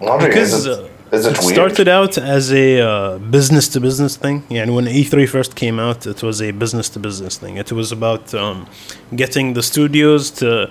wondering 0.00 0.30
because 0.30 0.52
is 0.54 0.66
it, 0.66 0.78
uh, 0.78 0.88
it, 1.12 1.26
it 1.26 1.44
weird? 1.44 1.54
started 1.54 1.88
out 1.88 2.16
as 2.18 2.52
a 2.52 2.80
uh, 2.80 3.18
business 3.18 3.68
to 3.68 3.80
business 3.80 4.16
thing. 4.16 4.44
Yeah, 4.48 4.62
and 4.62 4.74
when 4.74 4.84
E3 4.84 5.28
first 5.28 5.56
came 5.56 5.78
out, 5.80 6.06
it 6.06 6.22
was 6.22 6.40
a 6.40 6.52
business 6.52 6.88
to 6.90 7.00
business 7.00 7.36
thing. 7.36 7.56
It 7.56 7.72
was 7.72 7.90
about 7.90 8.32
um, 8.34 8.68
getting 9.14 9.54
the 9.54 9.62
studios 9.62 10.30
to 10.42 10.70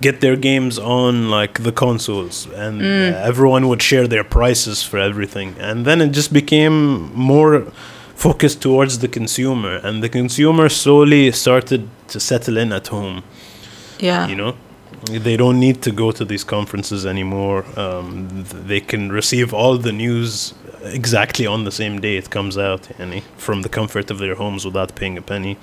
get 0.00 0.20
their 0.20 0.36
games 0.36 0.78
on 0.78 1.28
like 1.30 1.62
the 1.62 1.72
consoles, 1.72 2.46
and 2.46 2.80
uh, 2.82 3.18
everyone 3.18 3.68
would 3.68 3.82
share 3.82 4.06
their 4.06 4.24
prices 4.24 4.82
for 4.82 4.98
everything. 4.98 5.56
And 5.58 5.84
then 5.84 6.00
it 6.00 6.10
just 6.12 6.32
became 6.32 7.12
more 7.14 7.72
focused 8.15 8.61
towards 8.61 8.99
the 8.99 9.07
consumer, 9.07 9.79
and 9.83 10.03
the 10.03 10.09
consumer 10.09 10.69
slowly 10.69 11.31
started 11.31 11.81
to 12.07 12.19
settle 12.19 12.57
in 12.57 12.71
at 12.71 12.87
home 12.87 13.23
Yeah. 13.99 14.27
you 14.31 14.35
know 14.35 14.53
they 15.25 15.35
don't 15.37 15.59
need 15.59 15.81
to 15.81 15.91
go 15.91 16.11
to 16.11 16.23
these 16.25 16.43
conferences 16.45 17.05
anymore 17.05 17.63
um, 17.77 18.27
th- 18.49 18.63
they 18.71 18.79
can 18.91 19.11
receive 19.11 19.47
all 19.53 19.77
the 19.77 19.91
news 19.91 20.53
exactly 20.83 21.45
on 21.47 21.63
the 21.63 21.71
same 21.71 21.95
day 22.01 22.17
it 22.17 22.29
comes 22.29 22.55
out 22.57 22.81
yani, 22.99 23.21
from 23.37 23.61
the 23.61 23.69
comfort 23.69 24.11
of 24.11 24.17
their 24.19 24.35
homes 24.35 24.65
without 24.65 24.89
paying 24.95 25.17
a 25.17 25.21
penny 25.21 25.55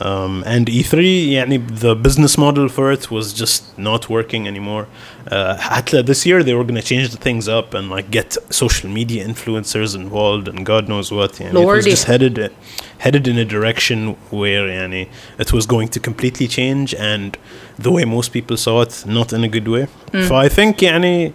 um, 0.00 0.42
and 0.46 0.66
E3 0.68 1.30
يعني, 1.32 1.58
the 1.80 1.94
business 1.94 2.36
model 2.38 2.68
for 2.68 2.92
it 2.92 3.10
was 3.10 3.32
just 3.32 3.78
not 3.78 4.08
working 4.08 4.46
anymore 4.46 4.86
uh, 5.26 5.56
حتى 5.56 6.02
this 6.04 6.24
year 6.26 6.42
they 6.42 6.54
were 6.54 6.64
going 6.64 6.80
to 6.80 6.82
change 6.82 7.10
the 7.10 7.16
things 7.16 7.48
up 7.48 7.74
and 7.74 7.90
like 7.90 8.10
get 8.10 8.36
social 8.50 8.88
media 8.88 9.26
influencers 9.26 9.94
involved 9.94 10.48
and 10.48 10.64
God 10.64 10.88
knows 10.88 11.10
what 11.10 11.32
يعني. 11.40 11.50
it 11.50 11.54
was 11.54 11.64
Lordy. 11.64 11.90
just 11.90 12.04
headed 12.04 12.50
headed 12.98 13.28
in 13.28 13.36
a 13.38 13.44
direction 13.44 14.16
where 14.30 14.66
يعني, 14.68 15.08
it 15.38 15.52
was 15.52 15.66
going 15.66 15.88
to 15.88 16.00
completely 16.00 16.48
change 16.48 16.94
and 16.94 17.36
the 17.78 17.90
way 17.90 18.04
most 18.04 18.32
people 18.32 18.56
saw 18.56 18.82
it 18.82 19.04
not 19.06 19.32
in 19.32 19.42
a 19.44 19.48
good 19.48 19.68
way 19.68 19.86
so 20.28 20.34
I 20.34 20.48
think 20.48 20.78
يعني, 20.78 21.32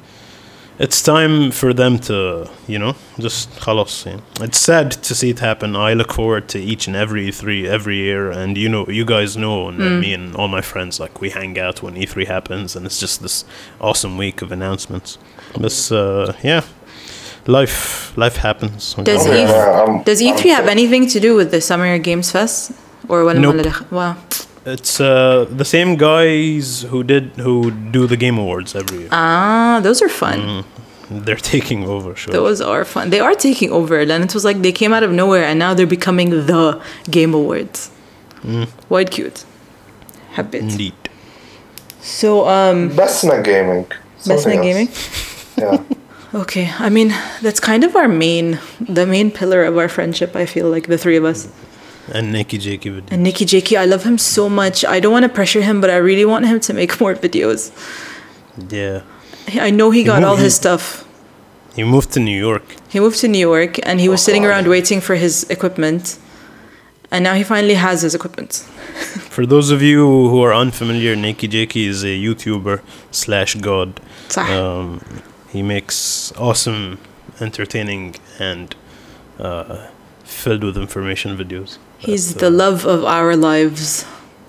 it's 0.79 0.99
time 1.03 1.51
for 1.51 1.73
them 1.73 1.99
to 1.99 2.47
you 2.67 2.79
know 2.79 2.93
just 3.19 3.49
خلاص 3.59 4.07
يعني. 4.07 4.21
it's 4.41 4.59
sad 4.59 4.91
to 4.91 5.13
see 5.13 5.29
it 5.29 5.39
happen 5.39 5.75
I 5.75 5.93
look 5.93 6.11
forward 6.13 6.47
to 6.49 6.59
each 6.59 6.87
and 6.87 6.95
every 6.95 7.27
E3 7.29 7.65
every 7.77 7.97
year 7.97 8.31
and 8.31 8.57
you 8.57 8.69
know 8.73 8.83
you 8.87 9.05
guys 9.05 9.35
know 9.37 9.67
and 9.69 9.77
uh, 9.81 9.89
me 10.03 10.13
and 10.17 10.35
all 10.35 10.47
my 10.47 10.61
friends 10.71 10.99
like 10.99 11.15
we 11.21 11.29
hang 11.29 11.59
out 11.59 11.83
when 11.83 11.93
E3 11.95 12.25
happens 12.35 12.75
and 12.75 12.81
it's 12.87 12.99
just 13.05 13.21
this 13.21 13.37
awesome 13.79 14.17
week 14.17 14.41
of 14.41 14.51
announcements 14.51 15.09
but 15.63 15.75
uh, 15.91 16.33
yeah 16.51 16.61
life 17.47 18.13
life 18.17 18.37
happens 18.37 18.93
Does 18.95 19.27
Okay, 19.27 19.43
E- 19.43 19.47
yeah, 19.47 19.81
I'm- 19.81 20.03
Does 20.03 20.21
I'm 20.21 20.35
E3 20.35 20.39
have 20.57 20.65
so- 20.65 20.71
anything 20.77 21.03
to 21.13 21.19
do 21.19 21.31
with 21.35 21.49
the 21.51 21.61
Summer 21.61 21.97
Games 21.97 22.31
Fest? 22.31 22.71
Or 23.09 23.23
ولا 23.23 23.39
Nope. 23.41 23.55
ولا 23.55 23.63
دخ- 23.63 23.91
Wow. 23.91 24.15
It's 24.66 25.00
uh, 25.00 25.46
the 25.48 25.64
same 25.64 25.94
guys 25.96 26.82
who 26.82 27.04
did 27.04 27.24
who 27.36 27.70
do 27.70 28.06
the 28.08 28.16
game 28.16 28.36
awards 28.36 28.74
every 28.74 28.98
year. 28.98 29.08
Ah, 29.12 29.78
those 29.80 30.02
are 30.02 30.08
fun. 30.08 30.64
They're 31.08 31.36
taking 31.54 31.84
over. 31.86 32.16
Sure. 32.16 32.32
Those 32.32 32.60
are 32.60 32.84
fun. 32.84 33.10
They 33.10 33.20
are 33.20 33.34
taking 33.34 33.70
over, 33.70 34.00
and 34.00 34.24
it 34.24 34.34
was 34.34 34.44
like 34.44 34.62
they 34.62 34.72
came 34.72 34.92
out 34.92 35.04
of 35.04 35.12
nowhere, 35.12 35.44
and 35.44 35.58
now 35.58 35.72
they're 35.72 35.86
becoming 35.86 36.30
the 36.30 36.82
Game 37.08 37.32
Awards. 37.32 37.90
Quite 38.88 39.10
cute. 39.12 39.44
Habit. 40.32 40.62
Indeed. 40.62 40.94
So, 42.00 42.48
um, 42.48 42.90
Besna 42.90 43.42
Gaming. 43.42 43.84
Besna 44.18 44.38
something 44.38 44.58
else. 44.58 44.66
Gaming. 44.66 44.88
Yeah. 45.56 45.82
Okay, 46.34 46.70
I 46.78 46.90
mean 46.90 47.14
that's 47.40 47.60
kind 47.60 47.82
of 47.82 47.96
our 47.96 48.08
main, 48.08 48.58
the 48.80 49.06
main 49.06 49.30
pillar 49.30 49.64
of 49.64 49.78
our 49.78 49.88
friendship. 49.88 50.36
I 50.36 50.44
feel 50.44 50.68
like 50.68 50.86
the 50.88 50.98
three 50.98 51.16
of 51.16 51.24
us. 51.24 51.48
And 52.12 52.34
Nakey 52.34 52.60
Jakey 52.60 52.88
video. 52.90 53.08
And 53.14 53.26
Nakey 53.26 53.46
Jakey, 53.46 53.76
I 53.76 53.84
love 53.84 54.04
him 54.04 54.18
so 54.18 54.48
much. 54.48 54.84
I 54.84 55.00
don't 55.00 55.12
want 55.12 55.24
to 55.24 55.28
pressure 55.28 55.60
him, 55.62 55.80
but 55.80 55.90
I 55.90 55.96
really 55.96 56.24
want 56.24 56.46
him 56.46 56.60
to 56.60 56.72
make 56.72 57.00
more 57.00 57.14
videos. 57.14 57.70
Yeah. 58.70 59.02
I 59.60 59.70
know 59.70 59.90
he 59.90 60.02
got 60.04 60.22
all 60.24 60.36
his 60.36 60.44
moved- 60.44 60.54
stuff. 60.54 61.02
He 61.74 61.84
moved 61.84 62.12
to 62.12 62.20
New 62.20 62.38
York. 62.38 62.62
He 62.88 63.00
moved 63.00 63.18
to 63.20 63.28
New 63.28 63.38
York 63.52 63.78
and 63.86 64.00
he 64.00 64.08
was 64.08 64.20
Oh, 64.22 64.26
sitting 64.26 64.44
around 64.46 64.66
waiting 64.66 65.00
for 65.02 65.14
his 65.14 65.44
equipment. 65.50 66.18
And 67.10 67.22
now 67.22 67.34
he 67.34 67.44
finally 67.44 67.74
has 67.74 68.02
his 68.02 68.14
equipment. 68.14 68.52
For 69.36 69.46
those 69.46 69.70
of 69.70 69.80
you 69.82 69.98
who 70.30 70.40
are 70.42 70.52
unfamiliar, 70.54 71.14
Nakey 71.14 71.48
Jakey 71.50 71.86
is 71.86 72.02
a 72.02 72.08
YouTuber 72.26 72.80
slash 73.12 73.54
god. 73.56 74.00
Um, 74.36 75.00
he 75.50 75.62
makes 75.62 76.32
awesome, 76.38 76.98
entertaining, 77.40 78.16
and 78.40 78.74
uh, 79.38 79.86
filled 80.24 80.64
with 80.64 80.76
information 80.76 81.36
videos. 81.36 81.78
He's 81.98 82.34
the, 82.34 82.48
uh, 82.48 82.50
love 82.50 82.86
of 82.86 83.04
our 83.04 83.36
lives. 83.36 84.04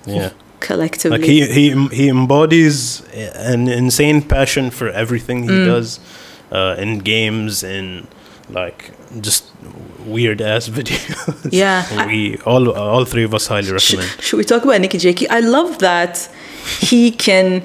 Yeah. 0.05 0.31
Collectively. 0.59 1.17
Like 1.17 1.27
he 1.27 1.45
he 1.45 1.87
he 1.89 2.09
embodies 2.09 3.01
an 3.13 3.67
insane 3.67 4.21
passion 4.21 4.71
for 4.71 4.89
everything 4.89 5.43
he 5.43 5.49
mm. 5.49 5.65
does, 5.65 5.99
uh, 6.51 6.75
in 6.79 6.97
games, 6.99 7.63
in 7.63 8.07
like 8.49 8.91
just 9.21 9.51
weird 10.05 10.41
ass 10.41 10.67
videos. 10.77 11.49
Yeah, 11.51 12.07
we 12.07 12.37
all 12.39 12.71
all 12.71 13.05
three 13.05 13.23
of 13.23 13.33
us 13.33 13.47
highly 13.47 13.71
recommend. 13.71 14.09
Should, 14.09 14.21
should 14.23 14.37
we 14.37 14.43
talk 14.43 14.63
about 14.63 14.81
Nakey 14.81 14.99
Jakey? 14.99 15.29
I 15.29 15.41
love 15.41 15.77
that 15.79 16.27
he 16.79 17.11
can, 17.11 17.63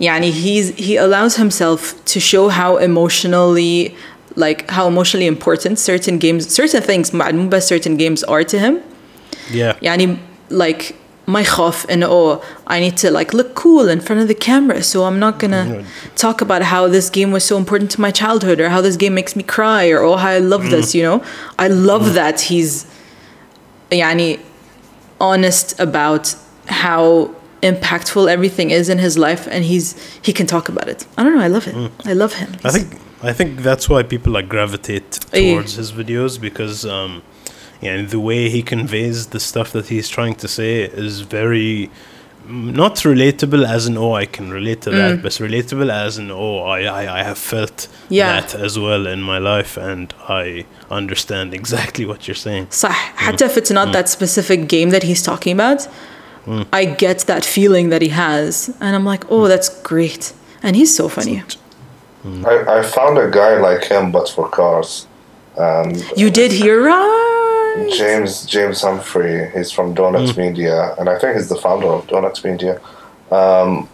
yani 0.00 0.30
he's 0.30 0.74
he 0.76 0.96
allows 0.96 1.36
himself 1.36 2.02
to 2.06 2.20
show 2.20 2.48
how 2.48 2.78
emotionally, 2.78 3.94
like 4.34 4.68
how 4.70 4.86
emotionally 4.88 5.26
important 5.26 5.78
certain 5.78 6.18
games, 6.18 6.48
certain 6.48 6.82
things, 6.82 7.12
certain 7.64 7.96
games 7.96 8.24
are 8.24 8.44
to 8.44 8.58
him. 8.58 8.82
Yeah. 9.50 9.74
Yani, 9.80 10.18
like 10.48 10.96
my 11.26 11.44
khaf 11.44 11.86
and 11.88 12.02
oh, 12.04 12.42
I 12.66 12.80
need 12.80 12.96
to 12.98 13.10
like 13.10 13.32
look 13.32 13.54
cool 13.54 13.88
in 13.88 14.00
front 14.00 14.20
of 14.22 14.28
the 14.28 14.34
camera, 14.34 14.82
so 14.82 15.04
I'm 15.04 15.18
not 15.18 15.38
gonna 15.38 15.84
talk 16.16 16.40
about 16.40 16.62
how 16.62 16.88
this 16.88 17.08
game 17.10 17.30
was 17.30 17.44
so 17.44 17.56
important 17.56 17.90
to 17.92 18.00
my 18.00 18.10
childhood 18.10 18.60
or 18.60 18.68
how 18.68 18.80
this 18.80 18.96
game 18.96 19.14
makes 19.14 19.36
me 19.36 19.42
cry 19.42 19.88
or 19.88 19.98
oh 20.00 20.16
how 20.16 20.28
I 20.28 20.38
love 20.38 20.62
mm. 20.62 20.70
this. 20.70 20.94
You 20.94 21.02
know, 21.02 21.24
I 21.58 21.68
love 21.68 22.02
mm. 22.02 22.14
that 22.14 22.40
he's, 22.40 22.86
yani, 23.90 24.40
honest 25.20 25.78
about 25.78 26.34
how 26.66 27.34
impactful 27.62 28.28
everything 28.28 28.70
is 28.70 28.88
in 28.88 28.98
his 28.98 29.18
life 29.18 29.46
and 29.50 29.64
he's 29.64 29.94
he 30.22 30.32
can 30.32 30.46
talk 30.46 30.68
about 30.68 30.88
it 30.88 31.06
i 31.18 31.22
don't 31.22 31.34
know 31.34 31.42
i 31.42 31.48
love 31.48 31.66
it 31.68 31.74
mm. 31.74 31.90
i 32.06 32.14
love 32.14 32.32
him 32.32 32.50
he's, 32.54 32.64
i 32.64 32.70
think 32.70 33.00
i 33.22 33.32
think 33.32 33.60
that's 33.60 33.86
why 33.86 34.02
people 34.02 34.32
like 34.32 34.48
gravitate 34.48 35.12
towards 35.12 35.74
Aye. 35.74 35.76
his 35.76 35.92
videos 35.92 36.40
because 36.40 36.86
um 36.86 37.22
yeah, 37.81 38.01
the 38.15 38.19
way 38.19 38.49
he 38.49 38.61
conveys 38.61 39.17
the 39.27 39.39
stuff 39.39 39.71
that 39.73 39.87
he's 39.87 40.07
trying 40.09 40.35
to 40.43 40.47
say 40.47 40.73
is 41.05 41.21
very 41.21 41.89
mm, 42.47 42.73
not 42.83 42.95
relatable 43.11 43.63
as 43.75 43.87
in 43.89 43.97
oh 43.97 44.13
I 44.13 44.25
can 44.25 44.47
relate 44.59 44.81
to 44.85 44.91
that, 44.91 45.21
but 45.23 45.31
relatable 45.47 45.89
as 46.05 46.17
in 46.17 46.27
oh 46.31 46.59
I 46.77 46.79
I, 47.01 47.19
I 47.19 47.23
have 47.29 47.37
felt 47.53 47.77
Yeah. 48.09 48.27
that 48.35 48.49
as 48.67 48.73
well 48.85 49.03
in 49.15 49.21
my 49.31 49.39
life 49.53 49.73
and 49.91 50.07
I 50.43 50.65
understand 50.99 51.53
exactly 51.53 52.05
what 52.05 52.19
you're 52.27 52.43
saying. 52.47 52.65
صح 52.71 53.13
حتى 53.17 53.45
if 53.45 53.57
it's 53.57 53.71
not 53.71 53.91
that 53.93 54.07
specific 54.09 54.67
game 54.67 54.89
that 54.91 55.03
he's 55.03 55.21
talking 55.21 55.53
about 55.59 55.87
I 56.71 56.85
get 56.85 57.19
that 57.31 57.43
feeling 57.43 57.89
that 57.89 58.01
he 58.07 58.09
has 58.09 58.69
and 58.83 58.91
I'm 58.95 59.05
like 59.13 59.23
oh 59.33 59.47
that's 59.47 59.69
great 59.91 60.23
and 60.63 60.75
he's 60.75 60.93
so 60.95 61.07
funny 61.17 61.37
I, 62.53 62.79
I 62.79 62.81
found 62.81 63.17
a 63.19 63.29
guy 63.29 63.53
like 63.59 63.83
him, 63.85 64.11
but 64.11 64.27
for 64.29 64.49
cars. 64.49 65.05
And 65.57 66.03
you 66.17 66.29
did 66.31 66.51
hear 66.51 66.77
right 67.76 67.92
James 67.92 68.46
James 68.46 68.82
Humphrey. 68.82 69.50
He's 69.50 69.70
from 69.70 69.94
Donuts 69.94 70.36
Media, 70.36 70.94
and 70.98 71.08
I 71.08 71.18
think 71.18 71.36
he's 71.36 71.48
the 71.48 71.56
founder 71.56 71.86
of 71.88 72.06
Donuts 72.06 72.44
Media. 72.44 72.80
Um, 73.30 73.88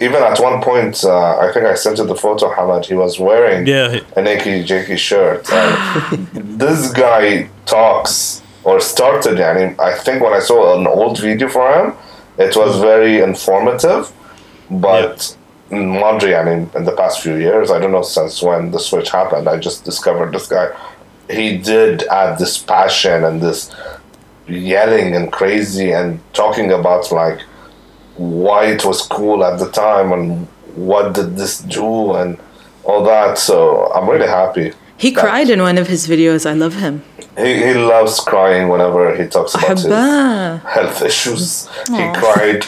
even 0.00 0.22
at 0.22 0.38
one 0.40 0.60
point, 0.62 1.02
uh, 1.04 1.38
I 1.38 1.50
think 1.52 1.64
I 1.66 1.74
sent 1.74 1.98
you 1.98 2.06
the 2.06 2.14
photo, 2.14 2.52
Hamad. 2.52 2.84
He 2.84 2.94
was 2.94 3.18
wearing 3.18 3.66
Yeah, 3.66 4.00
a 4.16 4.20
Nakey 4.20 4.64
Jakey 4.64 4.96
shirt. 4.96 5.50
And 5.50 6.26
this 6.60 6.92
guy 6.92 7.48
talks 7.64 8.42
or 8.64 8.80
started. 8.80 9.40
I 9.40 9.54
mean, 9.54 9.76
I 9.78 9.94
think 9.94 10.22
when 10.22 10.34
I 10.34 10.40
saw 10.40 10.78
an 10.78 10.86
old 10.86 11.18
video 11.18 11.48
for 11.48 11.72
him, 11.72 11.94
it 12.38 12.56
was 12.56 12.78
very 12.80 13.20
informative, 13.20 14.12
but. 14.70 15.36
Mondry, 15.68 16.40
I 16.40 16.44
mean, 16.44 16.70
in 16.76 16.84
the 16.84 16.92
past 16.92 17.20
few 17.20 17.34
years, 17.34 17.72
I 17.72 17.80
don't 17.80 17.90
know 17.90 18.02
since 18.02 18.40
when 18.40 18.70
the 18.70 18.78
switch 18.78 19.10
happened, 19.10 19.48
I 19.48 19.56
just 19.58 19.82
discovered 19.84 20.32
this 20.32 20.46
guy 20.46 20.68
he 21.28 21.56
did 21.58 22.02
add 22.04 22.38
this 22.38 22.58
passion 22.58 23.24
and 23.24 23.40
this 23.40 23.74
yelling 24.48 25.14
and 25.14 25.32
crazy 25.32 25.92
and 25.92 26.20
talking 26.32 26.72
about 26.72 27.10
like 27.10 27.40
why 28.16 28.66
it 28.66 28.84
was 28.84 29.02
cool 29.02 29.44
at 29.44 29.58
the 29.58 29.70
time 29.70 30.12
and 30.12 30.46
what 30.74 31.14
did 31.14 31.36
this 31.36 31.58
do 31.60 32.14
and 32.14 32.38
all 32.84 33.04
that. 33.04 33.38
So 33.38 33.92
I'm 33.92 34.08
really 34.08 34.28
happy. 34.28 34.72
He 34.98 35.12
cried 35.12 35.50
in 35.50 35.60
one 35.60 35.76
of 35.76 35.88
his 35.88 36.06
videos. 36.08 36.48
I 36.48 36.54
love 36.54 36.76
him. 36.76 37.02
He, 37.36 37.54
he 37.56 37.74
loves 37.74 38.18
crying 38.20 38.68
whenever 38.68 39.14
he 39.14 39.28
talks 39.28 39.54
about 39.54 39.78
his 39.78 39.84
health 39.86 41.02
issues. 41.02 41.68
Aww. 41.88 42.14
He 42.14 42.20
cried 42.20 42.66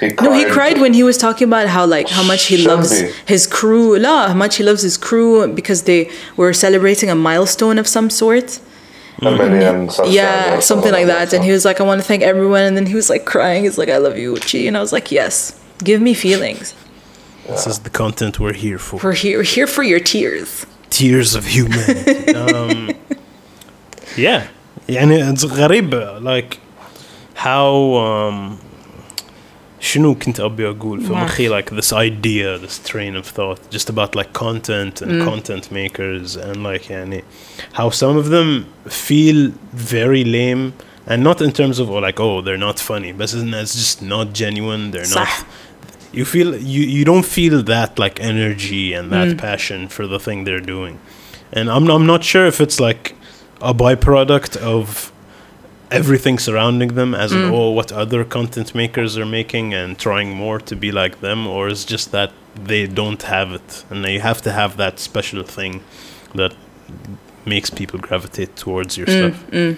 He 0.00 0.10
cried. 0.12 0.24
No, 0.26 0.32
he 0.40 0.44
cried 0.56 0.78
when 0.84 0.92
he 0.92 1.02
was 1.10 1.16
talking 1.16 1.46
about 1.52 1.66
how 1.68 1.84
like 1.86 2.08
how 2.08 2.24
much 2.32 2.42
he 2.46 2.56
Should 2.56 2.66
loves 2.72 2.90
be. 3.02 3.10
his 3.26 3.46
crew. 3.46 3.96
La, 3.98 4.28
how 4.28 4.34
much 4.44 4.56
he 4.56 4.62
loves 4.70 4.82
his 4.82 4.96
crew 4.96 5.46
because 5.60 5.80
they 5.90 6.10
were 6.36 6.52
celebrating 6.52 7.08
a 7.10 7.14
milestone 7.14 7.78
of 7.78 7.86
some 7.96 8.08
sort. 8.10 8.48
a 9.22 9.30
million 9.30 9.88
subscribers 9.88 10.14
Yeah, 10.14 10.56
or 10.56 10.60
something 10.60 10.92
like 10.98 11.06
that. 11.14 11.32
And 11.34 11.42
he 11.44 11.50
so. 11.50 11.54
was 11.58 11.64
like, 11.64 11.78
I 11.80 11.84
want 11.90 12.00
to 12.02 12.06
thank 12.10 12.22
everyone. 12.32 12.62
And 12.68 12.74
then 12.76 12.86
he 12.92 12.96
was 13.00 13.08
like 13.14 13.24
crying. 13.34 13.60
He's 13.66 13.78
like, 13.82 13.88
I 13.88 13.98
love 14.06 14.16
you, 14.22 14.28
Uchi. 14.36 14.66
And 14.68 14.76
I 14.76 14.80
was 14.80 14.92
like, 14.96 15.06
yes, 15.20 15.36
give 15.88 16.00
me 16.08 16.12
feelings. 16.26 16.74
This 17.46 17.66
is 17.72 17.78
the 17.86 17.90
content 17.90 18.40
we're 18.40 18.58
here 18.66 18.78
for. 18.86 18.96
We're 19.04 19.12
here, 19.24 19.38
we're 19.38 19.52
here 19.58 19.68
for 19.76 19.84
your 19.92 20.00
tears. 20.00 20.66
Tears 20.90 21.30
of 21.38 21.44
humanity. 21.56 22.34
um, 22.34 22.90
yeah. 24.16 24.48
يعني 24.88 25.32
it's 25.32 25.44
غريب 25.44 25.94
like 26.22 26.58
how 27.34 27.94
um, 27.94 28.58
شنو 29.80 30.14
كنت 30.14 30.40
ابي 30.40 30.68
اقول 30.68 31.00
في 31.00 31.12
ما 31.12 31.24
مخي 31.24 31.48
like 31.48 31.70
this 31.70 31.92
idea 31.92 32.58
this 32.58 32.90
train 32.90 33.14
of 33.16 33.26
thought 33.26 33.76
just 33.76 33.90
about 33.90 34.16
like 34.16 34.32
content 34.32 35.02
and 35.02 35.28
content 35.28 35.70
makers 35.72 36.36
and 36.36 36.56
like 36.56 36.90
يعني 36.90 37.22
how 37.72 37.90
some 37.90 38.16
of 38.16 38.30
them 38.30 38.66
feel 38.88 39.52
very 39.74 40.24
lame 40.24 40.72
and 41.06 41.22
not 41.22 41.42
in 41.42 41.52
terms 41.52 41.78
of 41.78 41.90
oh, 41.90 41.98
like 41.98 42.18
oh 42.18 42.40
they're 42.40 42.64
not 42.68 42.78
funny 42.78 43.12
but 43.12 43.32
it's 43.34 43.74
just 43.74 44.02
not 44.02 44.32
genuine 44.32 44.90
they're 44.90 45.14
not 45.18 45.28
صح. 45.28 45.44
you 46.12 46.24
feel 46.24 46.56
you 46.56 46.82
you 46.96 47.04
don't 47.04 47.26
feel 47.26 47.62
that 47.62 47.98
like 47.98 48.16
energy 48.20 48.86
and 48.96 49.10
that 49.10 49.36
passion 49.36 49.88
for 49.88 50.06
the 50.06 50.20
thing 50.26 50.44
they're 50.44 50.68
doing 50.76 50.98
and 51.52 51.64
i'm 51.74 51.84
i'm 51.90 52.06
not 52.06 52.22
sure 52.32 52.46
if 52.46 52.60
it's 52.64 52.78
like 52.88 53.14
a 53.60 53.74
byproduct 53.74 54.56
of 54.74 55.12
everything 55.91 56.37
surrounding 56.37 56.89
them 56.95 57.15
as 57.15 57.31
mm. 57.31 57.37
in 57.37 57.53
oh 57.53 57.69
what 57.71 57.91
other 57.91 58.23
content 58.23 58.75
makers 58.75 59.17
are 59.17 59.25
making 59.25 59.73
and 59.73 59.97
trying 59.97 60.29
more 60.31 60.59
to 60.59 60.75
be 60.75 60.91
like 60.91 61.21
them 61.21 61.47
or 61.47 61.69
it's 61.69 61.85
just 61.85 62.11
that 62.11 62.31
they 62.55 62.87
don't 62.87 63.23
have 63.23 63.51
it? 63.51 63.85
And 63.89 64.05
you 64.05 64.19
have 64.19 64.41
to 64.43 64.51
have 64.51 64.77
that 64.77 64.99
special 64.99 65.43
thing 65.43 65.83
that 66.35 66.53
makes 67.45 67.69
people 67.69 67.99
gravitate 67.99 68.55
towards 68.55 68.97
your 68.97 69.07
mm, 69.07 69.17
stuff. 69.17 69.51
Mm. 69.51 69.77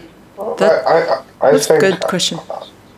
That- 0.58 0.88
I, 0.88 0.98
I, 1.00 1.48
I 1.48 1.52
That's 1.52 1.66
a 1.66 1.80
think 1.80 1.82
good 1.82 2.00
question. 2.02 2.40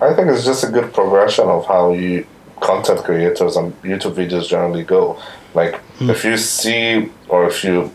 I 0.02 0.14
think 0.14 0.28
it's 0.30 0.46
just 0.46 0.64
a 0.64 0.68
good 0.68 0.94
progression 0.94 1.48
of 1.48 1.66
how 1.66 1.94
you 1.94 2.26
content 2.60 3.04
creators 3.04 3.56
and 3.56 3.74
YouTube 3.84 4.16
videos 4.16 4.48
generally 4.48 4.84
go. 4.84 5.22
Like 5.54 5.80
if 6.00 6.26
you 6.26 6.38
see 6.38 7.12
or 7.30 7.46
if 7.46 7.64
you 7.64 7.92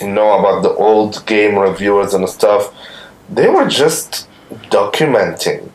know 0.00 0.38
about 0.38 0.62
the 0.62 0.70
old 0.70 1.24
game 1.26 1.58
reviewers 1.58 2.14
and 2.14 2.28
stuff, 2.28 2.72
they 3.30 3.48
were 3.48 3.68
just 3.68 4.28
documenting. 4.70 5.68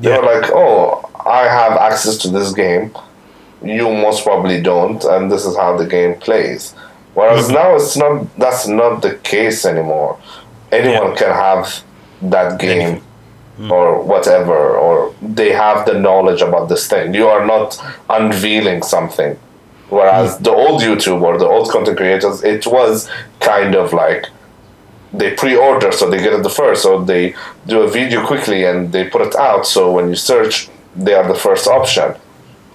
They 0.00 0.10
Yeah. 0.10 0.18
were 0.18 0.26
like, 0.34 0.50
"Oh, 0.52 1.04
I 1.24 1.42
have 1.48 1.76
access 1.76 2.16
to 2.18 2.28
this 2.28 2.52
game. 2.52 2.90
You 3.62 3.90
most 3.90 4.24
probably 4.24 4.60
don't, 4.60 5.02
and 5.04 5.30
this 5.30 5.44
is 5.44 5.56
how 5.56 5.76
the 5.76 5.86
game 5.86 6.14
plays." 6.14 6.74
Whereas 7.14 7.44
mm-hmm. 7.44 7.54
now 7.54 7.74
it's 7.76 7.96
not. 7.96 8.26
That's 8.38 8.66
not 8.66 9.02
the 9.02 9.14
case 9.34 9.64
anymore. 9.64 10.16
Anyone 10.72 11.10
Yeah. 11.10 11.16
can 11.22 11.32
have 11.32 11.82
that 12.22 12.58
game 12.58 13.00
mm. 13.60 13.70
or 13.70 14.00
whatever, 14.02 14.76
or 14.76 15.12
they 15.22 15.52
have 15.52 15.86
the 15.86 15.94
knowledge 15.94 16.42
about 16.42 16.68
this 16.68 16.86
thing. 16.86 17.14
You 17.14 17.28
are 17.28 17.44
not 17.46 17.78
unveiling 18.10 18.82
something. 18.82 19.36
Whereas 19.90 20.36
mm. 20.36 20.44
the 20.44 20.50
old 20.50 20.82
YouTube 20.82 21.22
or 21.22 21.38
the 21.38 21.46
old 21.46 21.70
content 21.70 21.96
creators, 21.96 22.42
it 22.42 22.66
was 22.66 23.08
kind 23.40 23.74
of 23.74 23.92
like 23.92 24.26
they 25.18 25.34
pre-order 25.34 25.92
so 25.92 26.10
they 26.10 26.18
get 26.18 26.32
it 26.32 26.42
the 26.42 26.50
first, 26.50 26.82
so 26.82 27.02
they 27.02 27.34
do 27.66 27.82
a 27.82 27.88
video 27.88 28.26
quickly 28.26 28.64
and 28.64 28.92
they 28.92 29.08
put 29.08 29.22
it 29.22 29.34
out. 29.36 29.66
So 29.66 29.92
when 29.92 30.08
you 30.08 30.16
search, 30.16 30.68
they 30.96 31.14
are 31.14 31.26
the 31.26 31.38
first 31.46 31.66
option. 31.66 32.14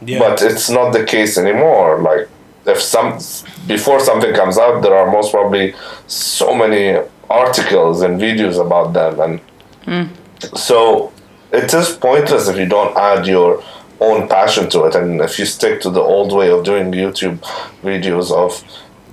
yeah 0.02 0.20
But 0.20 0.42
it's 0.42 0.70
not 0.70 0.92
the 0.92 1.04
case 1.04 1.38
anymore. 1.38 2.00
Like 2.02 2.30
if 2.66 2.80
some 2.82 3.20
before 3.68 4.00
something 4.00 4.34
comes 4.34 4.58
out, 4.58 4.82
there 4.82 4.96
are 4.96 5.12
most 5.12 5.32
probably 5.32 5.76
so 6.08 6.56
many 6.56 6.84
articles 7.30 8.02
and 8.02 8.20
videos 8.20 8.58
about 8.66 8.94
them, 8.94 9.14
and 9.26 9.40
hmm. 9.86 10.06
so 10.56 11.12
it 11.52 11.74
is 11.74 11.88
pointless 12.10 12.48
if 12.48 12.58
you 12.58 12.66
don't 12.66 12.96
add 12.98 13.28
your 13.28 13.64
own 14.00 14.28
passion 14.28 14.70
to 14.70 14.86
it, 14.86 14.96
and 14.96 15.22
if 15.22 15.38
you 15.40 15.46
stick 15.46 15.82
to 15.82 15.90
the 15.90 16.02
old 16.02 16.32
way 16.32 16.50
of 16.50 16.64
doing 16.64 16.92
YouTube 16.92 17.40
videos 17.84 18.32
of 18.32 18.64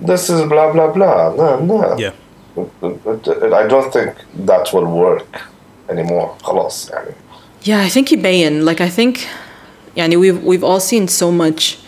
this 0.08 0.30
is 0.30 0.40
blah 0.48 0.72
blah 0.72 0.92
blah. 0.92 1.34
No, 1.34 1.48
no. 1.60 1.98
yeah 1.98 2.12
I 2.56 3.66
don't 3.66 3.92
think 3.92 4.14
that 4.46 4.72
will 4.72 4.86
work 4.86 5.40
anymore. 5.88 6.36
خلاص 6.42 6.90
يعني. 6.90 7.14
Yeah 7.64 7.80
I 7.80 7.88
think 7.88 8.12
يبين 8.12 8.64
like 8.64 8.80
I 8.80 8.88
think 8.88 9.18
يعني 9.96 10.16
we've 10.16 10.42
we've 10.42 10.64
all 10.64 10.80
seen 10.80 11.08
so 11.08 11.30
much 11.30 11.78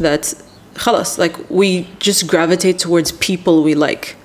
that 0.00 0.34
خلاص 0.74 1.18
like 1.18 1.36
we 1.50 1.86
just 1.98 2.26
gravitate 2.26 2.78
towards 2.78 3.12
people 3.12 3.62
we 3.62 3.74
like. 3.74 4.16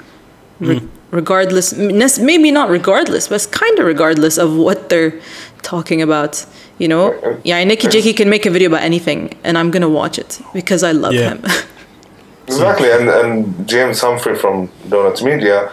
Re- 0.60 0.80
mm. 0.80 0.88
regardless 1.12 1.74
maybe 1.74 2.52
not 2.52 2.70
regardless 2.70 3.28
but 3.28 3.47
kind 3.52 3.80
of 3.80 3.86
regardless 3.86 4.38
of 4.38 4.56
what 4.56 4.89
they're 4.89 5.14
talking 5.62 6.02
about 6.02 6.45
you 6.78 6.88
know? 6.88 7.06
Yeah 7.43 7.64
Nakey 7.64 7.89
Jakey 7.91 8.14
can 8.14 8.30
make 8.30 8.45
a 8.45 8.49
video 8.49 8.68
about 8.70 8.84
anything 8.84 9.38
and 9.43 9.58
I'm 9.58 9.70
gonna 9.72 9.89
watch 9.89 10.18
it 10.18 10.41
because 10.54 10.82
I 10.84 10.91
love 10.91 11.14
yeah. 11.14 11.30
him. 11.32 11.43
Exactly 12.47 12.89
and, 12.91 13.08
and 13.08 13.68
James 13.68 14.02
Humphrey 14.02 14.36
from 14.36 14.70
Donuts 14.89 15.22
Media 15.22 15.72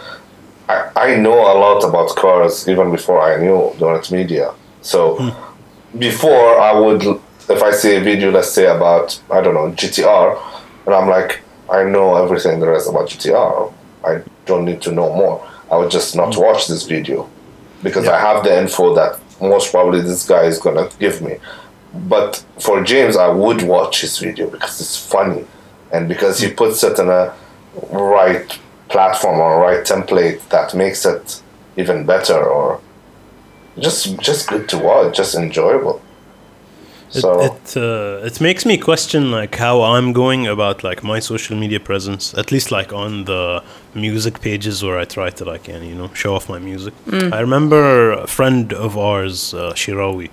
I, 0.69 0.91
I 0.95 1.15
know 1.15 1.33
a 1.33 1.55
lot 1.57 1.83
about 1.83 2.15
cars 2.15 2.69
even 2.69 2.91
before 2.91 3.21
I 3.21 3.41
knew 3.41 3.73
Donut 3.79 4.11
Media. 4.11 4.53
So 4.81 5.15
hmm. 5.15 5.97
before 5.97 6.59
I 6.59 6.79
would, 6.79 7.03
if 7.03 7.63
I 7.63 7.71
see 7.71 7.95
a 7.95 8.01
video, 8.01 8.29
let's 8.31 8.51
say 8.51 8.67
about 8.67 9.19
I 9.31 9.41
don't 9.41 9.55
know 9.55 9.71
GTR, 9.71 10.39
and 10.85 10.93
I'm 10.93 11.09
like, 11.09 11.41
I 11.69 11.83
know 11.83 12.23
everything 12.23 12.59
there 12.59 12.75
is 12.75 12.87
about 12.87 13.09
GTR. 13.09 13.73
I 14.05 14.21
don't 14.45 14.65
need 14.65 14.81
to 14.83 14.91
know 14.91 15.13
more. 15.13 15.45
I 15.71 15.77
would 15.77 15.91
just 15.91 16.15
not 16.15 16.35
hmm. 16.35 16.41
watch 16.41 16.67
this 16.67 16.83
video 16.83 17.27
because 17.81 18.07
I 18.07 18.19
have 18.19 18.43
the 18.43 18.55
info 18.55 18.93
that 18.93 19.19
most 19.41 19.71
probably 19.71 20.01
this 20.01 20.27
guy 20.27 20.43
is 20.43 20.59
gonna 20.59 20.89
give 20.99 21.21
me. 21.21 21.37
But 22.07 22.45
for 22.59 22.83
James, 22.83 23.17
I 23.17 23.29
would 23.29 23.63
watch 23.63 24.01
his 24.01 24.19
video 24.19 24.47
because 24.47 24.79
it's 24.79 25.03
funny, 25.03 25.45
and 25.91 26.07
because 26.07 26.39
he 26.39 26.51
puts 26.51 26.83
it 26.83 26.99
in 26.99 27.09
a 27.09 27.33
right 27.91 28.59
platform 28.89 29.39
or 29.39 29.59
right 29.59 29.85
template 29.85 30.47
that 30.49 30.73
makes 30.73 31.05
it 31.05 31.41
even 31.77 32.05
better 32.05 32.43
or 32.43 32.81
just 33.79 34.19
just 34.19 34.49
good 34.49 34.67
to 34.69 34.77
watch, 34.77 35.15
just 35.15 35.35
enjoyable. 35.35 36.01
It 37.13 37.21
So 37.21 37.41
it, 37.41 37.77
uh, 37.77 38.25
it 38.25 38.39
makes 38.39 38.65
me 38.65 38.77
question 38.77 39.31
like 39.31 39.55
how 39.55 39.81
I'm 39.81 40.13
going 40.13 40.45
about 40.47 40.83
like 40.83 41.03
my 41.03 41.19
social 41.19 41.55
media 41.57 41.79
presence, 41.79 42.33
at 42.35 42.51
least 42.51 42.71
like 42.71 42.93
on 42.93 43.25
the 43.25 43.63
music 43.95 44.41
pages 44.41 44.83
where 44.83 44.99
I 44.99 45.05
try 45.05 45.29
to 45.31 45.45
like 45.45 45.67
and 45.67 45.85
you 45.87 45.95
know 45.95 46.09
show 46.13 46.35
off 46.35 46.49
my 46.49 46.59
music. 46.59 46.93
I 47.11 47.39
remember 47.39 48.11
a 48.11 48.27
friend 48.27 48.73
of 48.73 48.97
ours, 48.97 49.53
uh, 49.53 49.73
Shirawi, 49.73 50.29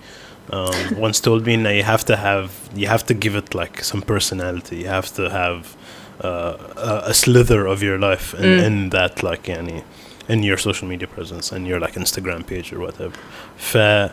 um, 0.51 0.99
once 1.07 1.21
told 1.21 1.47
me 1.47 1.57
that 1.57 1.75
you 1.75 1.83
have 1.83 2.05
to 2.07 2.17
have 2.17 2.51
you 2.75 2.89
have 2.89 3.05
to 3.07 3.15
give 3.15 3.35
it 3.37 3.55
like 3.55 3.83
some 3.83 4.03
personality. 4.03 4.77
You 4.79 4.89
have 4.89 5.13
to 5.15 5.31
have 5.31 5.77
uh, 6.21 7.03
a, 7.07 7.15
slither 7.15 7.67
of 7.67 7.83
your 7.83 7.99
life 7.99 8.35
in, 8.35 8.45
in 8.61 8.91
that 8.91 9.23
like 9.23 9.45
yani, 9.45 9.83
in 10.29 10.43
your 10.43 10.57
social 10.57 10.89
media 10.89 11.07
presence 11.09 11.53
and 11.53 11.67
your 11.67 11.79
like 11.81 11.95
Instagram 11.95 12.47
page 12.47 12.73
or 12.73 12.81
whatever. 12.81 13.15
Fa 13.57 14.13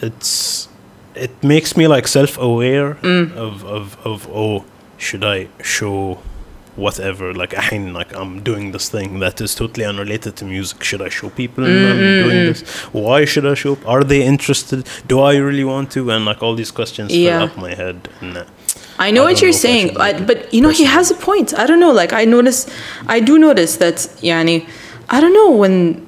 it's 0.00 0.68
it 1.14 1.42
makes 1.42 1.76
me 1.76 1.86
like 1.88 2.06
self-aware 2.08 2.90
of, 3.02 3.64
of 3.64 3.96
of 4.06 4.28
oh 4.32 4.64
should 4.98 5.24
I 5.24 5.48
show 5.62 6.18
whatever 6.76 7.34
like 7.34 7.52
ahin, 7.52 7.92
like 7.92 8.14
I'm 8.14 8.42
doing 8.42 8.72
this 8.72 8.88
thing 8.88 9.18
that 9.20 9.40
is 9.40 9.54
totally 9.54 9.84
unrelated 9.84 10.36
to 10.36 10.44
music. 10.44 10.82
Should 10.84 11.02
I 11.02 11.08
show 11.08 11.28
people 11.30 11.64
I'm 11.64 11.98
doing 12.24 12.46
this? 12.46 12.62
Why 12.92 13.24
should 13.24 13.44
I 13.46 13.54
show 13.54 13.76
are 13.86 14.04
they 14.04 14.22
interested? 14.22 14.86
Do 15.06 15.20
I 15.20 15.36
really 15.36 15.64
want 15.64 15.90
to? 15.92 16.10
And 16.10 16.24
like 16.24 16.42
all 16.42 16.54
these 16.54 16.70
questions 16.70 17.14
Yeah. 17.14 17.38
fill 17.40 17.48
up 17.48 17.56
my 17.56 17.74
head. 17.74 18.08
And 18.20 18.46
I 19.06 19.10
know 19.10 19.22
I 19.22 19.32
what 19.32 19.40
you're 19.40 19.50
know 19.50 19.56
saying, 19.66 19.96
I, 19.96 20.12
but 20.20 20.52
you 20.54 20.60
know 20.60 20.68
he 20.68 20.84
has 20.84 21.10
a 21.10 21.14
point. 21.14 21.54
I 21.58 21.66
don't 21.66 21.80
know. 21.80 21.92
Like 21.92 22.12
I 22.12 22.24
notice, 22.26 22.68
I 23.08 23.20
do 23.20 23.38
notice 23.38 23.76
that 23.78 23.96
yani, 24.22 24.68
I 25.08 25.20
don't 25.20 25.32
know 25.32 25.50
when 25.50 26.06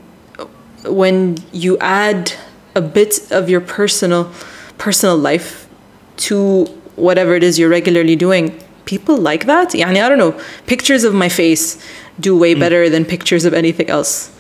when 0.85 1.37
you 1.53 1.79
add 1.79 2.33
a 2.75 2.81
bit 2.81 3.31
of 3.33 3.49
your 3.49 3.61
personal 3.61 4.31
personal 4.79 5.17
life 5.17 5.69
to 6.17 6.67
whatever 6.97 7.35
it 7.35 7.43
is 7.43 7.59
you're 7.59 7.71
regularly 7.71 8.17
doing. 8.17 8.61
People 8.85 9.17
like 9.17 9.47
that. 9.47 9.71
Yani, 9.71 10.03
I 10.05 10.09
don't 10.09 10.19
know. 10.19 10.35
Pictures 10.67 11.05
of 11.05 11.15
my 11.15 11.29
face 11.29 11.79
do 12.21 12.35
Hmm. 12.35 12.41
way 12.41 12.55
better 12.55 12.91
than 12.91 13.05
pictures 13.05 13.45
of 13.45 13.55
anything 13.55 13.89
else. 13.89 14.32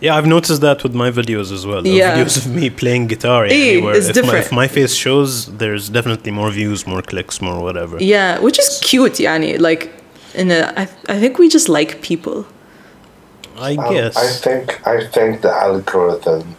Yeah, 0.00 0.14
I've 0.16 0.26
noticed 0.26 0.60
that 0.60 0.82
with 0.84 0.94
my 0.94 1.10
videos 1.10 1.50
as 1.52 1.66
well. 1.66 1.86
Yeah. 1.86 2.16
Videos 2.16 2.36
of 2.38 2.54
me 2.54 2.70
playing 2.70 3.08
guitar 3.08 3.44
anywhere. 3.44 3.94
It's 3.96 4.08
if 4.08 4.14
different. 4.14 4.34
My, 4.34 4.40
if 4.40 4.52
my 4.52 4.68
face 4.68 4.94
shows, 4.94 5.46
there's 5.58 5.88
definitely 5.88 6.30
more 6.30 6.50
views, 6.50 6.86
more 6.86 7.02
clicks, 7.02 7.40
more 7.40 7.60
whatever. 7.62 7.96
Yeah, 8.00 8.38
which 8.38 8.58
is 8.58 8.80
cute, 8.82 9.14
Yani. 9.14 9.58
Like, 9.58 9.92
in 10.34 10.50
a, 10.50 10.72
I, 10.76 10.82
I 11.08 11.18
think 11.18 11.38
we 11.38 11.48
just 11.48 11.68
like 11.68 12.00
people. 12.00 12.46
I 13.56 13.74
um, 13.74 13.92
guess. 13.92 14.16
I 14.16 14.28
think 14.28 14.86
I 14.86 15.06
think 15.08 15.40
the 15.40 15.50
algorithm 15.50 16.54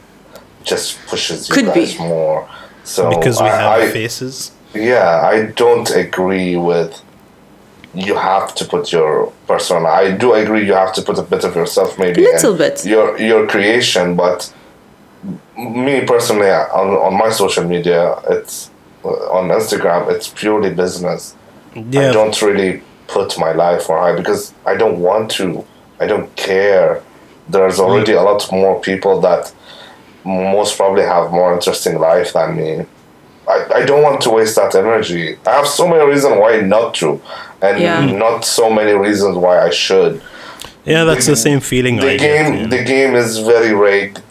just 0.63 0.99
pushes 1.07 1.47
you 1.47 1.55
Could 1.55 1.67
guys 1.67 1.93
be. 1.93 1.99
more. 1.99 2.49
So 2.83 3.09
because 3.09 3.39
we 3.39 3.47
I, 3.47 3.55
have 3.55 3.89
I, 3.89 3.91
faces. 3.91 4.51
Yeah, 4.73 5.21
I 5.23 5.45
don't 5.45 5.89
agree 5.91 6.55
with 6.57 7.01
you 7.93 8.15
have 8.15 8.53
to 8.55 8.65
put 8.65 8.91
your 8.91 9.31
persona. 9.47 9.87
I 9.87 10.11
do 10.11 10.33
agree 10.33 10.65
you 10.65 10.73
have 10.73 10.93
to 10.93 11.01
put 11.01 11.17
a 11.17 11.23
bit 11.23 11.43
of 11.43 11.55
yourself 11.55 11.97
maybe 11.97 12.23
A 12.25 12.31
Little 12.33 12.55
bit. 12.57 12.85
your 12.85 13.17
your 13.19 13.47
creation, 13.47 14.15
but 14.15 14.53
me 15.57 16.05
personally 16.05 16.49
on, 16.49 16.87
on 17.07 17.17
my 17.17 17.29
social 17.29 17.65
media 17.65 18.15
it's 18.29 18.69
uh, 19.03 19.09
on 19.37 19.49
Instagram 19.49 20.09
it's 20.13 20.27
purely 20.29 20.69
business. 20.73 21.35
Yeah. 21.75 22.09
I 22.09 22.13
don't 22.13 22.39
really 22.41 22.81
put 23.07 23.37
my 23.37 23.51
life 23.51 23.89
on 23.89 23.97
high 23.99 24.15
because 24.15 24.53
I 24.65 24.75
don't 24.75 24.99
want 24.99 25.31
to. 25.31 25.65
I 25.99 26.05
don't 26.07 26.33
care. 26.35 27.03
There's 27.49 27.79
already 27.79 28.13
a 28.13 28.21
lot 28.21 28.49
more 28.51 28.79
people 28.79 29.19
that 29.21 29.51
most 30.23 30.77
probably 30.77 31.03
have 31.03 31.31
more 31.31 31.53
interesting 31.53 31.97
life 31.99 32.33
than 32.33 32.55
me. 32.55 32.85
I, 33.49 33.79
I 33.79 33.85
don't 33.85 34.03
want 34.03 34.21
to 34.25 34.29
waste 34.29 34.55
that 34.57 34.75
energy. 34.75 35.37
I 35.45 35.51
have 35.59 35.67
so 35.67 35.87
many 35.87 36.03
reasons 36.13 36.35
why 36.43 36.61
not 36.61 36.93
to, 36.99 37.09
and 37.61 37.79
Yeah. 37.79 38.03
Mm. 38.03 38.17
not 38.25 38.45
so 38.45 38.69
many 38.79 38.93
reasons 38.93 39.35
why 39.43 39.55
I 39.69 39.71
should. 39.71 40.21
Yeah, 40.85 41.03
that's 41.03 41.25
the 41.25 41.35
same 41.35 41.59
feeling 41.59 41.95
The 41.97 42.11
I 42.11 42.17
game, 42.17 42.51
get. 42.53 42.69
the 42.75 42.83
game 42.83 43.15
is 43.15 43.39
very 43.39 43.73
rigged. 43.73 44.21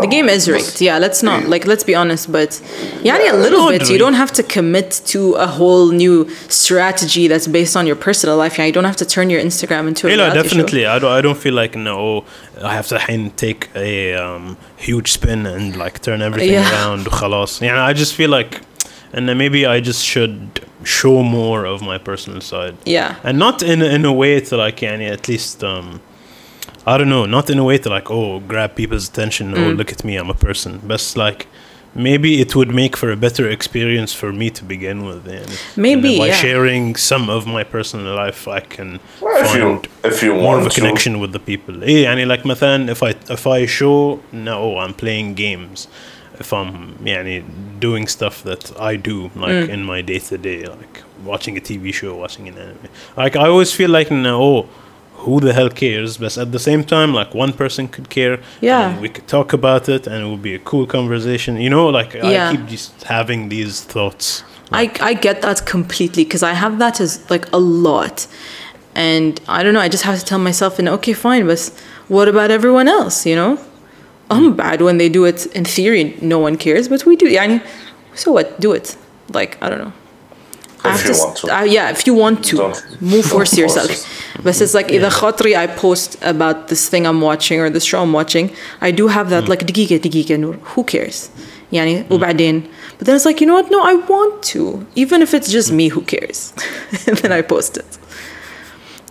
The 0.00 0.06
game 0.06 0.28
is 0.28 0.48
rigged. 0.48 0.80
Yeah, 0.80 0.96
let's 0.98 1.22
not 1.22 1.48
like 1.48 1.66
let's 1.66 1.84
be 1.84 1.94
honest, 1.94 2.30
but 2.30 2.50
yani 3.08 3.26
a 3.30 3.36
little 3.36 3.64
Not 3.64 3.72
bit. 3.72 3.82
You 3.82 3.88
rigged. 3.94 3.98
don't 4.04 4.14
have 4.14 4.32
to 4.34 4.42
commit 4.42 4.88
to 5.12 5.20
a 5.34 5.46
whole 5.58 5.88
new 6.04 6.28
strategy 6.48 7.26
that's 7.28 7.48
based 7.58 7.76
on 7.76 7.84
your 7.86 7.96
personal 7.96 8.36
life. 8.36 8.54
Yeah, 8.58 8.66
you 8.66 8.72
don't 8.72 8.84
have 8.92 8.96
to 9.04 9.08
turn 9.14 9.28
your 9.28 9.40
Instagram 9.48 9.84
into 9.88 10.06
a 10.06 10.10
Yeah, 10.10 10.16
no, 10.16 10.22
reality 10.24 10.42
definitely. 10.42 10.86
I 10.86 10.98
don't. 11.00 11.12
I 11.18 11.20
don't 11.20 11.36
feel 11.44 11.54
like 11.62 11.74
no. 11.76 12.24
I 12.62 12.72
have 12.74 12.86
to 12.88 12.98
حين 12.98 13.32
take 13.36 13.68
a 13.74 14.14
um, 14.14 14.56
huge 14.76 15.08
spin 15.12 15.40
and 15.46 15.76
like 15.76 16.00
turn 16.00 16.22
everything 16.22 16.52
Yeah. 16.52 16.70
around. 16.72 17.04
خلاص. 17.06 17.60
Yeah, 17.60 17.84
I 17.84 17.92
just 17.92 18.14
feel 18.14 18.30
like, 18.30 18.60
and 19.12 19.28
then 19.28 19.36
maybe 19.36 19.66
I 19.66 19.80
just 19.80 20.02
should 20.04 20.60
show 20.84 21.22
more 21.22 21.60
of 21.66 21.82
my 21.82 21.98
personal 21.98 22.40
side. 22.40 22.74
show. 22.86 22.92
Yeah, 22.98 23.16
and 23.24 23.36
not 23.38 23.62
in 23.62 23.82
in 23.82 24.04
a 24.04 24.12
way 24.12 24.40
to 24.40 24.56
like 24.56 24.76
يعني 24.80 25.10
at 25.12 25.28
least 25.28 25.62
um 25.64 26.00
I 26.86 26.96
don't 26.98 27.08
know 27.08 27.26
not 27.26 27.50
in 27.50 27.58
a 27.58 27.64
way 27.64 27.78
to 27.78 27.88
like 27.88 28.10
oh 28.10 28.40
grab 28.40 28.70
people's 28.80 29.08
attention 29.08 29.52
Mm. 29.52 29.58
oh 29.58 29.70
look 29.78 29.90
at 29.92 30.04
me 30.04 30.16
I'm 30.16 30.30
a 30.30 30.34
person 30.48 30.80
but 30.90 31.02
like 31.16 31.46
maybe 31.94 32.40
it 32.44 32.54
would 32.54 32.72
make 32.82 32.94
for 32.96 33.10
a 33.10 33.16
better 33.16 33.48
experience 33.48 34.12
for 34.20 34.30
me 34.40 34.50
to 34.50 34.62
begin 34.64 34.98
with 35.08 35.24
يعني. 35.26 35.56
Maybe, 35.76 36.08
and 36.10 36.18
by 36.18 36.26
yeah. 36.26 36.34
sharing 36.34 36.94
some 36.94 37.30
of 37.30 37.46
my 37.46 37.64
personal 37.64 38.14
life 38.14 38.46
I 38.46 38.60
can 38.60 39.00
Well, 39.20 39.44
if 39.44 39.54
you 39.56 39.62
find 39.62 39.88
if 40.04 40.22
you 40.22 40.32
more 40.34 40.56
of 40.58 40.62
want 40.62 40.66
a 40.66 40.74
to, 40.74 40.80
connection 40.80 41.12
with 41.20 41.32
the 41.32 41.38
people 41.50 41.82
إيه 41.82 42.04
يعني 42.04 42.24
like 42.26 42.44
مثلا 42.46 42.94
if 42.94 43.02
I 43.02 43.14
if 43.32 43.46
I 43.46 43.66
show 43.66 44.20
no 44.32 44.78
I'm 44.78 44.92
playing 44.94 45.34
games 45.34 45.88
if 46.38 46.52
I'm 46.52 46.96
يعني 47.04 47.42
doing 47.80 48.06
stuff 48.06 48.42
that 48.44 48.72
I 48.78 48.96
do 48.96 49.30
like 49.34 49.64
Mm. 49.64 49.68
in 49.74 49.84
my 49.84 50.02
day 50.02 50.18
to 50.30 50.36
day 50.38 50.60
like 50.66 51.02
watching 51.24 51.56
a 51.56 51.60
TV 51.60 51.92
show 51.94 52.14
watching 52.14 52.46
an 52.48 52.56
anime 52.58 52.88
like 53.16 53.34
I 53.36 53.46
always 53.48 53.72
feel 53.72 53.90
like 53.98 54.10
no 54.10 54.34
oh, 54.42 54.68
who 55.25 55.39
the 55.39 55.53
hell 55.53 55.69
cares 55.69 56.17
but 56.17 56.37
at 56.37 56.49
the 56.51 56.59
same 56.69 56.83
time 56.83 57.09
like 57.13 57.31
one 57.33 57.53
person 57.53 57.87
could 57.87 58.07
care 58.09 58.35
Yeah. 58.61 58.89
and 58.89 59.01
we 59.01 59.09
could 59.15 59.27
talk 59.27 59.53
about 59.53 59.83
it 59.95 60.07
and 60.07 60.17
it 60.23 60.29
would 60.31 60.45
be 60.51 60.55
a 60.61 60.63
cool 60.71 60.85
conversation 60.97 61.51
you 61.65 61.71
know 61.75 61.87
like 61.99 62.13
Yeah. 62.13 62.49
I 62.49 62.55
keep 62.55 62.65
just 62.67 62.91
having 63.15 63.49
these 63.49 63.75
thoughts 63.93 64.43
I 64.71 64.91
I 65.01 65.13
get 65.13 65.41
that 65.41 65.65
completely 65.65 66.23
because 66.23 66.43
I 66.43 66.53
have 66.53 66.79
that 66.79 67.01
as 67.01 67.29
like 67.29 67.51
a 67.51 67.59
lot, 67.59 68.27
and 68.95 69.39
I 69.47 69.63
don't 69.63 69.73
know. 69.73 69.81
I 69.81 69.89
just 69.89 70.03
have 70.03 70.17
to 70.19 70.25
tell 70.25 70.39
myself, 70.39 70.79
and 70.79 70.87
okay, 70.89 71.13
fine, 71.13 71.45
but 71.45 71.59
what 72.07 72.27
about 72.27 72.51
everyone 72.51 72.87
else? 72.87 73.25
You 73.25 73.35
know, 73.35 73.59
I'm 74.29 74.51
hmm. 74.51 74.55
bad 74.55 74.81
when 74.81 74.97
they 74.97 75.09
do 75.09 75.25
it. 75.25 75.45
In 75.47 75.65
theory, 75.65 76.17
no 76.21 76.39
one 76.39 76.57
cares, 76.57 76.87
but 76.87 77.05
we 77.05 77.15
do. 77.15 77.25
Yani, 77.25 77.61
so 78.15 78.31
what? 78.31 78.59
Do 78.59 78.71
it. 78.71 78.95
Like 79.33 79.61
I 79.61 79.69
don't 79.69 79.79
know. 79.79 79.93
I 80.84 80.94
If 80.94 81.00
have 81.00 81.04
you 81.06 81.14
s- 81.14 81.24
want 81.24 81.36
to. 81.38 81.46
uh, 81.58 81.62
yeah, 81.76 81.90
if 81.96 82.06
you 82.06 82.14
want 82.14 82.38
to, 82.50 82.56
Don't- 82.56 83.02
move 83.02 83.10
don't 83.12 83.32
force 83.34 83.50
force 83.50 83.58
yourself. 83.62 83.90
it. 83.90 84.06
But 84.44 84.60
it's 84.60 84.74
like 84.74 84.88
either 84.92 85.10
خاطري 85.10 85.56
I 85.56 85.66
post 85.66 86.16
about 86.22 86.68
this 86.68 86.88
thing 86.88 87.06
I'm 87.06 87.20
watching 87.20 87.58
or 87.60 87.68
this 87.70 87.84
show 87.84 88.00
I'm 88.02 88.12
watching, 88.12 88.50
I 88.80 88.90
do 88.92 89.08
have 89.08 89.30
that 89.30 89.48
like 89.48 89.64
دقيقة 89.66 89.96
دقيقة 89.96 90.36
نور. 90.36 90.56
Who 90.74 90.84
cares? 90.84 91.28
يعني 91.72 92.04
وبعدين. 92.10 92.62
But 92.98 93.06
then 93.06 93.16
it's 93.16 93.24
like 93.24 93.40
you 93.40 93.46
know 93.46 93.54
what? 93.54 93.70
No, 93.70 93.80
I 93.82 93.94
want 93.94 94.42
to. 94.54 94.86
Even 94.94 95.22
if 95.22 95.34
it's 95.34 95.50
just 95.50 95.72
me, 95.72 95.88
who 95.88 96.02
cares? 96.02 96.52
and 97.06 97.16
then 97.18 97.32
I 97.32 97.42
post 97.42 97.76
it. 97.76 97.98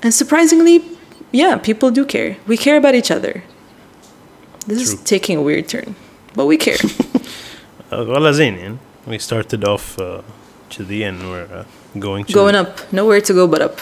And 0.03 0.13
surprisingly, 0.13 0.81
yeah, 1.31 1.57
people 1.57 1.89
do 1.91 2.05
care. 2.05 2.37
We 2.47 2.55
care 2.57 2.77
about 2.77 2.95
each 2.95 3.11
other. 3.11 3.43
This 4.67 4.79
is 4.81 4.89
True. 4.95 5.03
taking 5.13 5.35
a 5.37 5.41
weird 5.41 5.67
turn, 5.67 5.95
but 6.37 6.45
we 6.45 6.57
care. 6.57 6.77
uh, 7.91 7.95
والله 7.95 8.31
زين 8.31 8.55
يعني 8.57 8.77
we 9.07 9.19
started 9.19 9.63
off 9.65 9.99
uh, 9.99 10.21
to 10.70 10.84
the 10.84 11.04
end 11.04 11.22
we're 11.30 11.44
uh, 11.52 11.64
going 11.98 12.24
to 12.26 12.32
Going 12.32 12.54
up, 12.54 12.92
nowhere 12.92 13.20
to 13.20 13.32
go 13.32 13.46
but 13.46 13.62
up. 13.62 13.78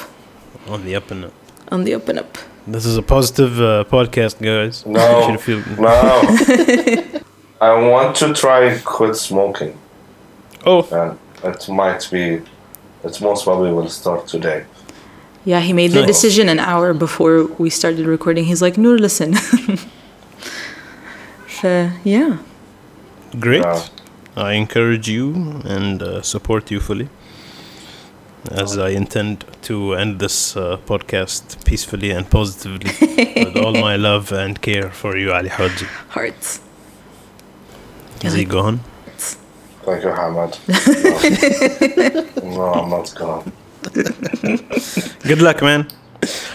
on 0.68 0.84
the 0.84 0.95
up 0.97 1.11
and 1.11 1.24
up 1.26 1.32
On 1.70 1.84
the 1.84 1.95
up 1.95 2.09
and 2.09 2.18
up. 2.20 2.39
This 2.66 2.84
is 2.84 2.97
a 2.97 3.03
positive 3.03 3.59
uh, 3.61 3.84
podcast, 3.84 4.41
guys. 4.43 4.84
No. 4.86 5.28
You 5.30 5.39
feel- 5.39 5.64
no. 5.80 5.91
I 7.61 7.72
want 7.91 8.16
to 8.16 8.32
try 8.34 8.78
quit 8.84 9.16
smoking, 9.16 9.76
Oh, 10.64 10.86
and 10.93 11.18
it 11.45 11.68
might 11.68 12.09
be. 12.11 12.41
It 13.05 13.20
most 13.20 13.45
probably 13.45 13.72
will 13.72 13.89
start 13.89 14.26
today. 14.28 14.64
Yeah, 15.45 15.61
he 15.61 15.72
made 15.72 15.91
the 15.93 16.01
Nice. 16.01 16.07
decision 16.09 16.49
an 16.49 16.59
hour 16.61 16.93
before 16.95 17.45
we 17.59 17.70
started 17.70 18.07
recording. 18.07 18.45
He's 18.45 18.62
like, 18.62 18.76
"No, 18.78 18.95
listen. 18.95 19.34
so, 21.61 21.91
yeah. 22.05 22.39
great. 23.41 23.62
Yeah. 23.62 23.82
I 24.39 24.53
encourage 24.53 25.09
you 25.09 25.61
and 25.64 26.03
uh, 26.03 26.22
support 26.22 26.70
you 26.70 26.80
fully. 26.80 27.09
As 28.53 28.78
I 28.78 28.91
intend 28.91 29.45
to 29.62 29.95
end 29.95 30.20
this 30.20 30.57
uh, 30.57 30.78
podcast 30.86 31.64
peacefully 31.64 32.12
and 32.12 32.30
positively 32.30 32.91
with 33.45 33.57
all 33.57 33.72
my 33.72 33.97
love 33.97 34.32
and 34.32 34.61
care 34.62 34.91
for 34.91 35.16
you, 35.16 35.32
Ali 35.32 35.49
Haji. 35.49 35.86
Hearts. 36.11 36.61
Is 38.22 38.34
he 38.34 38.45
gone? 38.45 38.80
Thank 39.84 40.05
you, 40.05 40.11
Hamad. 40.11 40.59
No, 42.43 42.51
no 42.51 42.72
I'm 42.72 42.91
not 42.91 43.14
gone. 43.14 43.53
Good 45.22 45.43
luck, 45.43 45.62
man. 45.62 45.89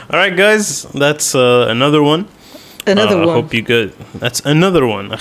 All 0.10 0.20
right, 0.20 0.36
guys, 0.36 0.84
that's 0.94 1.36
uh, 1.36 1.68
another 1.70 2.02
one. 2.02 2.28
Another 2.86 3.18
Uh, 3.18 3.30
I 3.30 3.34
hope 3.34 3.54
you 3.54 3.62
good. 3.62 3.94
That's 4.16 4.42
another 4.42 4.86
one, 4.86 5.12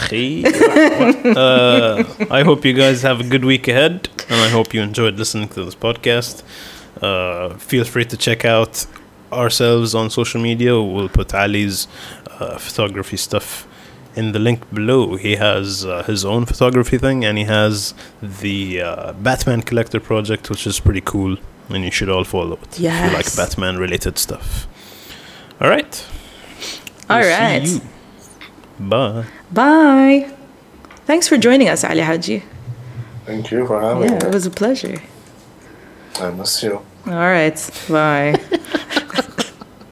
uh, 1.37 2.05
I 2.31 2.43
hope 2.43 2.65
you 2.65 2.73
guys 2.73 3.03
have 3.03 3.21
a 3.21 3.25
good 3.25 3.45
week 3.45 3.69
ahead, 3.69 4.09
and 4.29 4.41
I 4.41 4.49
hope 4.49 4.75
you 4.75 4.83
enjoyed 4.83 5.17
listening 5.17 5.49
to 5.51 5.65
this 5.65 5.75
podcast. 5.75 6.43
Uh, 7.01 7.55
feel 7.55 7.85
free 7.85 8.05
to 8.07 8.17
check 8.17 8.45
out 8.45 8.87
ourselves 9.33 9.95
on 9.95 10.11
social 10.11 10.41
media. 10.41 10.81
We'll 10.81 11.09
put 11.09 11.35
Ali's 11.35 11.89
uh, 12.39 12.59
photography 12.59 13.17
stuff 13.17 13.67
in 14.15 14.33
the 14.33 14.39
link 14.39 14.61
below. 14.75 15.17
He 15.17 15.37
has 15.37 15.85
uh, 15.87 16.03
his 16.03 16.25
own 16.25 16.45
photography 16.47 16.99
thing, 16.99 17.25
and 17.25 17.39
he 17.39 17.45
has 17.45 17.95
the 18.21 18.83
uh, 18.83 19.13
Batman 19.15 19.63
Collector 19.63 20.01
project, 20.01 20.51
which 20.51 20.67
is 20.67 20.81
pretty 20.81 21.01
cool, 21.01 21.37
and 21.71 21.85
you 21.85 21.91
should 21.91 22.09
all 22.09 22.25
follow 22.25 22.59
it 22.63 22.73
if 22.75 23.11
you 23.11 23.17
like 23.17 23.35
Batman 23.37 23.79
related 23.79 24.19
stuff. 24.19 24.67
All 25.61 25.69
right. 25.69 26.05
All 27.13 27.21
We'll 27.21 27.67
see 27.67 27.75
you. 27.75 28.89
Bye. 28.89 29.25
Bye. 29.51 30.35
Thanks 31.07 31.29
for 31.29 31.37
joining 31.37 31.69
us, 31.69 31.85
Ali 31.85 32.01
Haji. 32.01 32.43
Thank 33.27 33.51
you 33.51 33.67
for 33.67 33.81
having 33.81 34.09
Yeah, 34.11 34.27
it 34.27 34.35
was 34.35 34.47
a 34.47 34.51
pleasure. 34.51 35.01
I 36.21 36.31
miss 36.31 36.63
you. 36.63 36.83
All 37.07 37.13
right. 37.13 37.71
Bye. 37.89 38.41